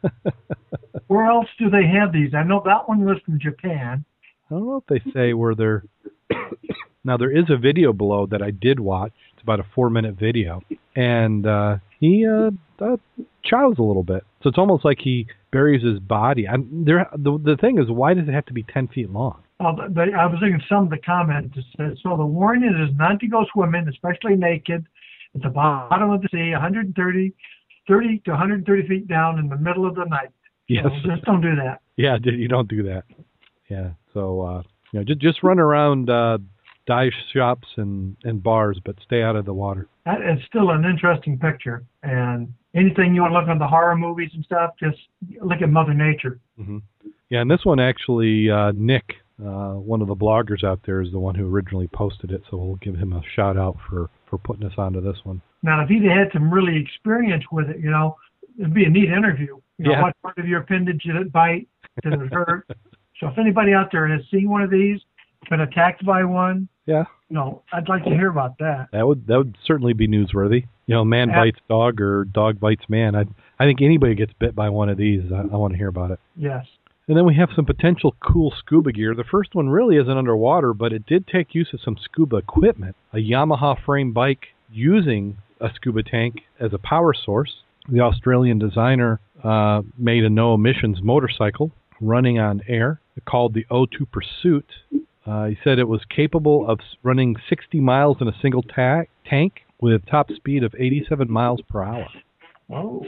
Where 1.06 1.24
else 1.24 1.46
do 1.58 1.70
they 1.70 1.86
have 1.86 2.12
these? 2.12 2.34
I 2.34 2.42
know 2.42 2.60
that 2.66 2.86
one 2.86 3.00
was 3.04 3.16
from 3.24 3.38
Japan. 3.40 4.04
I 4.50 4.54
don't 4.54 4.66
know 4.66 4.76
if 4.76 4.86
they 4.88 5.10
say 5.12 5.32
where 5.32 5.54
they're. 5.54 5.84
Now 7.08 7.16
there 7.16 7.36
is 7.36 7.44
a 7.48 7.56
video 7.56 7.92
below 7.92 8.26
that 8.26 8.42
I 8.42 8.50
did 8.50 8.78
watch. 8.78 9.12
It's 9.32 9.42
about 9.42 9.60
a 9.60 9.66
four 9.74 9.90
minute 9.90 10.14
video, 10.14 10.62
and 10.94 11.46
uh, 11.46 11.76
he 11.98 12.26
uh, 12.26 12.50
uh, 12.80 12.96
chows 13.44 13.76
a 13.78 13.82
little 13.82 14.04
bit. 14.04 14.24
So 14.42 14.48
it's 14.48 14.58
almost 14.58 14.84
like 14.84 14.98
he 15.00 15.26
buries 15.50 15.82
his 15.82 15.98
body. 15.98 16.46
I'm, 16.46 16.84
there, 16.84 17.08
the 17.12 17.38
the 17.42 17.56
thing 17.56 17.78
is, 17.78 17.90
why 17.90 18.14
does 18.14 18.28
it 18.28 18.32
have 18.32 18.46
to 18.46 18.52
be 18.52 18.62
ten 18.62 18.88
feet 18.88 19.10
long? 19.10 19.42
They, 19.58 20.12
I 20.14 20.26
was 20.26 20.38
looking 20.40 20.54
at 20.54 20.68
some 20.68 20.84
of 20.84 20.90
the 20.90 20.98
comments. 20.98 21.56
It 21.56 21.64
says, 21.76 21.98
so 22.02 22.16
the 22.16 22.24
warning 22.24 22.70
is 22.70 22.96
not 22.96 23.18
to 23.18 23.26
go 23.26 23.44
swimming, 23.52 23.88
especially 23.88 24.36
naked, 24.36 24.86
at 25.34 25.42
the 25.42 25.48
bottom 25.48 26.10
of 26.10 26.22
the 26.22 26.28
sea, 26.30 26.52
130, 26.52 27.32
30 27.88 28.18
to 28.24 28.30
130 28.30 28.88
feet 28.88 29.08
down 29.08 29.40
in 29.40 29.48
the 29.48 29.56
middle 29.56 29.84
of 29.84 29.96
the 29.96 30.04
night. 30.04 30.28
Yes. 30.68 30.84
So 30.84 31.10
just 31.10 31.24
don't 31.24 31.40
do 31.40 31.56
that. 31.56 31.80
Yeah, 31.96 32.18
you 32.22 32.46
don't 32.46 32.68
do 32.68 32.84
that. 32.84 33.02
Yeah, 33.68 33.90
so 34.14 34.42
uh, 34.42 34.62
you 34.92 35.00
know, 35.00 35.04
just 35.04 35.20
just 35.20 35.42
run 35.42 35.58
around 35.58 36.08
uh, 36.08 36.38
dive 36.88 37.12
shops 37.32 37.68
and 37.76 38.16
and 38.24 38.42
bars, 38.42 38.80
but 38.84 38.96
stay 39.04 39.22
out 39.22 39.36
of 39.36 39.44
the 39.44 39.52
water. 39.54 39.86
That 40.06 40.20
is 40.22 40.40
still 40.48 40.70
an 40.70 40.84
interesting 40.84 41.38
picture. 41.38 41.84
And 42.02 42.52
anything 42.74 43.14
you 43.14 43.20
want 43.20 43.34
to 43.34 43.38
look 43.38 43.48
on 43.48 43.58
the 43.58 43.66
horror 43.68 43.96
movies 43.96 44.30
and 44.34 44.42
stuff, 44.44 44.70
just 44.80 44.98
look 45.40 45.60
at 45.62 45.68
Mother 45.70 45.94
Nature. 45.94 46.40
hmm 46.56 46.78
Yeah, 47.28 47.42
and 47.42 47.50
this 47.50 47.64
one 47.64 47.78
actually, 47.78 48.50
uh, 48.50 48.72
Nick, 48.74 49.04
uh, 49.40 49.74
one 49.74 50.00
of 50.00 50.08
the 50.08 50.16
bloggers 50.16 50.64
out 50.64 50.80
there, 50.86 51.02
is 51.02 51.12
the 51.12 51.18
one 51.20 51.34
who 51.34 51.46
originally 51.54 51.88
posted 51.88 52.30
it. 52.32 52.42
So 52.50 52.56
we'll 52.56 52.76
give 52.76 52.96
him 52.96 53.12
a 53.12 53.22
shout 53.36 53.56
out 53.56 53.76
for 53.88 54.08
for 54.28 54.38
putting 54.38 54.66
us 54.66 54.74
onto 54.78 55.00
this 55.00 55.18
one. 55.24 55.40
Now, 55.62 55.82
if 55.82 55.88
he'd 55.88 56.02
had 56.04 56.28
some 56.32 56.50
really 56.52 56.80
experience 56.80 57.44
with 57.52 57.68
it, 57.68 57.80
you 57.80 57.90
know, 57.90 58.16
it'd 58.58 58.74
be 58.74 58.84
a 58.84 58.90
neat 58.90 59.10
interview. 59.10 59.58
You 59.78 59.84
know, 59.84 59.90
Yeah. 59.92 60.02
what 60.02 60.22
part 60.22 60.38
of 60.38 60.46
your 60.48 60.60
appendage 60.60 61.02
did 61.02 61.16
it 61.16 61.30
bite? 61.32 61.68
Did 62.02 62.12
it 62.14 62.32
hurt? 62.32 62.66
so 63.20 63.28
if 63.28 63.38
anybody 63.38 63.72
out 63.74 63.90
there 63.92 64.06
has 64.08 64.22
seen 64.30 64.48
one 64.48 64.62
of 64.62 64.70
these, 64.70 65.00
been 65.48 65.60
attacked 65.60 66.04
by 66.04 66.24
one, 66.24 66.68
Yeah, 66.86 67.04
No, 67.30 67.62
I'd 67.72 67.88
like 67.88 68.04
to 68.04 68.10
hear 68.10 68.30
about 68.30 68.58
that. 68.58 68.88
that 68.92 69.06
would 69.06 69.26
that 69.26 69.36
would 69.38 69.56
certainly 69.64 69.92
be 69.92 70.08
newsworthy. 70.08 70.64
You 70.86 70.94
know, 70.94 71.04
man 71.04 71.28
Yeah. 71.28 71.40
bites 71.44 71.60
dog 71.68 72.00
or 72.00 72.24
dog 72.24 72.58
bites 72.60 72.88
man. 72.88 73.14
I 73.14 73.24
I 73.58 73.64
think 73.66 73.82
anybody 73.82 74.14
gets 74.14 74.32
bit 74.38 74.54
by 74.54 74.70
one 74.70 74.88
of 74.88 74.96
these. 74.96 75.30
I, 75.32 75.40
I 75.40 75.56
want 75.56 75.72
to 75.74 75.78
hear 75.78 75.88
about 75.88 76.10
it. 76.12 76.20
Yes. 76.36 76.64
And 77.08 77.16
then 77.16 77.24
we 77.26 77.34
have 77.36 77.48
some 77.56 77.64
potential 77.64 78.14
cool 78.20 78.50
scuba 78.58 78.92
gear. 78.92 79.14
The 79.14 79.24
first 79.24 79.54
one 79.54 79.68
really 79.70 79.96
isn't 79.96 80.16
underwater, 80.16 80.74
but 80.74 80.92
it 80.92 81.06
did 81.06 81.26
take 81.26 81.54
use 81.54 81.72
of 81.72 81.80
some 81.80 81.96
scuba 81.96 82.36
equipment. 82.36 82.96
A 83.14 83.16
Yamaha 83.16 83.82
frame 83.82 84.12
bike 84.12 84.48
using 84.70 85.38
a 85.60 85.70
scuba 85.74 86.02
tank 86.02 86.42
as 86.60 86.72
a 86.74 86.78
power 86.78 87.14
source. 87.14 87.62
The 87.88 88.00
Australian 88.00 88.58
designer 88.58 89.20
uh, 89.42 89.80
made 89.96 90.24
a 90.24 90.28
no 90.30 90.52
emissions 90.54 90.98
motorcycle 91.02 91.70
running 92.00 92.38
on 92.38 92.60
air 92.68 93.00
called 93.24 93.54
the 93.54 93.64
O2 93.70 94.06
Pursuit. 94.12 94.66
Uh, 95.28 95.46
he 95.46 95.58
said 95.62 95.78
it 95.78 95.88
was 95.88 96.00
capable 96.08 96.68
of 96.68 96.78
running 97.02 97.36
60 97.48 97.80
miles 97.80 98.16
in 98.20 98.28
a 98.28 98.32
single 98.40 98.62
ta- 98.62 99.02
tank 99.26 99.60
with 99.80 100.06
top 100.06 100.30
speed 100.32 100.64
of 100.64 100.74
87 100.78 101.30
miles 101.30 101.60
per 101.68 101.82
hour. 101.82 102.08
Oh. 102.72 103.04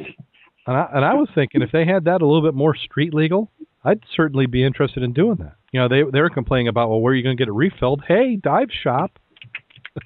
And 0.67 0.77
I, 0.77 0.89
and 0.93 1.05
I 1.05 1.15
was 1.15 1.29
thinking 1.35 1.63
if 1.63 1.73
they 1.73 1.87
had 1.87 2.05
that 2.05 2.21
a 2.21 2.27
little 2.27 2.43
bit 2.43 2.55
more 2.55 2.77
street 2.77 3.15
legal, 3.15 3.51
I'd 3.85 4.01
certainly 4.15 4.47
be 4.47 4.63
interested 4.63 5.03
in 5.03 5.15
doing 5.15 5.37
that. 5.37 5.57
You 5.73 5.81
know, 5.81 5.89
they 5.89 6.03
they 6.11 6.21
were 6.21 6.31
complaining 6.31 6.69
about 6.69 6.91
well, 6.91 7.01
where 7.01 7.13
are 7.13 7.17
you 7.17 7.23
going 7.23 7.37
to 7.37 7.41
get 7.41 7.49
it 7.49 7.53
refilled? 7.53 8.03
Hey, 8.07 8.37
dive 8.37 8.69
shop. 8.83 9.19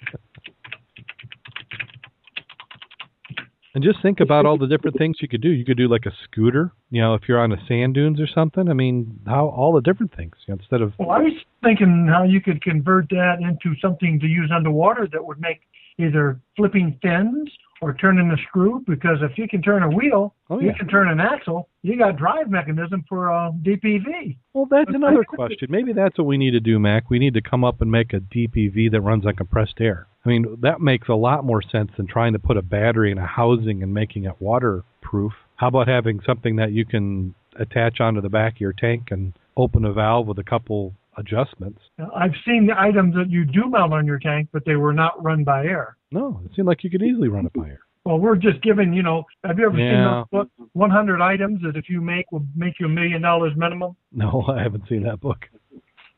and 3.74 3.82
just 3.82 4.00
think 4.02 4.20
about 4.20 4.46
all 4.46 4.56
the 4.56 4.68
different 4.68 4.96
things 4.96 5.16
you 5.20 5.28
could 5.28 5.40
do. 5.40 5.50
You 5.50 5.64
could 5.64 5.76
do 5.76 5.88
like 5.88 6.06
a 6.06 6.12
scooter. 6.24 6.72
You 6.90 7.02
know, 7.02 7.14
if 7.14 7.22
you're 7.28 7.40
on 7.40 7.50
the 7.50 7.58
sand 7.66 7.94
dunes 7.94 8.20
or 8.20 8.28
something. 8.32 8.68
I 8.68 8.72
mean, 8.72 9.18
how 9.26 9.48
all 9.48 9.72
the 9.72 9.80
different 9.80 10.14
things. 10.14 10.34
You 10.46 10.54
know, 10.54 10.60
instead 10.60 10.80
of 10.80 10.92
Well, 10.98 11.10
I 11.10 11.18
was 11.18 11.32
thinking 11.62 12.06
how 12.08 12.22
you 12.22 12.40
could 12.40 12.62
convert 12.62 13.08
that 13.10 13.38
into 13.40 13.78
something 13.80 14.20
to 14.20 14.26
use 14.26 14.50
underwater 14.54 15.08
that 15.12 15.24
would 15.24 15.40
make 15.40 15.60
either 15.98 16.40
flipping 16.56 16.98
fins 17.02 17.50
or 17.84 17.94
turning 17.94 18.30
a 18.30 18.36
screw. 18.48 18.82
Because 18.86 19.18
if 19.20 19.36
you 19.36 19.46
can 19.46 19.60
turn 19.62 19.82
a 19.82 19.90
wheel, 19.90 20.34
oh 20.50 20.58
you 20.60 20.72
can 20.76 20.88
turn 20.88 21.08
an 21.08 21.20
axle. 21.20 21.68
You 21.82 21.98
got 21.98 22.16
drive 22.16 22.50
mechanism 22.50 23.04
for 23.08 23.30
um, 23.30 23.62
a 23.64 23.68
DPV. 23.68 24.36
Well, 24.54 24.66
that's 24.70 24.86
But 24.86 24.94
another 24.94 25.20
I- 25.20 25.36
question. 25.36 25.68
Maybe 25.70 25.92
that's 25.92 26.16
what 26.16 26.26
we 26.26 26.38
need 26.38 26.52
to 26.52 26.60
do, 26.60 26.78
Mac. 26.78 27.10
We 27.10 27.18
need 27.18 27.34
to 27.34 27.42
come 27.42 27.62
up 27.64 27.80
and 27.82 27.90
make 27.90 28.12
a 28.14 28.20
DPV 28.20 28.90
that 28.92 29.00
runs 29.02 29.26
on 29.26 29.36
compressed 29.36 29.80
air. 29.80 30.06
I 30.24 30.28
mean, 30.30 30.56
that 30.62 30.80
makes 30.80 31.08
a 31.08 31.14
lot 31.14 31.44
more 31.44 31.60
sense 31.60 31.90
than 31.98 32.06
trying 32.06 32.32
to 32.32 32.38
put 32.38 32.56
a 32.56 32.62
battery 32.62 33.12
in 33.12 33.18
a 33.18 33.26
housing 33.26 33.82
and 33.82 33.92
making 33.92 34.24
it 34.24 34.40
waterproof. 34.40 35.32
How 35.56 35.68
about 35.68 35.86
having 35.86 36.20
something 36.24 36.56
that 36.56 36.72
you 36.72 36.86
can 36.86 37.34
attach 37.56 38.00
onto 38.00 38.20
the 38.22 38.30
back 38.30 38.54
of 38.54 38.60
your 38.60 38.72
tank 38.72 39.08
and 39.10 39.34
open 39.56 39.84
a 39.84 39.92
valve 39.92 40.26
with 40.26 40.38
a 40.38 40.44
couple 40.44 40.94
adjustments? 41.16 41.80
I've 42.14 42.34
seen 42.46 42.66
the 42.66 42.78
items 42.78 43.14
that 43.14 43.30
you 43.30 43.44
do 43.44 43.64
mount 43.68 43.92
on 43.92 44.06
your 44.06 44.18
tank, 44.18 44.48
but 44.52 44.64
they 44.64 44.76
were 44.76 44.92
not 44.92 45.22
run 45.22 45.44
by 45.44 45.64
air. 45.64 45.96
No, 46.10 46.40
it 46.44 46.52
seemed 46.54 46.68
like 46.68 46.84
you 46.84 46.90
could 46.90 47.02
easily 47.02 47.28
run 47.28 47.46
it 47.46 47.52
by 47.52 47.68
air. 47.68 47.80
Well, 48.04 48.18
we're 48.18 48.36
just 48.36 48.60
giving, 48.62 48.92
you 48.92 49.02
know, 49.02 49.24
have 49.44 49.58
you 49.58 49.66
ever 49.66 49.78
Yeah. 49.78 49.90
seen 49.90 50.02
the 50.04 50.24
book 50.30 50.48
100 50.74 51.22
items 51.22 51.62
that 51.62 51.76
if 51.76 51.88
you 51.88 52.00
make 52.02 52.30
will 52.32 52.44
make 52.54 52.74
you 52.78 52.86
a 52.86 52.88
million 52.90 53.22
dollars 53.22 53.52
minimum? 53.56 53.96
No, 54.12 54.44
I 54.48 54.62
haven't 54.62 54.86
seen 54.88 55.02
that 55.04 55.20
book. 55.20 55.38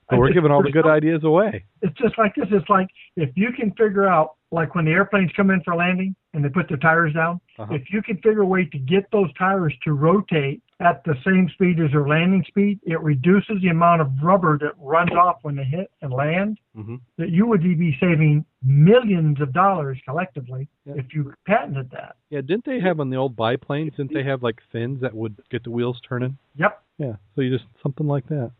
But 0.08 0.16
I 0.16 0.18
we're 0.18 0.28
just- 0.28 0.34
giving 0.34 0.50
all 0.50 0.62
the 0.62 0.68
for 0.68 0.72
good 0.82 0.86
ideas 0.86 1.22
away. 1.24 1.64
It's 1.82 1.96
just 1.96 2.16
like 2.18 2.34
this. 2.34 2.46
It's 2.50 2.68
like 2.68 2.88
if 3.16 3.30
you 3.36 3.52
can 3.52 3.70
figure 3.72 4.08
out, 4.08 4.32
like 4.52 4.74
when 4.74 4.84
the 4.84 4.92
airplanes 4.92 5.30
come 5.36 5.50
in 5.50 5.60
for 5.64 5.74
landing 5.74 6.14
and 6.36 6.44
they 6.44 6.48
put 6.50 6.68
their 6.68 6.76
tires 6.76 7.12
down, 7.14 7.40
Uh-huh. 7.58 7.74
if 7.74 7.90
you 7.90 8.02
can 8.02 8.16
figure 8.18 8.42
a 8.42 8.46
way 8.46 8.66
to 8.66 8.78
get 8.78 9.10
those 9.10 9.32
tires 9.34 9.74
to 9.84 9.94
rotate 9.94 10.60
at 10.80 11.02
the 11.04 11.14
same 11.24 11.48
speed 11.54 11.80
as 11.80 11.90
their 11.90 12.06
landing 12.06 12.44
speed, 12.46 12.78
it 12.84 13.00
reduces 13.00 13.62
the 13.62 13.68
amount 13.68 14.02
of 14.02 14.12
rubber 14.22 14.58
that 14.58 14.72
runs 14.78 15.10
off 15.12 15.38
when 15.42 15.56
they 15.56 15.64
hit 15.64 15.90
and 16.02 16.12
land. 16.12 16.58
hmm 16.74 16.96
That 17.16 17.30
you 17.30 17.46
would 17.46 17.62
be 17.62 17.96
saving 17.98 18.44
millions 18.62 19.40
of 19.40 19.52
dollars 19.54 19.98
collectively 20.04 20.68
Yeah. 20.84 20.94
if 20.98 21.14
you 21.14 21.32
patented 21.46 21.90
that. 21.92 22.16
Yeah, 22.28 22.42
didn't 22.42 22.66
they 22.66 22.78
have 22.80 23.00
on 23.00 23.08
the 23.08 23.16
old 23.16 23.34
biplanes? 23.34 23.94
Didn't 23.96 24.12
they 24.12 24.22
have 24.24 24.42
like 24.42 24.60
fins 24.70 25.00
that 25.00 25.14
would 25.14 25.34
get 25.50 25.64
the 25.64 25.70
wheels 25.70 25.98
turning? 26.06 26.36
Yep. 26.56 26.82
Yeah, 26.98 27.16
so 27.34 27.40
you 27.40 27.50
just 27.56 27.68
something 27.82 28.06
like 28.06 28.26
that. 28.28 28.50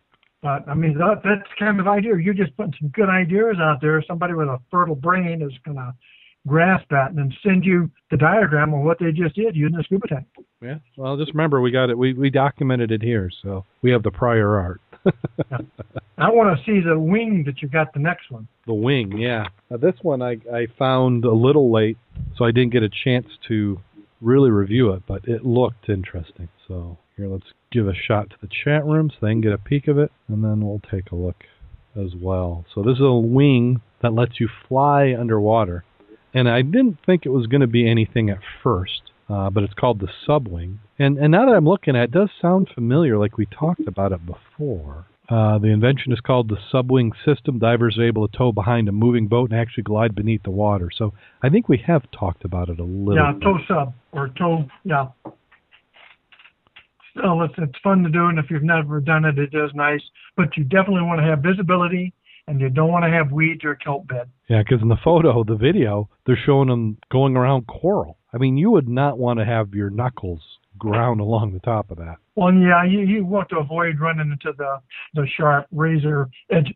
But 0.43 0.69
I 0.69 0.75
mean, 0.75 0.97
that, 0.99 1.23
that's 1.25 1.49
kind 1.59 1.81
of 1.81 1.89
idea. 1.89 2.17
You're 2.17 2.35
just 2.35 2.57
putting 2.57 2.75
some 2.79 2.89
good 2.91 3.09
ideas 3.09 3.57
out 3.61 3.81
there. 3.83 4.03
Somebody 4.03 4.33
with 4.35 4.49
a 4.49 4.59
fertile 4.71 4.95
brain 4.95 5.43
is 5.43 5.53
going 5.65 5.77
to 5.77 5.95
grasp 6.47 6.87
that 6.91 7.11
and 7.11 7.19
then 7.19 7.35
send 7.43 7.65
you 7.65 7.91
the 8.11 8.17
diagram 8.17 8.73
of 8.73 8.81
what 8.81 8.99
they 8.99 9.13
just 9.13 9.35
did 9.35 9.57
using 9.57 9.79
a 9.79 9.83
scuba 9.83 10.07
tank. 10.09 10.27
Yeah. 10.63 10.77
Well, 10.97 11.17
just 11.17 11.33
remember 11.33 11.61
we 11.61 11.71
got 11.71 11.91
it. 11.91 11.99
We 11.99 12.13
we 12.15 12.31
documented 12.31 12.91
it 12.91 13.03
here, 13.03 13.31
so 13.43 13.65
we 13.83 13.91
have 13.91 14.03
the 14.03 14.11
prior 14.11 14.59
art. 14.59 14.81
I 16.19 16.31
want 16.31 16.59
to 16.59 16.65
see 16.65 16.81
the 16.81 16.99
wing 16.99 17.45
that 17.47 17.63
you 17.63 17.69
got 17.69 17.93
the 17.93 18.01
next 18.01 18.31
one. 18.31 18.49
the 18.67 18.75
wing, 18.75 19.19
yeah. 19.19 19.45
Now, 19.71 19.77
this 19.77 19.95
one 20.03 20.23
I 20.23 20.39
I 20.53 20.67
found 20.79 21.25
a 21.25 21.33
little 21.33 21.73
late, 21.73 21.99
so 22.37 22.45
I 22.45 22.51
didn't 22.53 22.73
get 22.73 22.83
a 22.83 22.91
chance 23.05 23.27
to 23.49 23.81
really 24.21 24.51
review 24.51 24.93
it, 24.93 25.03
but 25.07 25.27
it 25.29 25.45
looked 25.45 25.89
interesting. 25.89 26.49
So 26.67 26.99
here, 27.17 27.29
let's 27.29 27.53
give 27.71 27.87
a 27.87 27.95
shot 27.95 28.31
to 28.31 28.37
the 28.41 28.49
chat 28.65 28.85
room 28.85 29.11
so 29.11 29.17
they 29.21 29.33
can 29.33 29.41
get 29.41 29.53
a 29.53 29.59
peek 29.59 29.89
of 29.89 29.99
it, 29.99 30.11
and 30.29 30.43
then 30.43 30.67
we'll 30.67 30.83
take 30.91 31.11
a 31.13 31.17
look 31.17 31.45
as 31.97 32.15
well. 32.21 32.65
So 32.75 32.83
this 32.83 32.95
is 32.95 33.05
a 33.05 33.13
wing 33.13 33.81
that 34.03 34.13
lets 34.13 34.41
you 34.41 34.49
fly 34.69 35.15
underwater, 35.19 35.85
and 36.37 36.49
I 36.49 36.63
didn't 36.63 36.99
think 37.05 37.25
it 37.25 37.31
was 37.31 37.47
going 37.47 37.63
to 37.63 37.67
be 37.67 37.91
anything 37.91 38.31
at 38.31 38.39
first. 38.63 39.03
Uh, 39.29 39.51
but 39.51 39.65
it's 39.65 39.75
called 39.75 39.99
the 39.99 40.09
subwing, 40.29 40.79
and 41.01 41.19
and 41.19 41.33
now 41.33 41.47
that 41.47 41.57
I'm 41.57 41.67
looking 41.67 41.97
at 41.97 42.03
it, 42.03 42.05
it 42.05 42.11
does 42.13 42.31
sound 42.41 42.69
familiar, 42.73 43.19
like 43.19 43.37
we 43.37 43.47
talked 43.47 43.89
about 43.89 44.13
it 44.13 44.21
before. 44.25 45.07
Uh, 45.29 45.59
the 45.59 45.67
invention 45.67 46.13
is 46.13 46.21
called 46.21 46.49
the 46.49 46.59
subwing 46.73 47.11
system. 47.25 47.59
Divers 47.59 47.99
are 47.99 48.07
able 48.07 48.29
to 48.29 48.37
tow 48.37 48.53
behind 48.53 48.89
a 48.89 48.93
moving 48.93 49.27
boat 49.27 49.51
and 49.51 49.59
actually 49.59 49.83
glide 49.83 50.15
beneath 50.15 50.45
the 50.45 50.53
water. 50.53 50.91
So 50.97 51.13
I 51.43 51.49
think 51.49 51.69
we 51.69 51.83
have 51.85 52.09
talked 52.13 52.45
about 52.45 52.69
it 52.69 52.79
a 52.79 52.85
little. 52.85 53.17
Yeah, 53.17 53.33
bit. 53.33 53.43
tow 53.43 53.59
sub 53.67 53.95
or 54.13 54.29
tow. 54.39 54.65
Yeah. 54.85 55.07
Still, 57.19 57.43
it's 57.43 57.55
it's 57.59 57.79
fun 57.83 58.05
to 58.05 58.11
do, 58.11 58.27
and 58.27 58.39
if 58.39 58.49
you've 58.49 58.63
never 58.63 59.01
done 59.01 59.25
it, 59.25 59.39
it 59.39 59.51
is 59.53 59.71
nice. 59.75 60.03
But 60.37 60.57
you 60.57 60.63
definitely 60.63 61.03
want 61.03 61.19
to 61.19 61.27
have 61.27 61.41
visibility, 61.41 62.13
and 62.49 62.61
you 62.61 62.69
don't 62.69 62.93
want 62.93 63.05
to 63.05 63.11
have 63.11 63.33
weeds 63.33 63.65
or 63.65 63.75
kelp 63.75 64.09
bed. 64.09 64.29
Yeah, 64.49 64.63
because 64.63 64.83
in 64.83 64.89
the 64.89 64.97
photo, 65.03 65.43
the 65.45 65.57
video, 65.57 66.09
they're 66.27 66.39
showing 66.47 66.69
them 66.69 66.99
going 67.11 67.37
around 67.37 67.67
coral. 67.67 68.19
I 68.33 68.39
mean, 68.39 68.57
you 68.57 68.71
would 68.71 68.89
not 68.89 69.19
want 69.19 69.39
to 69.39 69.45
have 69.45 69.75
your 69.75 69.91
knuckles 69.91 70.41
ground 70.79 71.21
along 71.21 71.53
the 71.53 71.61
top 71.61 71.91
of 71.91 71.99
that. 71.99 72.17
Well, 72.35 72.53
yeah, 72.53 72.85
you 72.85 73.01
you 73.01 73.25
want 73.25 73.49
to 73.49 73.59
avoid 73.59 73.99
running 73.99 74.31
into 74.31 74.53
the 74.57 74.81
the 75.15 75.27
sharp 75.37 75.67
razor 75.73 76.29
edge. 76.51 76.75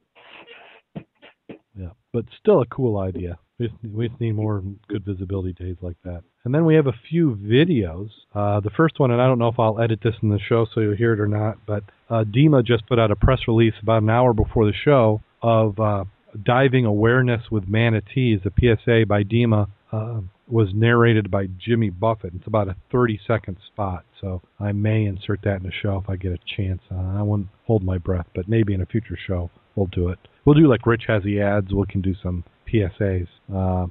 Yeah, 1.77 1.91
but 2.13 2.25
still 2.41 2.63
a 2.63 2.67
cool 2.67 2.99
idea. 2.99 3.39
We 3.59 3.69
just, 3.69 3.79
we 3.85 4.11
need 4.19 4.33
more 4.33 4.63
good 4.89 5.05
visibility 5.05 5.53
days 5.53 5.77
like 5.83 5.97
that. 6.05 6.23
And 6.45 6.55
then 6.55 6.65
we 6.65 6.75
have 6.77 6.87
a 6.87 6.95
few 7.11 7.37
videos. 7.37 8.09
Uh, 8.35 8.61
the 8.61 8.71
first 8.71 8.99
one, 8.99 9.11
and 9.11 9.21
I 9.21 9.27
don't 9.27 9.39
know 9.39 9.49
if 9.49 9.59
I'll 9.59 9.79
edit 9.79 10.01
this 10.03 10.15
in 10.23 10.31
the 10.31 10.39
show 10.39 10.67
so 10.73 10.81
you'll 10.81 10.97
hear 10.97 11.13
it 11.13 11.21
or 11.21 11.29
not, 11.29 11.59
but 11.67 11.85
uh, 12.09 12.25
DEMA 12.25 12.63
just 12.63 12.87
put 12.87 12.99
out 12.99 13.11
a 13.11 13.17
press 13.17 13.41
release 13.47 13.75
about 13.83 14.03
an 14.03 14.09
hour 14.09 14.33
before 14.33 14.65
the 14.65 14.73
show 14.73 15.21
of 15.43 15.79
uh, 15.79 16.05
diving 16.45 16.85
awareness 16.85 17.43
with 17.51 17.69
manatees. 17.69 18.41
The 18.45 18.53
PSA 18.59 19.07
by 19.07 19.23
DEMA 19.23 19.69
uh, 19.93 20.21
was 20.49 20.69
narrated 20.75 21.31
by 21.31 21.47
Jimmy 21.59 21.91
Buffett. 21.91 22.35
It's 22.35 22.47
about 22.47 22.69
a 22.69 22.77
30 22.93 23.21
second 23.27 23.57
spot, 23.73 24.05
so 24.21 24.43
I 24.59 24.73
may 24.73 25.05
insert 25.05 25.41
that 25.45 25.57
in 25.57 25.63
the 25.63 25.73
show 25.83 26.01
if 26.03 26.11
I 26.11 26.17
get 26.17 26.33
a 26.33 26.39
chance. 26.57 26.83
Uh, 26.91 27.19
I 27.19 27.23
won't 27.23 27.49
hold 27.65 27.83
my 27.83 27.99
breath, 27.99 28.27
but 28.35 28.49
maybe 28.49 28.75
in 28.75 28.81
a 28.81 28.87
future 28.87 29.19
show 29.27 29.51
we'll 29.77 29.87
do 29.87 30.09
it. 30.09 30.19
We'll 30.45 30.55
do 30.55 30.69
like 30.69 30.87
Rich 30.87 31.05
has 31.09 31.23
the 31.23 31.41
ads. 31.41 31.73
We 31.73 31.85
can 31.89 32.01
do 32.01 32.15
some 32.23 32.45
PSAs. 32.73 33.29
Uh, 33.53 33.87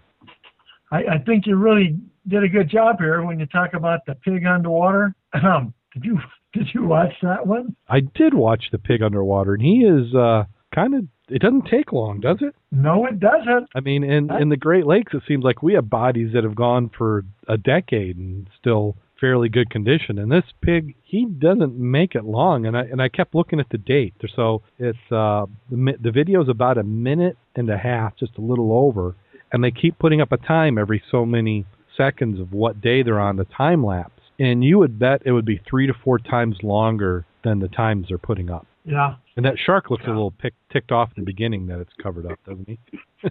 I, 0.91 0.97
I 0.97 1.17
think 1.25 1.45
you 1.45 1.55
really 1.55 1.97
did 2.27 2.43
a 2.43 2.47
good 2.47 2.69
job 2.69 2.97
here 2.99 3.23
when 3.23 3.39
you 3.39 3.45
talk 3.45 3.73
about 3.73 4.01
the 4.05 4.15
pig 4.15 4.45
underwater. 4.45 5.13
Um, 5.33 5.73
did 5.93 6.05
you 6.05 6.19
did 6.53 6.67
you 6.73 6.85
watch 6.85 7.13
that 7.21 7.45
one? 7.45 7.75
I 7.87 7.99
did 7.99 8.33
watch 8.33 8.65
the 8.71 8.79
pig 8.79 9.01
underwater, 9.03 9.53
and 9.53 9.61
he 9.63 9.79
is 9.79 10.13
uh, 10.15 10.45
kind 10.73 10.95
of. 10.95 11.05
It 11.30 11.41
doesn't 11.41 11.67
take 11.69 11.91
long, 11.91 12.19
does 12.19 12.38
it? 12.41 12.55
No, 12.71 13.05
it 13.05 13.19
doesn't. 13.19 13.69
I 13.75 13.80
mean, 13.82 14.03
in 14.03 14.32
in 14.32 14.49
the 14.49 14.57
Great 14.57 14.86
Lakes, 14.86 15.13
it 15.13 15.23
seems 15.27 15.43
like 15.43 15.61
we 15.61 15.73
have 15.73 15.89
bodies 15.89 16.34
that 16.34 16.43
have 16.43 16.55
gone 16.55 16.89
for 16.95 17.23
a 17.47 17.57
decade 17.57 18.17
and 18.17 18.47
still 18.59 18.95
fairly 19.19 19.49
good 19.49 19.69
condition. 19.69 20.17
And 20.17 20.32
this 20.32 20.45
pig, 20.61 20.95
he 21.03 21.25
doesn't 21.25 21.77
make 21.77 22.15
it 22.15 22.23
long. 22.23 22.65
And 22.65 22.77
I 22.77 22.82
and 22.82 23.01
I 23.01 23.09
kept 23.09 23.36
looking 23.36 23.59
at 23.59 23.69
the 23.69 23.77
date. 23.77 24.13
So 24.36 24.61
it's 24.77 24.97
uh 25.11 25.45
the 25.69 25.93
the 26.01 26.11
video 26.11 26.41
is 26.41 26.49
about 26.49 26.77
a 26.77 26.84
minute 26.84 27.38
and 27.55 27.69
a 27.69 27.77
half, 27.77 28.15
just 28.17 28.38
a 28.38 28.41
little 28.41 28.71
over, 28.71 29.15
and 29.51 29.63
they 29.63 29.71
keep 29.71 29.99
putting 29.99 30.21
up 30.21 30.32
a 30.32 30.38
time 30.38 30.77
every 30.77 31.01
so 31.11 31.25
many 31.25 31.65
seconds 31.95 32.39
of 32.39 32.53
what 32.53 32.82
day 32.82 33.03
they're 33.03 33.19
on 33.19 33.36
the 33.36 33.45
time 33.45 33.86
lapse. 33.86 34.13
And 34.39 34.63
you 34.63 34.80
would 34.80 34.97
bet 34.97 35.21
it 35.25 35.34
would 35.34 35.45
be 35.45 35.61
three 35.69 35.86
to 35.88 35.93
four 35.93 36.17
times 36.17 36.57
longer 36.63 37.25
than 37.43 37.59
the 37.59 37.67
times 37.67 38.07
they're 38.07 38.17
putting 38.17 38.49
up. 38.49 38.65
Yeah, 38.86 39.15
And 39.36 39.45
that 39.45 39.55
shark 39.63 39.89
looks 39.91 40.03
a 40.05 40.09
little 40.09 40.32
pick, 40.32 40.53
ticked 40.71 40.91
off 40.91 41.09
in 41.15 41.21
the 41.23 41.25
beginning 41.25 41.67
that 41.67 41.80
it's 41.80 41.91
covered 42.01 42.25
up, 42.25 42.39
doesn't 42.47 42.67
he? 42.67 42.80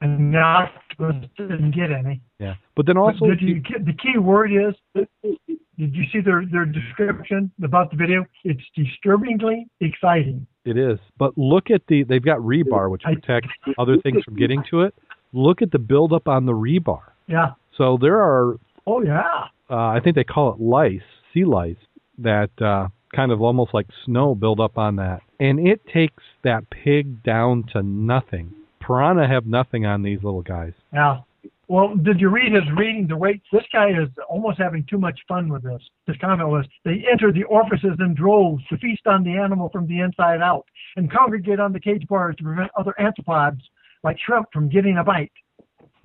and 0.00 0.32
the 0.34 0.38
octopus 0.38 1.28
didn't 1.36 1.72
get 1.74 1.90
any. 1.90 2.20
Yeah. 2.38 2.54
But 2.76 2.86
then 2.86 2.96
also, 2.96 3.18
But 3.20 3.38
did 3.38 3.40
you 3.40 3.62
the 3.84 3.92
key 3.94 4.18
word 4.18 4.52
is? 4.52 4.74
Did 4.94 5.94
you 5.94 6.04
see 6.12 6.20
their 6.20 6.44
their 6.50 6.64
description 6.66 7.50
about 7.64 7.90
the 7.90 7.96
video? 7.96 8.24
It's 8.44 8.60
disturbingly 8.74 9.66
exciting. 9.80 10.46
it 10.64 10.76
is. 10.76 10.98
But 11.18 11.36
look 11.36 11.70
at 11.70 11.82
the, 11.88 12.02
they've 12.04 12.24
got 12.24 12.38
rebar, 12.38 12.90
which 12.90 13.02
I- 13.06 13.14
protects 13.14 13.48
other 13.78 13.96
things 14.02 14.22
from 14.24 14.36
getting 14.36 14.62
to 14.70 14.82
it. 14.82 14.94
Look 15.32 15.62
at 15.62 15.70
the 15.72 15.78
buildup 15.78 16.28
on 16.28 16.46
the 16.46 16.52
rebar. 16.52 17.00
Yeah. 17.26 17.52
So 17.76 17.98
there 18.00 18.18
are, 18.20 18.56
Oh 18.86 19.02
yeah. 19.02 19.44
uh, 19.68 19.74
I 19.74 20.00
think 20.02 20.14
they 20.16 20.24
call 20.24 20.52
it 20.54 20.60
lice, 20.60 21.00
sea 21.34 21.44
lice, 21.44 21.76
that 22.18 22.50
uh, 22.62 22.88
kind 23.16 23.32
of 23.32 23.40
almost 23.40 23.72
like 23.72 23.86
snow 24.04 24.34
build 24.34 24.60
up 24.60 24.76
on 24.76 24.96
that. 24.96 25.22
And 25.40 25.66
it 25.66 25.80
takes 25.92 26.22
that 26.44 26.68
pig 26.70 27.22
down 27.22 27.64
to 27.72 27.82
nothing. 27.82 28.52
Piranha 28.80 29.26
have 29.26 29.46
nothing 29.46 29.86
on 29.86 30.02
these 30.02 30.22
little 30.22 30.42
guys. 30.42 30.74
Yeah. 30.92 31.20
Well, 31.68 31.96
did 31.96 32.20
you 32.20 32.28
read 32.28 32.52
his 32.52 32.62
reading? 32.76 33.08
The 33.08 33.16
way 33.16 33.40
this 33.50 33.64
guy 33.72 33.88
is 33.88 34.08
almost 34.28 34.58
having 34.58 34.86
too 34.88 34.98
much 34.98 35.18
fun 35.26 35.48
with 35.48 35.64
this. 35.64 35.82
His 36.06 36.16
comment 36.18 36.48
was, 36.48 36.64
"They 36.84 37.04
enter 37.10 37.32
the 37.32 37.42
orifices 37.44 37.96
in 37.98 38.14
droves 38.14 38.64
to 38.68 38.76
feast 38.76 39.06
on 39.08 39.24
the 39.24 39.36
animal 39.36 39.68
from 39.70 39.88
the 39.88 39.98
inside 39.98 40.42
out, 40.42 40.64
and 40.96 41.10
congregate 41.10 41.58
on 41.58 41.72
the 41.72 41.80
cage 41.80 42.06
bars 42.06 42.36
to 42.36 42.44
prevent 42.44 42.70
other 42.76 42.94
anthropods 43.00 43.62
like 44.04 44.16
shrimp 44.20 44.46
from 44.52 44.68
getting 44.68 44.98
a 44.98 45.02
bite." 45.02 45.32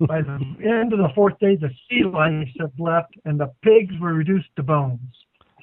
By 0.00 0.22
the 0.22 0.40
end 0.64 0.92
of 0.92 0.98
the 0.98 1.12
fourth 1.14 1.38
day, 1.38 1.54
the 1.54 1.70
sea 1.88 2.02
lice 2.02 2.48
had 2.58 2.72
left, 2.80 3.14
and 3.24 3.38
the 3.38 3.52
pigs 3.62 3.94
were 4.00 4.14
reduced 4.14 4.48
to 4.56 4.64
bones. 4.64 5.21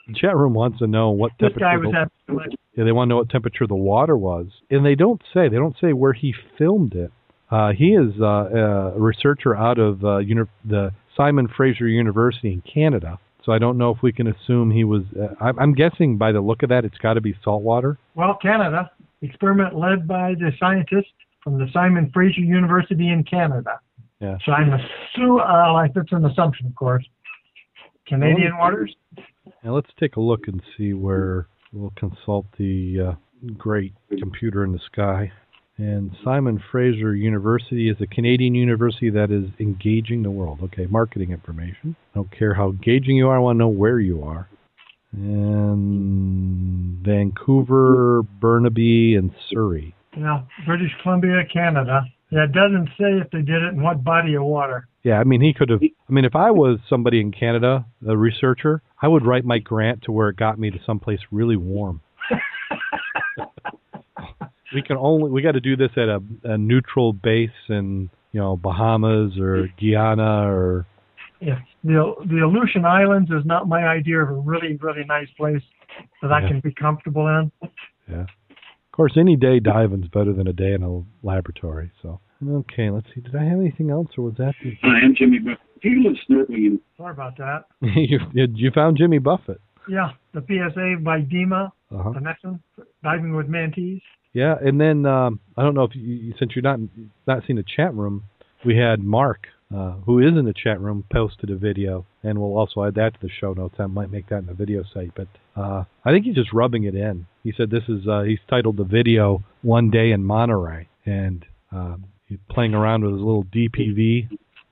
The 0.10 0.20
chat 0.20 0.36
room 0.36 0.54
wants 0.54 0.80
to 0.80 0.88
know 0.88 1.12
what 1.12 1.32
This 1.40 1.52
temperature. 1.54 1.60
guy 1.60 1.78
was 1.78 1.92
the- 1.92 1.98
having 1.98 2.12
too 2.28 2.34
much. 2.34 2.56
Yeah, 2.76 2.84
they 2.84 2.92
want 2.92 3.08
to 3.08 3.10
know 3.10 3.18
what 3.18 3.30
temperature 3.30 3.68
the 3.68 3.76
water 3.76 4.18
was, 4.18 4.48
and 4.72 4.86
they 4.86 4.96
don't 4.96 5.22
say. 5.34 5.50
They 5.50 5.58
don't 5.58 5.76
say 5.80 5.94
where 5.94 6.14
he 6.14 6.34
filmed 6.58 6.96
it. 6.96 7.12
Uh, 7.52 7.72
he 7.74 7.94
is 7.96 8.14
uh, 8.22 8.94
a 8.96 9.00
researcher 9.00 9.56
out 9.56 9.80
of 9.80 10.04
uh, 10.06 10.18
uni- 10.20 10.44
the 10.66 10.92
Simon 11.18 11.48
Fraser 11.48 11.88
University 11.88 12.54
in 12.54 12.62
Canada. 12.62 13.20
So 13.44 13.52
I 13.52 13.58
don't 13.58 13.78
know 13.78 13.90
if 13.90 14.02
we 14.04 14.12
can 14.12 14.28
assume 14.28 14.70
he 14.72 14.84
was. 14.84 15.04
Uh, 15.20 15.30
I'm, 15.42 15.58
I'm 15.60 15.74
guessing 15.74 16.18
by 16.18 16.32
the 16.32 16.42
look 16.42 16.62
of 16.64 16.70
that, 16.70 16.86
it's 16.86 16.98
got 17.00 17.16
to 17.16 17.22
be 17.22 17.36
saltwater. 17.44 17.98
Well, 18.16 18.36
Canada 18.42 18.92
experiment 19.22 19.76
led 19.76 20.08
by 20.08 20.36
the 20.36 20.52
scientist 20.60 21.08
from 21.44 21.58
the 21.58 21.68
Simon 21.74 22.10
Fraser 22.14 22.42
University 22.42 23.10
in 23.10 23.24
Canada. 23.24 23.80
Yeah. 24.22 24.38
So 24.46 24.52
I'm 24.52 24.72
assuming, 24.74 25.40
uh, 25.42 25.74
like 25.74 25.94
that's 25.94 26.12
an 26.12 26.26
assumption, 26.26 26.68
of 26.68 26.76
course. 26.76 27.06
Canadian 28.10 28.58
waters. 28.58 28.96
Now 29.64 29.76
let's 29.76 29.90
take 30.00 30.16
a 30.16 30.22
look 30.22 30.48
and 30.48 30.62
see 30.78 30.94
where 30.94 31.48
we'll 31.72 31.94
consult 31.96 32.46
the 32.58 33.10
uh, 33.10 33.52
great 33.58 33.94
computer 34.20 34.64
in 34.64 34.72
the 34.72 34.80
sky. 34.92 35.32
And 35.78 36.12
Simon 36.26 36.62
Fraser 36.72 37.16
University 37.16 37.90
is 37.90 37.96
a 38.02 38.08
Canadian 38.08 38.54
university 38.54 39.10
that 39.12 39.32
is 39.32 39.50
engaging 39.62 40.24
the 40.24 40.30
world. 40.30 40.60
Okay, 40.62 40.88
marketing 40.88 41.32
information. 41.32 41.96
I 42.14 42.16
Don't 42.16 42.38
care 42.38 42.54
how 42.54 42.72
engaging 42.72 43.16
you 43.16 43.30
are, 43.30 43.38
I 43.38 43.40
want 43.40 43.56
to 43.56 43.60
know 43.60 43.70
where 43.70 44.02
you 44.02 44.22
are. 44.24 44.50
And 45.14 46.98
Vancouver, 47.02 48.24
Burnaby, 48.42 49.16
and 49.16 49.32
Surrey. 49.50 49.96
Yeah, 50.18 50.42
British 50.66 50.92
Columbia, 51.02 51.46
Canada. 51.52 52.02
Yeah, 52.30 52.44
it 52.44 52.52
doesn't 52.52 52.90
say 53.00 53.18
if 53.24 53.32
they 53.32 53.40
did 53.42 53.64
it 53.64 53.74
in 53.74 53.82
what 53.82 54.04
body 54.04 54.34
of 54.34 54.44
water. 54.44 54.89
Yeah, 55.04 55.20
I 55.20 55.24
mean, 55.24 55.40
he 55.42 55.54
could 55.54 55.70
have. 55.70 55.82
I 55.82 56.12
mean, 56.12 56.26
if 56.26 56.36
I 56.36 56.52
was 56.52 56.80
somebody 56.90 57.22
in 57.22 57.32
Canada, 57.32 57.86
a 58.08 58.18
researcher, 58.18 58.82
I 59.02 59.08
would 59.08 59.26
write 59.26 59.46
my 59.46 59.58
grant 59.60 60.02
to 60.04 60.12
where 60.12 60.28
it 60.30 60.36
got 60.36 60.60
me 60.60 60.70
to 60.72 60.78
someplace 60.86 61.20
really 61.32 61.56
warm. 61.56 62.02
we 64.74 64.82
can 64.82 64.98
only 64.98 65.32
we 65.32 65.42
got 65.42 65.54
to 65.54 65.60
do 65.62 65.76
this 65.76 65.92
at 65.96 66.10
a, 66.10 66.22
a 66.44 66.58
neutral 66.58 67.14
base 67.14 67.50
in 67.70 68.10
you 68.32 68.40
know 68.40 68.58
Bahamas 68.58 69.38
or 69.40 69.68
Guyana 69.80 70.52
or 70.52 70.86
Yeah, 71.40 71.60
the 71.84 72.14
the 72.26 72.40
Aleutian 72.46 72.86
Islands 72.86 73.32
is 73.32 73.46
not 73.46 73.68
my 73.68 73.86
idea 73.88 74.22
of 74.22 74.30
a 74.30 74.34
really 74.34 74.76
really 74.78 75.04
nice 75.06 75.30
place 75.38 75.62
that 76.22 76.32
I 76.32 76.42
Yeah. 76.42 76.48
can 76.50 76.60
be 76.60 76.74
comfortable 76.74 77.28
in. 77.28 77.52
yeah. 78.10 78.22
Of 78.24 78.92
course, 78.92 79.14
any 79.18 79.38
day 79.38 79.60
diving's 79.62 80.10
better 80.10 80.34
than 80.34 80.48
a 80.48 80.54
day 80.54 80.74
in 80.74 80.84
a 80.84 81.04
laboratory. 81.26 81.90
So 82.02 82.20
okay, 82.48 82.90
let's 82.90 83.08
see. 83.14 83.22
Did 83.22 83.36
I 83.36 83.44
have 83.44 83.60
anything 83.60 83.90
else, 83.90 84.08
or 84.18 84.26
was 84.26 84.36
that 84.38 84.54
the, 84.64 84.78
Hi, 84.84 85.00
I'm 85.04 85.16
Jimmy 85.16 85.40
Buffett. 85.40 85.60
Do 85.82 85.90
you 85.90 86.04
live 86.04 86.18
snorkeling 86.30 86.66
in 86.68 86.80
Sorry 86.98 87.12
about 87.12 87.38
that. 87.38 87.66
you 87.82 88.20
you 88.34 88.72
found 88.72 88.98
Jimmy 88.98 89.20
Buffett? 89.20 89.62
Yeah, 89.90 90.12
the 90.34 90.42
PSA 90.42 91.02
by 91.04 91.22
DEMA, 91.22 91.72
Uh-huh. 91.92 92.12
the 92.12 92.20
next 92.20 92.44
one, 92.44 92.60
diving 93.04 93.36
with 93.36 93.48
mantis. 93.48 94.02
Yeah, 94.34 94.56
and 94.62 94.80
then 94.80 95.06
um, 95.06 95.40
I 95.58 95.64
don't 95.64 95.74
know 95.74 95.84
if 95.84 95.96
you, 95.96 96.34
since 96.38 96.52
you're 96.56 96.62
not 96.64 96.80
not 97.26 97.44
seeing 97.48 97.58
the 97.58 97.64
chat 97.76 97.94
room, 97.96 98.24
we 98.66 98.78
had 98.78 99.02
Mark, 99.02 99.48
uh, 99.74 99.94
who 100.06 100.20
is 100.20 100.38
in 100.38 100.46
the 100.46 100.54
chat 100.54 100.80
room, 100.80 101.04
posted 101.12 101.50
a 101.50 101.56
video, 101.56 102.06
and 102.24 102.38
we'll 102.38 102.56
also 102.58 102.84
add 102.84 102.96
that 102.96 103.14
to 103.16 103.20
the 103.22 103.30
show 103.40 103.54
notes. 103.54 103.76
I 103.80 103.88
might 103.88 104.12
make 104.12 104.28
that 104.30 104.40
in 104.40 104.46
the 104.46 104.54
video 104.54 104.84
site, 104.94 105.12
but 105.16 105.28
uh, 105.56 105.86
I 106.06 106.12
think 106.12 106.26
he's 106.26 106.36
just 106.36 106.54
rubbing 106.54 106.84
it 106.84 106.94
in. 106.94 107.26
He 107.44 107.54
said 107.56 107.70
this 107.72 107.84
is 107.88 108.08
uh, 108.08 108.22
he's 108.24 108.40
titled 108.50 108.78
the 108.78 108.84
video 108.84 109.44
"One 109.64 109.90
Day 109.90 110.12
in 110.12 110.24
Monterey," 110.24 110.88
and 111.06 111.44
um, 111.72 112.04
he's 112.04 112.19
playing 112.50 112.74
around 112.74 113.04
with 113.04 113.14
his 113.14 113.22
little 113.22 113.46
DPV 113.46 114.30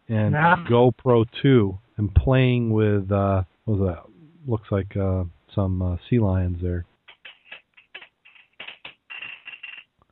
and 0.09 0.33
Yeah. 0.33 0.55
GoPro 0.69 1.25
2 1.41 1.77
and 1.97 2.13
playing 2.13 2.71
with 2.71 3.11
uh, 3.11 3.43
what 3.65 3.79
was 3.79 3.87
that? 3.89 4.03
Looks 4.49 4.71
like 4.71 4.95
uh, 4.95 5.23
some 5.53 5.81
uh, 5.81 5.97
sea 6.09 6.19
lions 6.19 6.61
there. 6.61 6.85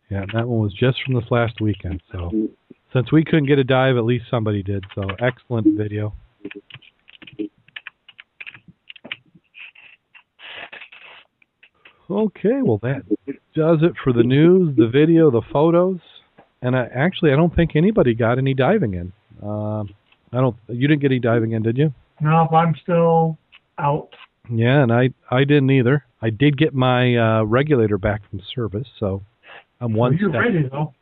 Yeah, 0.09 0.25
that 0.33 0.47
one 0.47 0.59
was 0.59 0.73
just 0.73 0.97
from 1.03 1.15
this 1.15 1.23
last 1.31 1.61
weekend. 1.61 2.01
So 2.11 2.31
since 2.93 3.11
we 3.11 3.23
couldn't 3.23 3.47
get 3.47 3.59
a 3.59 3.63
dive, 3.63 3.97
at 3.97 4.03
least 4.05 4.25
somebody 4.29 4.61
did. 4.61 4.83
So 4.93 5.03
excellent 5.19 5.77
video. 5.77 6.13
Okay, 12.09 12.61
well 12.61 12.77
that 12.83 13.01
does 13.55 13.79
it 13.81 13.93
for 14.03 14.13
the 14.13 14.23
news, 14.23 14.75
the 14.77 14.87
video, 14.87 15.31
the 15.31 15.41
photos, 15.51 15.99
and 16.61 16.75
I, 16.75 16.85
actually 16.93 17.31
I 17.31 17.35
don't 17.35 17.55
think 17.55 17.75
anybody 17.75 18.13
got 18.13 18.37
any 18.37 18.53
diving 18.53 18.93
in. 18.93 19.11
Um 19.47 19.89
I 20.33 20.37
don't. 20.41 20.55
You 20.67 20.87
didn't 20.89 21.01
get 21.01 21.11
any 21.11 21.19
diving 21.19 21.51
in, 21.53 21.63
did 21.63 21.77
you? 21.77 21.93
No, 22.19 22.47
I'm 22.51 22.75
still 22.81 23.37
out. 23.77 24.09
Yeah, 24.49 24.83
and 24.83 24.91
I 24.91 25.11
I 25.31 25.45
didn't 25.45 25.69
either. 25.69 26.03
I 26.21 26.29
did 26.29 26.57
get 26.57 26.73
my 26.73 27.15
uh, 27.15 27.43
regulator 27.43 27.97
back 27.97 28.21
from 28.29 28.41
service, 28.53 28.87
so 28.99 29.21
I'm 29.79 29.93
one 29.93 30.11
Well, 30.13 30.19
you're 30.19 30.29
step. 30.31 30.41
ready 30.41 30.67
though. 30.69 30.93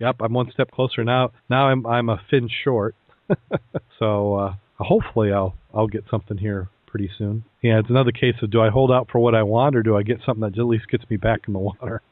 Yep, 0.00 0.16
I'm 0.20 0.32
one 0.34 0.50
step 0.52 0.70
closer 0.72 1.04
now. 1.04 1.30
Now 1.48 1.68
I'm 1.68 1.86
I'm 1.86 2.08
a 2.10 2.20
fin 2.28 2.48
short, 2.64 2.94
so 3.98 4.34
uh, 4.34 4.54
hopefully 4.78 5.32
I'll 5.32 5.54
I'll 5.74 5.86
get 5.86 6.04
something 6.10 6.36
here 6.36 6.68
pretty 6.86 7.10
soon. 7.16 7.44
Yeah, 7.62 7.78
it's 7.78 7.88
another 7.90 8.12
case 8.12 8.34
of 8.42 8.50
do 8.50 8.60
I 8.60 8.68
hold 8.68 8.90
out 8.90 9.08
for 9.10 9.20
what 9.20 9.34
I 9.34 9.42
want 9.42 9.74
or 9.76 9.82
do 9.82 9.96
I 9.96 10.02
get 10.02 10.18
something 10.26 10.42
that 10.42 10.58
at 10.58 10.66
least 10.66 10.88
gets 10.88 11.08
me 11.08 11.16
back 11.16 11.42
in 11.46 11.54
the 11.54 11.58
water. 11.60 12.02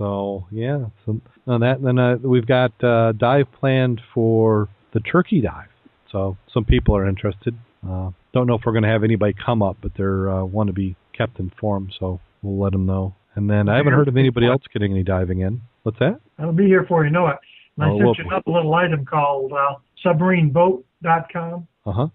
So 0.00 0.46
yeah, 0.50 0.86
so 1.04 1.20
on 1.46 1.60
that 1.60 1.82
then 1.82 1.98
uh, 1.98 2.16
we've 2.22 2.46
got 2.46 2.72
uh, 2.82 3.12
dive 3.12 3.46
planned 3.52 4.00
for 4.14 4.68
the 4.94 5.00
turkey 5.00 5.40
dive. 5.40 5.68
So 6.10 6.36
some 6.52 6.64
people 6.64 6.96
are 6.96 7.06
interested. 7.08 7.54
Uh, 7.88 8.10
don't 8.34 8.46
know 8.46 8.54
if 8.54 8.62
we're 8.64 8.72
going 8.72 8.82
to 8.82 8.88
have 8.88 9.04
anybody 9.04 9.34
come 9.44 9.62
up, 9.62 9.76
but 9.82 9.92
they 9.96 10.02
uh, 10.04 10.44
want 10.44 10.66
to 10.68 10.72
be 10.72 10.96
kept 11.16 11.38
informed, 11.38 11.92
so 12.00 12.18
we'll 12.42 12.58
let 12.62 12.72
them 12.72 12.86
know. 12.86 13.14
And 13.36 13.48
then 13.48 13.68
I 13.68 13.76
haven't 13.76 13.92
heard 13.92 14.08
of 14.08 14.16
anybody 14.16 14.46
else 14.46 14.62
getting 14.72 14.90
any 14.92 15.02
diving 15.04 15.40
in. 15.40 15.60
What's 15.84 15.98
that? 16.00 16.20
I'll 16.38 16.52
be 16.52 16.66
here 16.66 16.84
for 16.88 17.04
you 17.04 17.10
know 17.10 17.28
it. 17.28 17.36
And 17.76 17.84
I 17.84 17.90
Oh, 17.90 18.14
sent 18.14 18.26
you 18.26 18.36
a 18.46 18.50
little 18.50 18.74
item 18.74 19.04
called 19.04 19.52
uh, 19.52 19.74
submarineboat.com, 20.04 21.66
Uh 21.86 21.92
huh. 21.92 22.08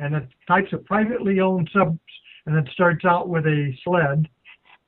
and 0.00 0.14
it 0.14 0.28
types 0.48 0.72
of 0.72 0.84
privately 0.84 1.40
owned 1.40 1.68
subs, 1.72 1.98
and 2.46 2.56
it 2.56 2.72
starts 2.72 3.04
out 3.04 3.28
with 3.28 3.46
a 3.46 3.72
sled, 3.84 4.28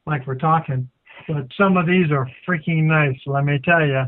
like 0.07 0.27
we're 0.27 0.35
talking. 0.37 0.89
But 1.29 1.47
some 1.57 1.77
of 1.77 1.87
these 1.87 2.11
are 2.11 2.29
freaking 2.47 2.85
nice, 2.85 3.19
let 3.27 3.45
me 3.45 3.59
tell 3.65 3.85
you. 3.87 4.05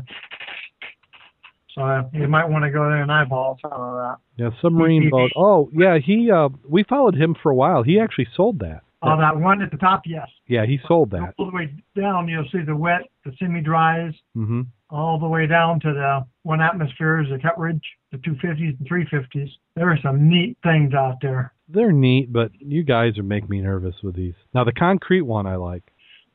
So 1.73 2.09
you 2.11 2.27
might 2.27 2.45
want 2.49 2.63
to 2.63 2.71
go 2.71 2.83
there 2.89 3.01
and 3.03 3.11
eyeball 3.11 3.57
some 3.61 3.71
of 3.71 3.93
that. 3.95 4.15
Yeah, 4.37 4.49
submarine 4.61 5.09
boat. 5.11 5.31
Oh, 5.35 5.69
yeah, 5.73 5.97
he 6.03 6.31
uh 6.31 6.49
we 6.67 6.83
followed 6.83 7.15
him 7.15 7.35
for 7.41 7.51
a 7.51 7.55
while. 7.55 7.83
He 7.83 7.99
actually 7.99 8.27
sold 8.35 8.59
that. 8.59 8.81
Oh, 9.03 9.15
that 9.15 9.37
one 9.37 9.61
at 9.61 9.69
the 9.69 9.77
top, 9.77 10.01
yes. 10.07 10.27
Yeah, 10.47 10.65
he 10.65 10.79
sold 10.87 11.11
that. 11.11 11.35
All 11.37 11.45
the 11.51 11.55
way 11.55 11.71
down, 11.95 12.27
you'll 12.27 12.47
see 12.51 12.63
the 12.65 12.75
wet, 12.75 13.01
the 13.25 13.31
semi-dries, 13.37 14.13
Mhm. 14.35 14.65
all 14.89 15.19
the 15.19 15.27
way 15.27 15.45
down 15.45 15.79
to 15.81 15.93
the 15.93 16.25
one 16.41 16.61
atmospheres, 16.61 17.29
the 17.29 17.37
Cutridge, 17.37 17.83
the 18.11 18.17
250s 18.17 18.75
and 18.79 18.87
350s. 18.87 19.55
There 19.75 19.87
are 19.91 19.99
some 20.01 20.27
neat 20.27 20.57
things 20.63 20.95
out 20.95 21.17
there. 21.21 21.53
They're 21.69 21.91
neat, 21.91 22.33
but 22.33 22.51
you 22.59 22.83
guys 22.83 23.19
are 23.19 23.23
making 23.23 23.49
me 23.49 23.61
nervous 23.61 24.01
with 24.01 24.15
these. 24.15 24.33
Now 24.55 24.63
the 24.63 24.71
concrete 24.73 25.21
one 25.21 25.45
I 25.45 25.57
like. 25.57 25.83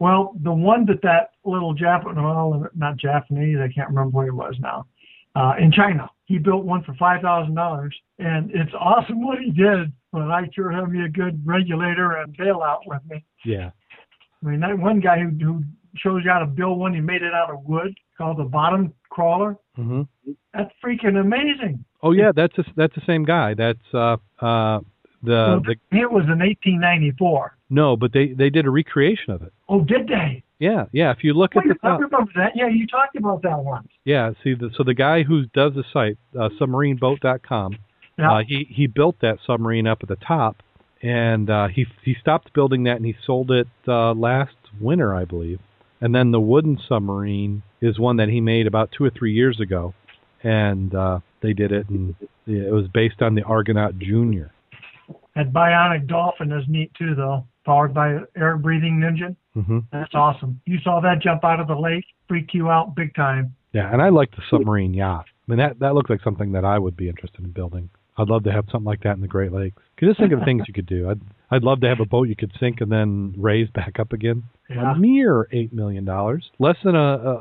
Well, 0.02 0.34
the 0.42 0.52
one 0.52 0.84
that 0.86 1.00
that 1.02 1.30
little 1.44 1.74
Japanese, 1.74 2.16
well, 2.16 2.66
not 2.74 2.96
Japanese, 2.96 3.58
I 3.62 3.72
can't 3.72 3.88
remember 3.88 4.10
what 4.10 4.26
it 4.26 4.34
was 4.34 4.56
now, 4.58 4.86
uh, 5.36 5.52
in 5.60 5.70
China. 5.70 6.10
He 6.24 6.38
built 6.38 6.64
one 6.64 6.82
for 6.82 6.92
five 6.94 7.22
thousand 7.22 7.54
dollars, 7.54 7.94
and 8.18 8.50
it's 8.50 8.72
awesome 8.80 9.24
what 9.24 9.38
he 9.38 9.52
did. 9.52 9.92
But 10.10 10.22
I 10.22 10.50
sure 10.56 10.72
have 10.72 10.90
me 10.90 11.04
a 11.04 11.08
good 11.08 11.40
regulator 11.46 12.16
and 12.16 12.36
bailout 12.36 12.80
with 12.84 13.00
me. 13.08 13.24
Yeah. 13.44 13.70
I 14.42 14.48
mean, 14.48 14.58
that 14.58 14.76
one 14.76 14.98
guy 14.98 15.20
who, 15.20 15.28
who 15.38 15.62
shows 15.94 16.22
you 16.24 16.32
how 16.32 16.40
to 16.40 16.46
build 16.46 16.80
one, 16.80 16.94
he 16.94 17.00
made 17.00 17.22
it 17.22 17.32
out 17.32 17.50
of 17.50 17.62
wood, 17.64 17.96
called 18.18 18.38
the 18.38 18.44
bottom 18.44 18.92
crawler. 19.08 19.56
Mhm. 19.78 20.08
That's 20.52 20.72
freaking 20.84 21.20
amazing. 21.20 21.84
Oh 22.02 22.10
yeah, 22.10 22.32
that's 22.34 22.58
a, 22.58 22.64
that's 22.74 22.96
the 22.96 23.02
same 23.06 23.24
guy. 23.24 23.54
That's 23.54 23.94
uh 23.94 24.16
uh 24.40 24.80
the 25.22 25.60
Well, 25.62 25.62
the 25.62 25.76
it 25.96 26.10
was 26.10 26.24
in 26.24 26.40
1894. 26.40 27.56
No, 27.72 27.96
but 27.96 28.12
they 28.12 28.28
they 28.28 28.50
did 28.50 28.66
a 28.66 28.70
recreation 28.70 29.32
of 29.32 29.42
it. 29.42 29.52
Oh, 29.68 29.80
did 29.80 30.06
they? 30.06 30.42
Yeah, 30.58 30.84
yeah. 30.92 31.10
If 31.10 31.24
you 31.24 31.34
look 31.34 31.56
at 31.56 31.64
the 31.64 31.74
I 31.82 31.88
top, 31.88 32.00
remember 32.00 32.30
that. 32.36 32.52
Yeah, 32.54 32.68
you 32.68 32.86
talked 32.86 33.16
about 33.16 33.42
that 33.42 33.58
once. 33.58 33.88
yeah. 34.04 34.30
See, 34.44 34.54
the, 34.54 34.70
so 34.76 34.84
the 34.84 34.94
guy 34.94 35.22
who 35.24 35.46
does 35.46 35.72
the 35.74 35.82
site, 35.92 36.18
uh, 36.38 36.50
submarineboat.com, 36.60 37.76
Yeah. 38.18 38.32
Uh, 38.32 38.42
he 38.46 38.66
he 38.70 38.86
built 38.86 39.16
that 39.22 39.38
submarine 39.46 39.86
up 39.86 39.98
at 40.02 40.08
the 40.08 40.16
top, 40.16 40.56
and 41.02 41.50
uh, 41.50 41.68
he 41.68 41.86
he 42.04 42.14
stopped 42.20 42.52
building 42.52 42.84
that 42.84 42.96
and 42.96 43.06
he 43.06 43.16
sold 43.26 43.50
it 43.50 43.66
uh, 43.88 44.12
last 44.12 44.54
winter, 44.80 45.14
I 45.14 45.24
believe. 45.24 45.58
And 46.00 46.14
then 46.14 46.30
the 46.32 46.40
wooden 46.40 46.78
submarine 46.88 47.62
is 47.80 47.98
one 47.98 48.16
that 48.18 48.28
he 48.28 48.40
made 48.40 48.66
about 48.66 48.90
two 48.92 49.04
or 49.04 49.10
three 49.10 49.32
years 49.32 49.60
ago, 49.60 49.94
and 50.42 50.94
uh, 50.94 51.20
they 51.40 51.52
did 51.54 51.72
it, 51.72 51.88
and 51.88 52.14
it 52.46 52.72
was 52.72 52.86
based 52.92 53.22
on 53.22 53.34
the 53.34 53.42
Argonaut 53.42 53.98
Junior. 53.98 54.52
That 55.34 55.52
bionic 55.52 56.06
dolphin 56.08 56.52
is 56.52 56.64
neat 56.68 56.92
too, 56.94 57.14
though. 57.14 57.46
Powered 57.64 57.94
by 57.94 58.18
air 58.36 58.56
breathing 58.56 59.02
engine. 59.06 59.36
hmm 59.54 59.80
That's 59.92 60.14
awesome. 60.14 60.60
You 60.66 60.78
saw 60.82 61.00
that 61.00 61.20
jump 61.22 61.44
out 61.44 61.60
of 61.60 61.68
the 61.68 61.76
lake, 61.76 62.04
freak 62.28 62.52
you 62.54 62.70
out 62.70 62.94
big 62.96 63.14
time. 63.14 63.54
Yeah, 63.72 63.92
and 63.92 64.02
I 64.02 64.08
like 64.08 64.30
the 64.32 64.42
submarine 64.50 64.94
yacht. 64.94 65.26
I 65.28 65.50
mean, 65.50 65.58
that 65.58 65.78
that 65.78 65.94
looks 65.94 66.10
like 66.10 66.22
something 66.22 66.52
that 66.52 66.64
I 66.64 66.78
would 66.78 66.96
be 66.96 67.08
interested 67.08 67.40
in 67.44 67.50
building. 67.52 67.88
I'd 68.18 68.28
love 68.28 68.44
to 68.44 68.52
have 68.52 68.66
something 68.70 68.84
like 68.86 69.02
that 69.04 69.14
in 69.16 69.22
the 69.22 69.28
Great 69.28 69.52
Lakes. 69.52 69.80
Could 69.96 70.08
just 70.08 70.20
think 70.20 70.32
of 70.32 70.40
things 70.44 70.64
you 70.68 70.74
could 70.74 70.86
do. 70.86 71.08
I'd 71.08 71.20
I'd 71.50 71.62
love 71.62 71.80
to 71.80 71.88
have 71.88 72.00
a 72.00 72.04
boat 72.04 72.28
you 72.28 72.36
could 72.36 72.52
sink 72.60 72.80
and 72.80 72.90
then 72.90 73.34
raise 73.38 73.68
back 73.70 73.98
up 74.00 74.12
again. 74.12 74.42
Yeah. 74.68 74.92
A 74.92 74.98
mere 74.98 75.48
eight 75.52 75.72
million 75.72 76.04
dollars, 76.04 76.50
less 76.58 76.76
than 76.84 76.94
a 76.94 76.98
a, 76.98 77.34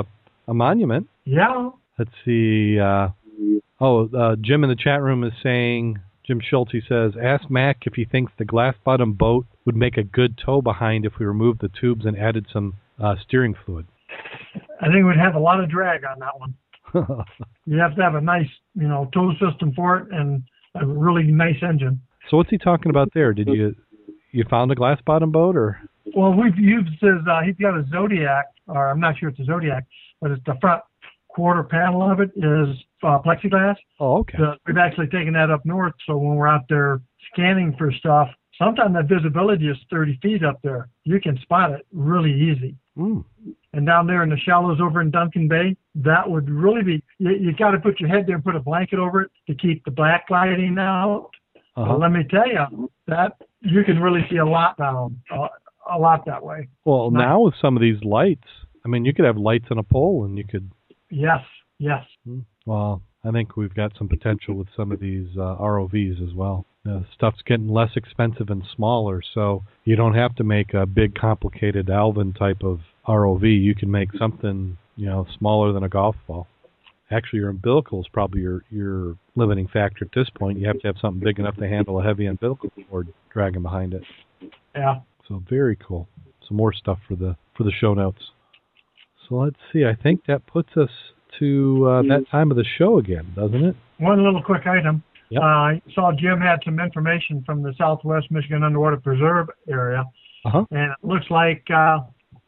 a, 0.00 0.04
a 0.48 0.54
monument. 0.54 1.08
Yeah. 1.24 1.70
Let's 1.98 2.10
see. 2.24 2.78
Uh, 2.78 3.08
oh, 3.80 4.08
uh, 4.08 4.36
Jim 4.40 4.64
in 4.64 4.70
the 4.70 4.76
chat 4.76 5.02
room 5.02 5.24
is 5.24 5.32
saying. 5.42 5.98
Jim 6.28 6.40
Schulte 6.40 6.82
says, 6.86 7.14
"Ask 7.16 7.48
Mac 7.48 7.86
if 7.86 7.94
he 7.94 8.04
thinks 8.04 8.30
the 8.36 8.44
glass 8.44 8.74
bottom 8.84 9.14
boat 9.14 9.46
would 9.64 9.74
make 9.74 9.96
a 9.96 10.02
good 10.02 10.36
tow 10.36 10.60
behind 10.60 11.06
if 11.06 11.14
we 11.18 11.24
removed 11.24 11.62
the 11.62 11.70
tubes 11.80 12.04
and 12.04 12.18
added 12.18 12.46
some 12.52 12.74
uh, 13.02 13.14
steering 13.26 13.54
fluid." 13.64 13.86
I 14.78 14.92
think 14.92 15.06
we'd 15.06 15.16
have 15.16 15.34
a 15.34 15.40
lot 15.40 15.58
of 15.58 15.70
drag 15.70 16.02
on 16.04 16.18
that 16.20 16.38
one. 16.38 16.54
You 17.66 17.76
have 17.78 17.94
to 17.96 18.02
have 18.02 18.14
a 18.14 18.20
nice, 18.20 18.48
you 18.74 18.88
know, 18.88 19.10
tow 19.12 19.32
system 19.32 19.74
for 19.76 19.98
it 19.98 20.08
and 20.10 20.42
a 20.74 20.86
really 20.86 21.24
nice 21.24 21.62
engine. 21.62 22.00
So 22.30 22.38
what's 22.38 22.48
he 22.48 22.56
talking 22.56 22.88
about 22.88 23.10
there? 23.12 23.34
Did 23.34 23.48
you 23.48 23.74
you 24.32 24.44
found 24.48 24.72
a 24.72 24.74
glass 24.74 24.98
bottom 25.04 25.30
boat 25.30 25.54
or? 25.54 25.78
Well, 26.16 26.32
we've 26.32 26.58
used 26.58 26.90
his, 27.00 27.20
uh, 27.30 27.42
he's 27.44 27.56
got 27.56 27.76
a 27.76 27.84
Zodiac, 27.90 28.46
or 28.66 28.88
I'm 28.88 29.00
not 29.00 29.18
sure 29.18 29.28
it's 29.28 29.38
a 29.38 29.44
Zodiac, 29.44 29.84
but 30.22 30.30
it's 30.30 30.42
the 30.46 30.54
front 30.62 30.82
quarter 31.28 31.62
panel 31.62 32.02
of 32.02 32.20
it 32.20 32.30
is 32.36 32.76
uh, 33.02 33.18
plexiglass. 33.24 33.76
Oh, 34.00 34.18
okay. 34.18 34.38
The, 34.38 34.56
we've 34.66 34.78
actually 34.78 35.06
taken 35.06 35.32
that 35.34 35.50
up 35.50 35.64
north, 35.64 35.94
so 36.06 36.16
when 36.16 36.36
we're 36.36 36.48
out 36.48 36.64
there 36.68 37.00
scanning 37.32 37.74
for 37.78 37.92
stuff, 37.92 38.28
sometimes 38.60 38.94
that 38.94 39.08
visibility 39.08 39.68
is 39.68 39.76
30 39.90 40.18
feet 40.22 40.44
up 40.44 40.60
there. 40.62 40.88
You 41.04 41.20
can 41.20 41.38
spot 41.42 41.72
it 41.72 41.86
really 41.92 42.32
easy. 42.32 42.74
Mm. 42.96 43.24
And 43.72 43.86
down 43.86 44.06
there 44.06 44.22
in 44.22 44.30
the 44.30 44.38
shallows 44.38 44.80
over 44.80 45.00
in 45.00 45.10
Duncan 45.10 45.46
Bay, 45.46 45.76
that 45.94 46.28
would 46.28 46.50
really 46.50 46.82
be, 46.82 47.02
you, 47.18 47.30
you 47.30 47.52
got 47.54 47.70
to 47.70 47.78
put 47.78 48.00
your 48.00 48.08
head 48.08 48.24
there 48.26 48.34
and 48.34 48.44
put 48.44 48.56
a 48.56 48.60
blanket 48.60 48.98
over 48.98 49.22
it 49.22 49.30
to 49.46 49.54
keep 49.54 49.84
the 49.84 49.90
black 49.90 50.26
lighting 50.30 50.76
out. 50.78 51.30
Uh-huh. 51.76 51.92
But 51.92 52.00
let 52.00 52.10
me 52.10 52.24
tell 52.28 52.48
you, 52.48 52.90
that 53.06 53.36
you 53.60 53.84
can 53.84 54.00
really 54.00 54.26
see 54.30 54.38
a 54.38 54.46
lot 54.46 54.76
down, 54.78 55.20
uh, 55.30 55.46
a 55.90 55.98
lot 55.98 56.26
that 56.26 56.42
way. 56.42 56.68
Well, 56.84 57.10
now 57.10 57.40
with 57.40 57.54
some 57.60 57.76
of 57.76 57.82
these 57.82 58.02
lights, 58.02 58.48
I 58.84 58.88
mean, 58.88 59.04
you 59.04 59.14
could 59.14 59.24
have 59.24 59.36
lights 59.36 59.66
on 59.70 59.78
a 59.78 59.82
pole, 59.82 60.24
and 60.24 60.36
you 60.38 60.44
could. 60.44 60.70
Yes, 61.10 61.40
yes. 61.78 62.04
Well, 62.66 63.02
I 63.24 63.30
think 63.30 63.56
we've 63.56 63.74
got 63.74 63.92
some 63.96 64.08
potential 64.08 64.54
with 64.54 64.68
some 64.76 64.92
of 64.92 65.00
these 65.00 65.28
uh, 65.36 65.56
ROVs 65.58 66.26
as 66.26 66.34
well. 66.34 66.64
Uh, 66.88 67.00
stuff's 67.14 67.42
getting 67.46 67.68
less 67.68 67.90
expensive 67.96 68.50
and 68.50 68.62
smaller, 68.74 69.20
so 69.34 69.62
you 69.84 69.96
don't 69.96 70.14
have 70.14 70.34
to 70.36 70.44
make 70.44 70.74
a 70.74 70.86
big, 70.86 71.14
complicated 71.14 71.90
Alvin 71.90 72.32
type 72.32 72.62
of 72.62 72.80
ROV. 73.06 73.42
You 73.42 73.74
can 73.74 73.90
make 73.90 74.08
something, 74.18 74.78
you 74.96 75.06
know, 75.06 75.26
smaller 75.38 75.72
than 75.72 75.82
a 75.82 75.88
golf 75.88 76.16
ball. 76.26 76.46
Actually, 77.10 77.40
your 77.40 77.48
umbilical 77.48 78.00
is 78.00 78.06
probably 78.12 78.42
your 78.42 78.62
your 78.70 79.16
limiting 79.34 79.66
factor 79.66 80.04
at 80.04 80.10
this 80.14 80.28
point. 80.38 80.58
You 80.58 80.66
have 80.66 80.78
to 80.80 80.86
have 80.86 80.96
something 81.00 81.20
big 81.20 81.38
enough 81.38 81.56
to 81.56 81.66
handle 81.66 82.00
a 82.00 82.04
heavy 82.04 82.26
umbilical 82.26 82.70
cord 82.88 83.08
dragging 83.32 83.62
behind 83.62 83.94
it. 83.94 84.02
Yeah. 84.74 85.00
So 85.26 85.42
very 85.48 85.76
cool. 85.76 86.06
Some 86.46 86.56
more 86.56 86.72
stuff 86.72 86.98
for 87.08 87.16
the 87.16 87.36
for 87.56 87.64
the 87.64 87.72
show 87.72 87.94
notes. 87.94 88.22
So 89.28 89.36
let's 89.36 89.56
see. 89.72 89.84
I 89.84 89.94
think 89.94 90.24
that 90.26 90.46
puts 90.46 90.70
us 90.76 90.90
to 91.38 91.86
uh, 91.86 92.02
that 92.02 92.24
time 92.30 92.50
of 92.50 92.56
the 92.56 92.64
show 92.78 92.98
again, 92.98 93.26
doesn't 93.36 93.62
it? 93.64 93.76
One 93.98 94.24
little 94.24 94.42
quick 94.42 94.66
item. 94.66 95.02
Yep. 95.30 95.42
Uh, 95.42 95.46
I 95.46 95.82
saw 95.94 96.12
Jim 96.18 96.40
had 96.40 96.60
some 96.64 96.80
information 96.80 97.42
from 97.44 97.62
the 97.62 97.74
Southwest 97.76 98.30
Michigan 98.30 98.62
Underwater 98.62 98.96
Preserve 98.96 99.48
area, 99.68 100.04
Uh-huh. 100.44 100.64
and 100.70 100.92
it 100.92 100.98
looks 101.06 101.26
like 101.30 101.62
uh, 101.70 101.98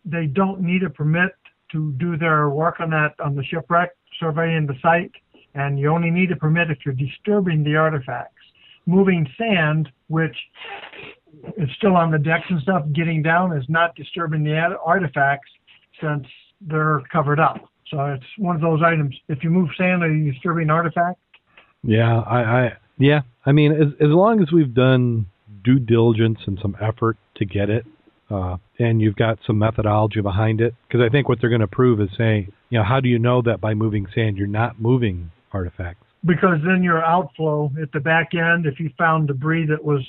they 0.04 0.26
don't 0.26 0.60
need 0.62 0.82
a 0.82 0.90
permit 0.90 1.32
to 1.72 1.92
do 1.98 2.16
their 2.16 2.48
work 2.48 2.80
on 2.80 2.90
that 2.90 3.14
on 3.22 3.34
the 3.34 3.44
shipwreck, 3.44 3.90
surveying 4.18 4.66
the 4.66 4.74
site, 4.80 5.12
and 5.54 5.78
you 5.78 5.88
only 5.90 6.10
need 6.10 6.32
a 6.32 6.36
permit 6.36 6.70
if 6.70 6.78
you're 6.86 6.94
disturbing 6.94 7.62
the 7.62 7.76
artifacts. 7.76 8.34
Moving 8.86 9.26
sand, 9.36 9.90
which 10.08 10.36
is 11.58 11.68
still 11.76 11.96
on 11.96 12.10
the 12.10 12.18
decks 12.18 12.46
and 12.48 12.60
stuff, 12.62 12.82
getting 12.94 13.22
down 13.22 13.56
is 13.56 13.64
not 13.68 13.94
disturbing 13.94 14.42
the 14.42 14.56
artifacts 14.84 15.50
since 16.00 16.26
they're 16.60 17.02
covered 17.12 17.40
up. 17.40 17.56
So 17.88 18.04
it's 18.06 18.24
one 18.38 18.54
of 18.54 18.62
those 18.62 18.80
items. 18.84 19.16
If 19.28 19.42
you 19.42 19.50
move 19.50 19.70
sand, 19.76 20.02
are 20.02 20.12
you 20.12 20.32
disturbing 20.32 20.70
artifacts? 20.70 21.20
Yeah, 21.82 22.20
I, 22.20 22.38
I 22.42 22.72
yeah. 22.98 23.22
I 23.44 23.52
mean, 23.52 23.72
as 23.72 23.88
as 24.00 24.10
long 24.10 24.42
as 24.42 24.52
we've 24.52 24.72
done 24.72 25.26
due 25.64 25.78
diligence 25.78 26.38
and 26.46 26.58
some 26.62 26.76
effort 26.80 27.16
to 27.36 27.44
get 27.44 27.70
it, 27.70 27.84
uh, 28.30 28.58
and 28.78 29.00
you've 29.00 29.16
got 29.16 29.38
some 29.46 29.58
methodology 29.58 30.20
behind 30.20 30.60
it, 30.60 30.74
because 30.86 31.00
I 31.04 31.10
think 31.10 31.28
what 31.28 31.40
they're 31.40 31.50
going 31.50 31.62
to 31.62 31.66
prove 31.66 32.00
is 32.00 32.10
saying, 32.16 32.52
you 32.68 32.78
know, 32.78 32.84
how 32.84 33.00
do 33.00 33.08
you 33.08 33.18
know 33.18 33.42
that 33.42 33.60
by 33.60 33.74
moving 33.74 34.06
sand 34.14 34.36
you're 34.36 34.46
not 34.46 34.80
moving 34.80 35.30
artifacts? 35.52 36.04
because 36.24 36.58
then 36.64 36.82
your 36.82 37.04
outflow 37.04 37.70
at 37.80 37.92
the 37.92 38.00
back 38.00 38.34
end, 38.34 38.66
if 38.66 38.78
you 38.78 38.90
found 38.98 39.28
debris 39.28 39.66
that 39.66 39.82
was 39.82 40.06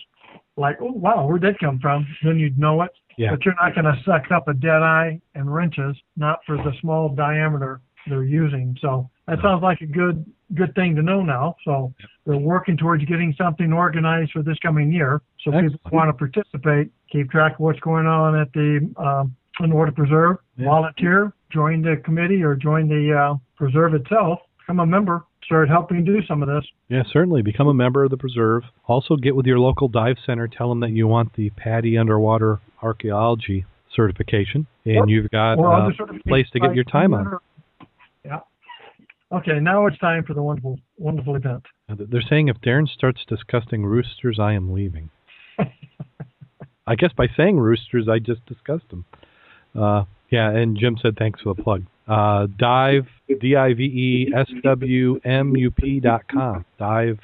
like, 0.58 0.78
oh 0.82 0.92
wow, 0.92 1.26
where'd 1.26 1.42
that 1.42 1.60
come 1.60 1.80
from? 1.80 2.06
Then 2.24 2.38
you'd 2.38 2.60
know 2.60 2.82
it. 2.82 2.92
Yeah. 3.18 3.32
But 3.32 3.46
you're 3.46 3.56
not 3.62 3.76
going 3.76 3.86
to 3.86 4.02
suck 4.06 4.32
up 4.32 4.48
a 4.48 4.54
dead 4.54 4.82
eye 4.82 5.20
and 5.36 5.54
wrenches, 5.54 5.96
not 6.16 6.40
for 6.46 6.58
the 6.58 6.72
small 6.82 7.10
diameter 7.10 7.82
they're 8.08 8.24
using. 8.24 8.76
So 8.82 9.10
that 9.28 9.40
sounds 9.42 9.62
like 9.62 9.82
a 9.82 9.86
good 9.86 10.26
good 10.56 10.74
thing 10.76 10.96
to 10.96 11.02
know 11.02 11.22
now. 11.22 11.56
So 11.64 11.94
they're 12.26 12.38
working 12.38 12.76
towards 12.76 13.06
getting 13.06 13.34
something 13.38 13.72
organized 13.72 14.32
for 14.32 14.44
this 14.44 14.58
coming 14.60 14.92
year. 14.92 15.22
So 15.44 15.52
people 15.52 15.66
Excellent. 15.66 15.82
who 15.90 15.96
want 15.96 16.10
to 16.10 16.14
participate, 16.14 16.92
keep 17.12 17.32
track 17.32 17.54
of 17.54 17.60
what's 17.60 17.80
going 17.80 18.06
on 18.06 18.36
at 18.36 18.52
the 18.54 18.92
um, 18.98 19.36
Underwater 19.62 19.92
Preserve, 19.92 20.38
Yeah. 20.58 20.66
volunteer, 20.66 21.34
join 21.52 21.82
the 21.82 21.98
committee 22.04 22.44
or 22.44 22.56
join 22.56 22.88
the 22.88 23.14
uh, 23.18 23.36
preserve 23.56 23.94
itself, 23.94 24.40
become 24.60 24.80
a 24.80 24.86
member, 24.86 25.26
start 25.52 25.68
helping 25.68 26.06
do 26.06 26.22
some 26.28 26.42
of 26.42 26.48
this. 26.48 26.66
Yeah, 26.88 27.04
certainly. 27.12 27.42
Become 27.42 27.68
a 27.68 27.74
member 27.74 28.06
of 28.06 28.10
the 28.10 28.16
preserve. 28.16 28.64
Also, 28.88 29.18
get 29.18 29.36
with 29.36 29.46
your 29.46 29.60
local 29.60 29.90
dive 29.90 30.16
center. 30.26 30.48
Tell 30.48 30.70
them 30.70 30.80
that 30.80 30.92
you 30.92 31.08
want 31.08 31.34
the 31.36 31.50
PADI 31.52 31.98
Underwater 31.98 32.62
Archaeology 32.82 33.66
certification, 33.94 34.66
and 34.86 34.98
Or- 34.98 35.10
you've 35.10 35.30
got 35.30 35.60
uh, 35.60 35.90
a 35.90 36.30
place 36.30 36.50
to 36.54 36.60
get 36.62 36.74
your 36.74 36.86
time 36.86 37.14
on. 37.14 37.38
Yeah. 38.24 38.40
Okay, 39.34 39.60
now 39.60 39.86
it's 39.88 39.98
time 39.98 40.24
for 40.24 40.34
the 40.34 40.42
wonderful, 40.42 40.80
wonderful 40.98 41.36
event. 41.36 41.64
They're 41.90 42.22
saying 42.22 42.48
if 42.48 42.62
Darren 42.62 42.88
starts 42.88 43.26
discussing 43.28 43.86
roosters, 43.86 44.40
I 44.40 44.54
am 44.54 44.72
leaving. 44.72 45.10
I 46.88 46.96
guess 46.96 47.12
by 47.16 47.28
saying 47.36 47.58
roosters, 47.60 48.08
I 48.08 48.20
just 48.20 48.46
discussed 48.46 48.90
them. 48.90 49.04
Uh, 49.78 50.06
yeah, 50.30 50.50
and 50.50 50.78
Jim 50.78 50.98
said 51.02 51.18
thanks 51.18 51.42
for 51.42 51.54
the 51.54 51.62
plug. 51.62 51.84
Uh, 52.08 52.48
dive, 52.58 53.08
D-I-V-E-S-W-M-U-P 53.40 56.00
dot 56.00 56.22
com. 56.28 56.66
Dive 56.78 57.20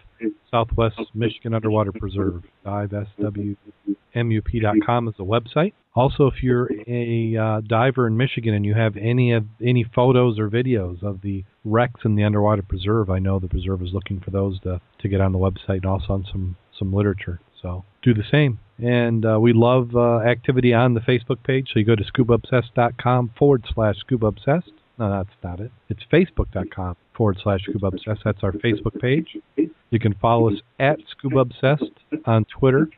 Southwest 0.50 1.00
Michigan 1.14 1.54
Underwater 1.54 1.92
Preserve. 1.92 2.44
Dive, 2.64 2.94
S-W-M-U-P 2.94 4.60
dot 4.60 4.76
com 4.86 5.08
is 5.08 5.16
the 5.18 5.26
website. 5.26 5.74
Also, 5.94 6.28
if 6.28 6.44
you're 6.44 6.70
a 6.88 7.36
uh, 7.36 7.62
diver 7.68 8.06
in 8.06 8.16
Michigan 8.16 8.54
and 8.54 8.66
you 8.66 8.76
have 8.76 8.96
any 8.98 9.34
of 9.34 9.46
any 9.66 9.84
photos 9.84 10.38
or 10.38 10.50
videos 10.50 11.02
of 11.02 11.22
the 11.22 11.44
wrecks 11.66 12.02
in 12.06 12.16
the 12.16 12.24
underwater 12.24 12.62
preserve, 12.62 13.10
I 13.10 13.20
know 13.20 13.40
the 13.40 13.48
preserve 13.48 13.82
is 13.82 13.94
looking 13.94 14.20
for 14.20 14.30
those 14.30 14.60
to 14.62 14.80
to 15.00 15.08
get 15.08 15.22
on 15.22 15.32
the 15.32 15.40
website 15.40 15.78
and 15.78 15.88
also 15.88 16.14
on 16.14 16.26
some 16.32 16.56
some 16.78 16.94
literature. 16.94 17.40
So 17.62 17.84
do 18.04 18.14
the 18.14 18.24
same. 18.32 18.60
And 18.80 19.26
uh, 19.26 19.40
we 19.40 19.54
love 19.54 19.96
uh, 19.96 20.20
activity 20.20 20.74
on 20.74 20.94
the 20.94 21.00
Facebook 21.02 21.42
page. 21.44 21.70
So 21.74 21.80
you 21.80 21.86
go 21.86 21.96
to 21.96 22.04
scubaobsessed.com 22.04 23.32
forward 23.38 23.66
slash 23.74 23.98
scuba 24.00 24.28
obsessed. 24.28 24.72
No, 25.00 25.10
that's 25.10 25.36
not 25.44 25.60
it. 25.60 25.72
It's 25.90 26.02
facebook.com 26.12 26.96
forward 27.16 27.38
slash 27.42 27.62
scuba 27.64 27.88
obsessed. 27.88 28.22
That's 28.24 28.44
our 28.44 28.52
Facebook 28.52 29.00
page. 29.00 29.38
You 29.56 30.00
can 30.00 30.14
follow 30.16 30.52
us 30.52 30.60
at 30.80 31.00
scuba 31.10 31.40
obsessed 31.40 31.84
on 32.26 32.46
Twitter, 32.46 32.90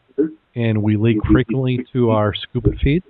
and 0.56 0.82
we 0.82 0.98
link 0.98 1.26
frequently 1.26 1.86
to 1.94 2.10
our 2.12 2.34
scuba 2.34 2.72
feed. 2.82 3.04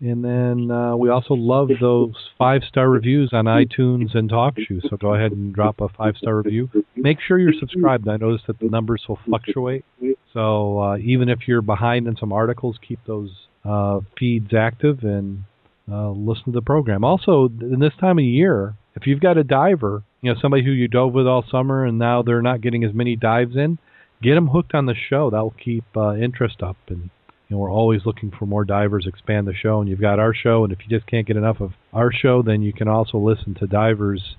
And 0.00 0.24
then 0.24 0.70
uh, 0.70 0.96
we 0.96 1.10
also 1.10 1.34
love 1.34 1.68
those 1.80 2.14
five 2.38 2.62
star 2.66 2.88
reviews 2.88 3.30
on 3.34 3.44
iTunes 3.44 4.14
and 4.14 4.30
TalkShoe. 4.30 4.88
So 4.88 4.96
go 4.96 5.14
ahead 5.14 5.32
and 5.32 5.54
drop 5.54 5.80
a 5.80 5.88
five 5.90 6.16
star 6.16 6.36
review. 6.36 6.70
Make 6.96 7.18
sure 7.20 7.38
you're 7.38 7.52
subscribed. 7.58 8.08
I 8.08 8.16
notice 8.16 8.42
that 8.46 8.58
the 8.58 8.68
numbers 8.68 9.04
will 9.08 9.18
fluctuate. 9.26 9.84
So 10.32 10.80
uh, 10.80 10.96
even 10.98 11.28
if 11.28 11.40
you're 11.46 11.60
behind 11.60 12.06
in 12.06 12.16
some 12.16 12.32
articles, 12.32 12.78
keep 12.86 13.00
those 13.06 13.30
uh, 13.64 14.00
feeds 14.18 14.54
active 14.54 15.00
and 15.02 15.44
uh, 15.90 16.10
listen 16.10 16.44
to 16.46 16.52
the 16.52 16.62
program. 16.62 17.04
Also, 17.04 17.50
in 17.60 17.80
this 17.80 17.92
time 18.00 18.18
of 18.18 18.24
year, 18.24 18.74
if 18.94 19.06
you've 19.06 19.20
got 19.20 19.36
a 19.36 19.44
diver, 19.44 20.02
you 20.22 20.32
know 20.32 20.40
somebody 20.40 20.64
who 20.64 20.70
you 20.70 20.88
dove 20.88 21.12
with 21.12 21.26
all 21.26 21.44
summer 21.50 21.84
and 21.84 21.98
now 21.98 22.22
they're 22.22 22.42
not 22.42 22.60
getting 22.60 22.84
as 22.84 22.94
many 22.94 23.16
dives 23.16 23.56
in, 23.56 23.78
get 24.22 24.34
them 24.34 24.48
hooked 24.48 24.74
on 24.74 24.86
the 24.86 24.94
show. 24.94 25.30
That'll 25.30 25.54
keep 25.62 25.84
uh, 25.96 26.14
interest 26.14 26.62
up, 26.62 26.76
and 26.88 27.10
you 27.50 27.58
we're 27.58 27.70
always 27.70 28.02
looking 28.06 28.30
for 28.30 28.46
more 28.46 28.64
divers. 28.64 29.06
Expand 29.06 29.46
the 29.46 29.54
show, 29.54 29.80
and 29.80 29.88
you've 29.88 30.00
got 30.00 30.20
our 30.20 30.32
show. 30.32 30.62
And 30.64 30.72
if 30.72 30.78
you 30.80 30.96
just 30.96 31.10
can't 31.10 31.26
get 31.26 31.36
enough 31.36 31.60
of 31.60 31.72
our 31.92 32.12
show, 32.12 32.42
then 32.42 32.62
you 32.62 32.72
can 32.72 32.88
also 32.88 33.18
listen 33.18 33.54
to 33.56 33.66
Divers 33.66 34.36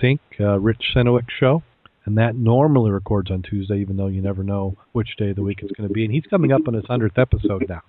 Sync, 0.00 0.20
uh, 0.38 0.58
Rich 0.60 0.82
Senowick 0.94 1.26
show, 1.28 1.62
and 2.04 2.16
that 2.18 2.36
normally 2.36 2.92
records 2.92 3.30
on 3.30 3.42
Tuesday, 3.42 3.80
even 3.80 3.96
though 3.96 4.06
you 4.06 4.22
never 4.22 4.44
know 4.44 4.76
which 4.92 5.16
day 5.18 5.30
of 5.30 5.36
the 5.36 5.42
week 5.42 5.58
it's 5.60 5.72
going 5.72 5.88
to 5.88 5.92
be. 5.92 6.04
And 6.04 6.14
he's 6.14 6.24
coming 6.30 6.52
up 6.52 6.68
on 6.68 6.74
his 6.74 6.84
hundredth 6.86 7.18
episode 7.18 7.66
now, 7.68 7.82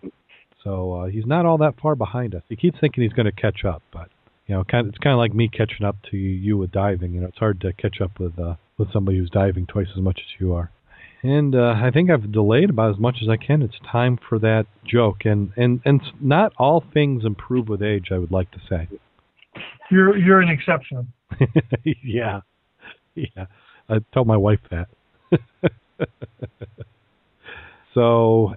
so 0.63 0.93
uh, 0.93 1.05
he's 1.05 1.26
not 1.26 1.45
all 1.45 1.59
that 1.59 1.80
far 1.80 1.95
behind 1.95 2.34
us. 2.34 2.41
He 2.49 2.55
keeps 2.55 2.80
thinking 2.82 3.03
he's 3.03 3.13
going 3.13 3.28
to 3.28 3.32
catch 3.32 3.63
up, 3.63 3.84
but 3.91 4.09
you 4.47 4.55
know, 4.55 4.63
kind 4.63 4.88
of, 4.88 4.93
it's 4.93 5.01
kind 5.01 5.13
of 5.13 5.19
like 5.19 5.34
me 5.34 5.47
catching 5.47 5.86
up 5.86 5.97
to 6.11 6.17
you 6.17 6.57
with 6.57 6.71
diving. 6.71 7.13
You 7.13 7.21
know, 7.21 7.28
it's 7.28 7.38
hard 7.38 7.61
to 7.61 7.74
catch 7.74 8.01
up 8.01 8.19
with 8.19 8.38
uh, 8.39 8.55
with 8.78 8.91
somebody 8.91 9.19
who's 9.19 9.30
diving 9.30 9.67
twice 9.67 9.88
as 9.95 10.01
much 10.01 10.19
as 10.19 10.41
you 10.41 10.53
are. 10.53 10.71
And 11.24 11.55
uh, 11.55 11.74
I 11.82 11.89
think 11.91 12.09
I've 12.09 12.34
delayed 12.34 12.69
about 12.69 12.91
as 12.91 12.99
much 12.99 13.19
as 13.21 13.30
I 13.30 13.38
can. 13.38 13.61
It's 13.61 13.80
time 13.89 14.19
for 14.28 14.38
that 14.39 14.65
joke, 14.86 15.24
and 15.24 15.51
and 15.55 15.80
and 15.86 16.01
not 16.19 16.51
all 16.57 16.84
things 16.93 17.24
improve 17.24 17.69
with 17.69 17.82
age. 17.82 18.09
I 18.11 18.17
would 18.17 18.32
like 18.32 18.51
to 18.51 18.59
say. 18.69 18.89
You're 19.89 20.17
you're 20.17 20.41
an 20.41 20.49
exception. 20.49 21.13
yeah, 22.03 22.41
yeah. 23.15 23.45
I 23.88 23.99
tell 24.13 24.26
my 24.26 24.36
wife 24.36 24.59
that. 24.69 24.89
so 27.93 28.53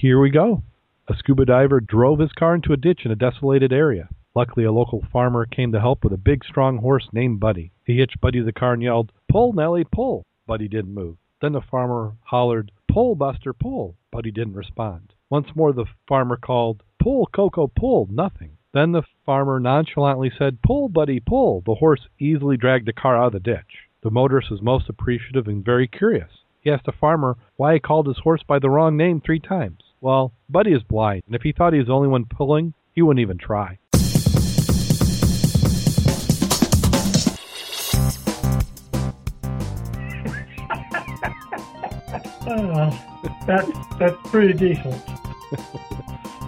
here 0.00 0.18
we 0.18 0.30
go. 0.30 0.62
A 1.08 1.14
scuba 1.18 1.44
diver 1.44 1.80
drove 1.80 2.18
his 2.18 2.32
car 2.32 2.54
into 2.54 2.72
a 2.72 2.78
ditch 2.78 3.02
in 3.04 3.10
a 3.10 3.16
desolated 3.16 3.72
area. 3.74 4.08
Luckily, 4.34 4.64
a 4.64 4.72
local 4.72 5.04
farmer 5.12 5.46
came 5.46 5.72
to 5.72 5.80
help 5.80 6.02
with 6.02 6.12
a 6.12 6.18
big, 6.18 6.44
strong 6.44 6.78
horse 6.78 7.08
named 7.12 7.40
Buddy. 7.40 7.72
He 7.84 7.98
hitched 7.98 8.20
Buddy 8.20 8.40
to 8.40 8.44
the 8.44 8.52
car 8.52 8.72
and 8.72 8.82
yelled, 8.82 9.12
Pull, 9.30 9.52
Nellie, 9.52 9.86
pull. 9.90 10.24
Buddy 10.46 10.68
didn't 10.68 10.92
move. 10.92 11.16
Then 11.40 11.52
the 11.52 11.60
farmer 11.60 12.14
hollered, 12.22 12.72
Pull, 12.88 13.14
Buster, 13.14 13.52
pull. 13.52 13.96
But 14.10 14.24
he 14.24 14.30
didn't 14.30 14.54
respond. 14.54 15.12
Once 15.28 15.48
more, 15.54 15.72
the 15.72 15.86
farmer 16.08 16.36
called, 16.36 16.82
Pull, 16.98 17.26
Coco, 17.26 17.66
pull. 17.66 18.08
Nothing. 18.10 18.56
Then 18.72 18.92
the 18.92 19.02
farmer 19.24 19.60
nonchalantly 19.60 20.30
said, 20.30 20.62
Pull, 20.62 20.88
Buddy, 20.88 21.20
pull. 21.20 21.62
The 21.66 21.74
horse 21.74 22.08
easily 22.18 22.56
dragged 22.56 22.86
the 22.86 22.92
car 22.92 23.16
out 23.16 23.28
of 23.28 23.32
the 23.32 23.40
ditch. 23.40 23.88
The 24.02 24.10
motorist 24.10 24.50
was 24.50 24.62
most 24.62 24.88
appreciative 24.88 25.46
and 25.46 25.64
very 25.64 25.86
curious. 25.88 26.30
He 26.60 26.70
asked 26.70 26.86
the 26.86 26.92
farmer 26.92 27.36
why 27.56 27.74
he 27.74 27.80
called 27.80 28.06
his 28.06 28.18
horse 28.18 28.42
by 28.42 28.58
the 28.58 28.70
wrong 28.70 28.96
name 28.96 29.20
three 29.20 29.40
times. 29.40 29.80
Well, 30.00 30.32
Buddy 30.48 30.72
is 30.72 30.82
blind, 30.82 31.22
and 31.26 31.34
if 31.34 31.42
he 31.42 31.52
thought 31.52 31.72
he 31.72 31.78
was 31.78 31.88
the 31.88 31.94
only 31.94 32.08
one 32.08 32.24
pulling, 32.24 32.74
he 32.92 33.02
wouldn't 33.02 33.22
even 33.22 33.38
try. 33.38 33.78
Uh, 42.46 42.96
that's 43.46 43.70
that's 43.98 44.16
pretty 44.30 44.52
decent. 44.52 45.02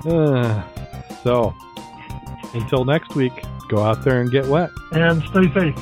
Uh, 0.06 0.62
so, 1.22 1.54
until 2.54 2.84
next 2.84 3.14
week, 3.14 3.32
go 3.68 3.82
out 3.82 4.04
there 4.04 4.20
and 4.20 4.30
get 4.30 4.46
wet. 4.46 4.70
And 4.92 5.22
stay 5.24 5.52
safe. 5.52 5.76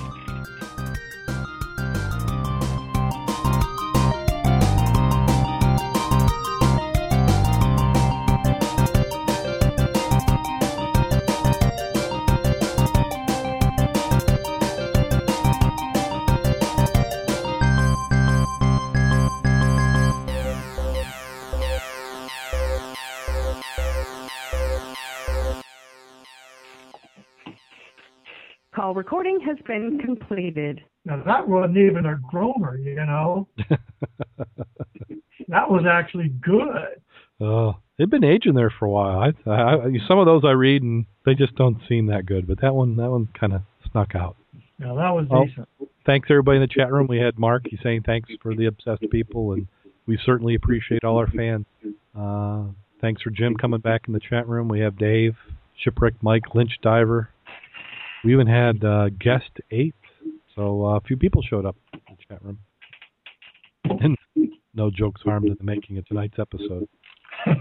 Call 29.38 29.46
has 29.46 29.58
been 29.66 29.98
completed. 29.98 30.80
Now 31.04 31.22
that 31.24 31.48
wasn't 31.48 31.78
even 31.78 32.06
a 32.06 32.16
groaner, 32.30 32.76
you 32.76 32.94
know. 32.96 33.48
that 35.48 35.70
was 35.70 35.84
actually 35.88 36.28
good. 36.28 37.00
Uh, 37.40 37.72
they've 37.98 38.10
been 38.10 38.24
aging 38.24 38.54
there 38.54 38.72
for 38.78 38.86
a 38.86 38.90
while. 38.90 39.18
I, 39.20 39.50
I, 39.50 39.76
some 40.08 40.18
of 40.18 40.26
those 40.26 40.42
I 40.44 40.52
read 40.52 40.82
and 40.82 41.06
they 41.24 41.34
just 41.34 41.54
don't 41.56 41.78
seem 41.88 42.06
that 42.06 42.26
good, 42.26 42.46
but 42.46 42.60
that 42.60 42.74
one, 42.74 42.96
that 42.96 43.10
one 43.10 43.28
kind 43.38 43.52
of 43.52 43.62
snuck 43.90 44.14
out. 44.14 44.36
Now 44.78 44.94
that 44.96 45.10
was 45.10 45.26
Oh. 45.30 45.44
decent. 45.46 45.68
Thanks 46.04 46.28
everybody 46.30 46.56
in 46.56 46.62
the 46.62 46.68
chat 46.68 46.92
room. 46.92 47.08
We 47.08 47.18
had 47.18 47.38
Mark. 47.38 47.66
He's 47.68 47.80
saying 47.82 48.02
thanks 48.06 48.30
for 48.40 48.54
the 48.54 48.66
obsessed 48.66 49.10
people, 49.10 49.52
and 49.52 49.66
we 50.06 50.16
certainly 50.24 50.54
appreciate 50.54 51.02
all 51.02 51.16
our 51.18 51.26
fans. 51.26 51.66
Uh, 52.16 52.64
thanks 53.00 53.22
for 53.22 53.30
Jim 53.30 53.56
coming 53.56 53.80
back 53.80 54.02
in 54.06 54.12
the 54.12 54.20
chat 54.20 54.46
room. 54.46 54.68
We 54.68 54.78
have 54.80 54.96
Dave, 54.96 55.34
Shipwreck 55.82 56.14
Mike, 56.22 56.54
Lynch 56.54 56.78
Diver. 56.80 57.30
We 58.26 58.32
even 58.32 58.48
had 58.48 58.84
uh, 58.84 59.10
guest 59.20 59.50
eight, 59.70 59.94
so 60.56 60.84
uh, 60.84 60.96
a 60.96 61.00
few 61.02 61.16
people 61.16 61.42
showed 61.42 61.64
up 61.64 61.76
in 61.92 62.00
the 62.08 62.16
chat 62.28 62.44
room. 62.44 62.58
And 64.00 64.16
no 64.74 64.90
jokes 64.90 65.22
harmed 65.22 65.46
in 65.46 65.54
the 65.56 65.62
making 65.62 65.96
of 65.98 66.06
tonight's 66.06 66.36
episode. 66.40 66.88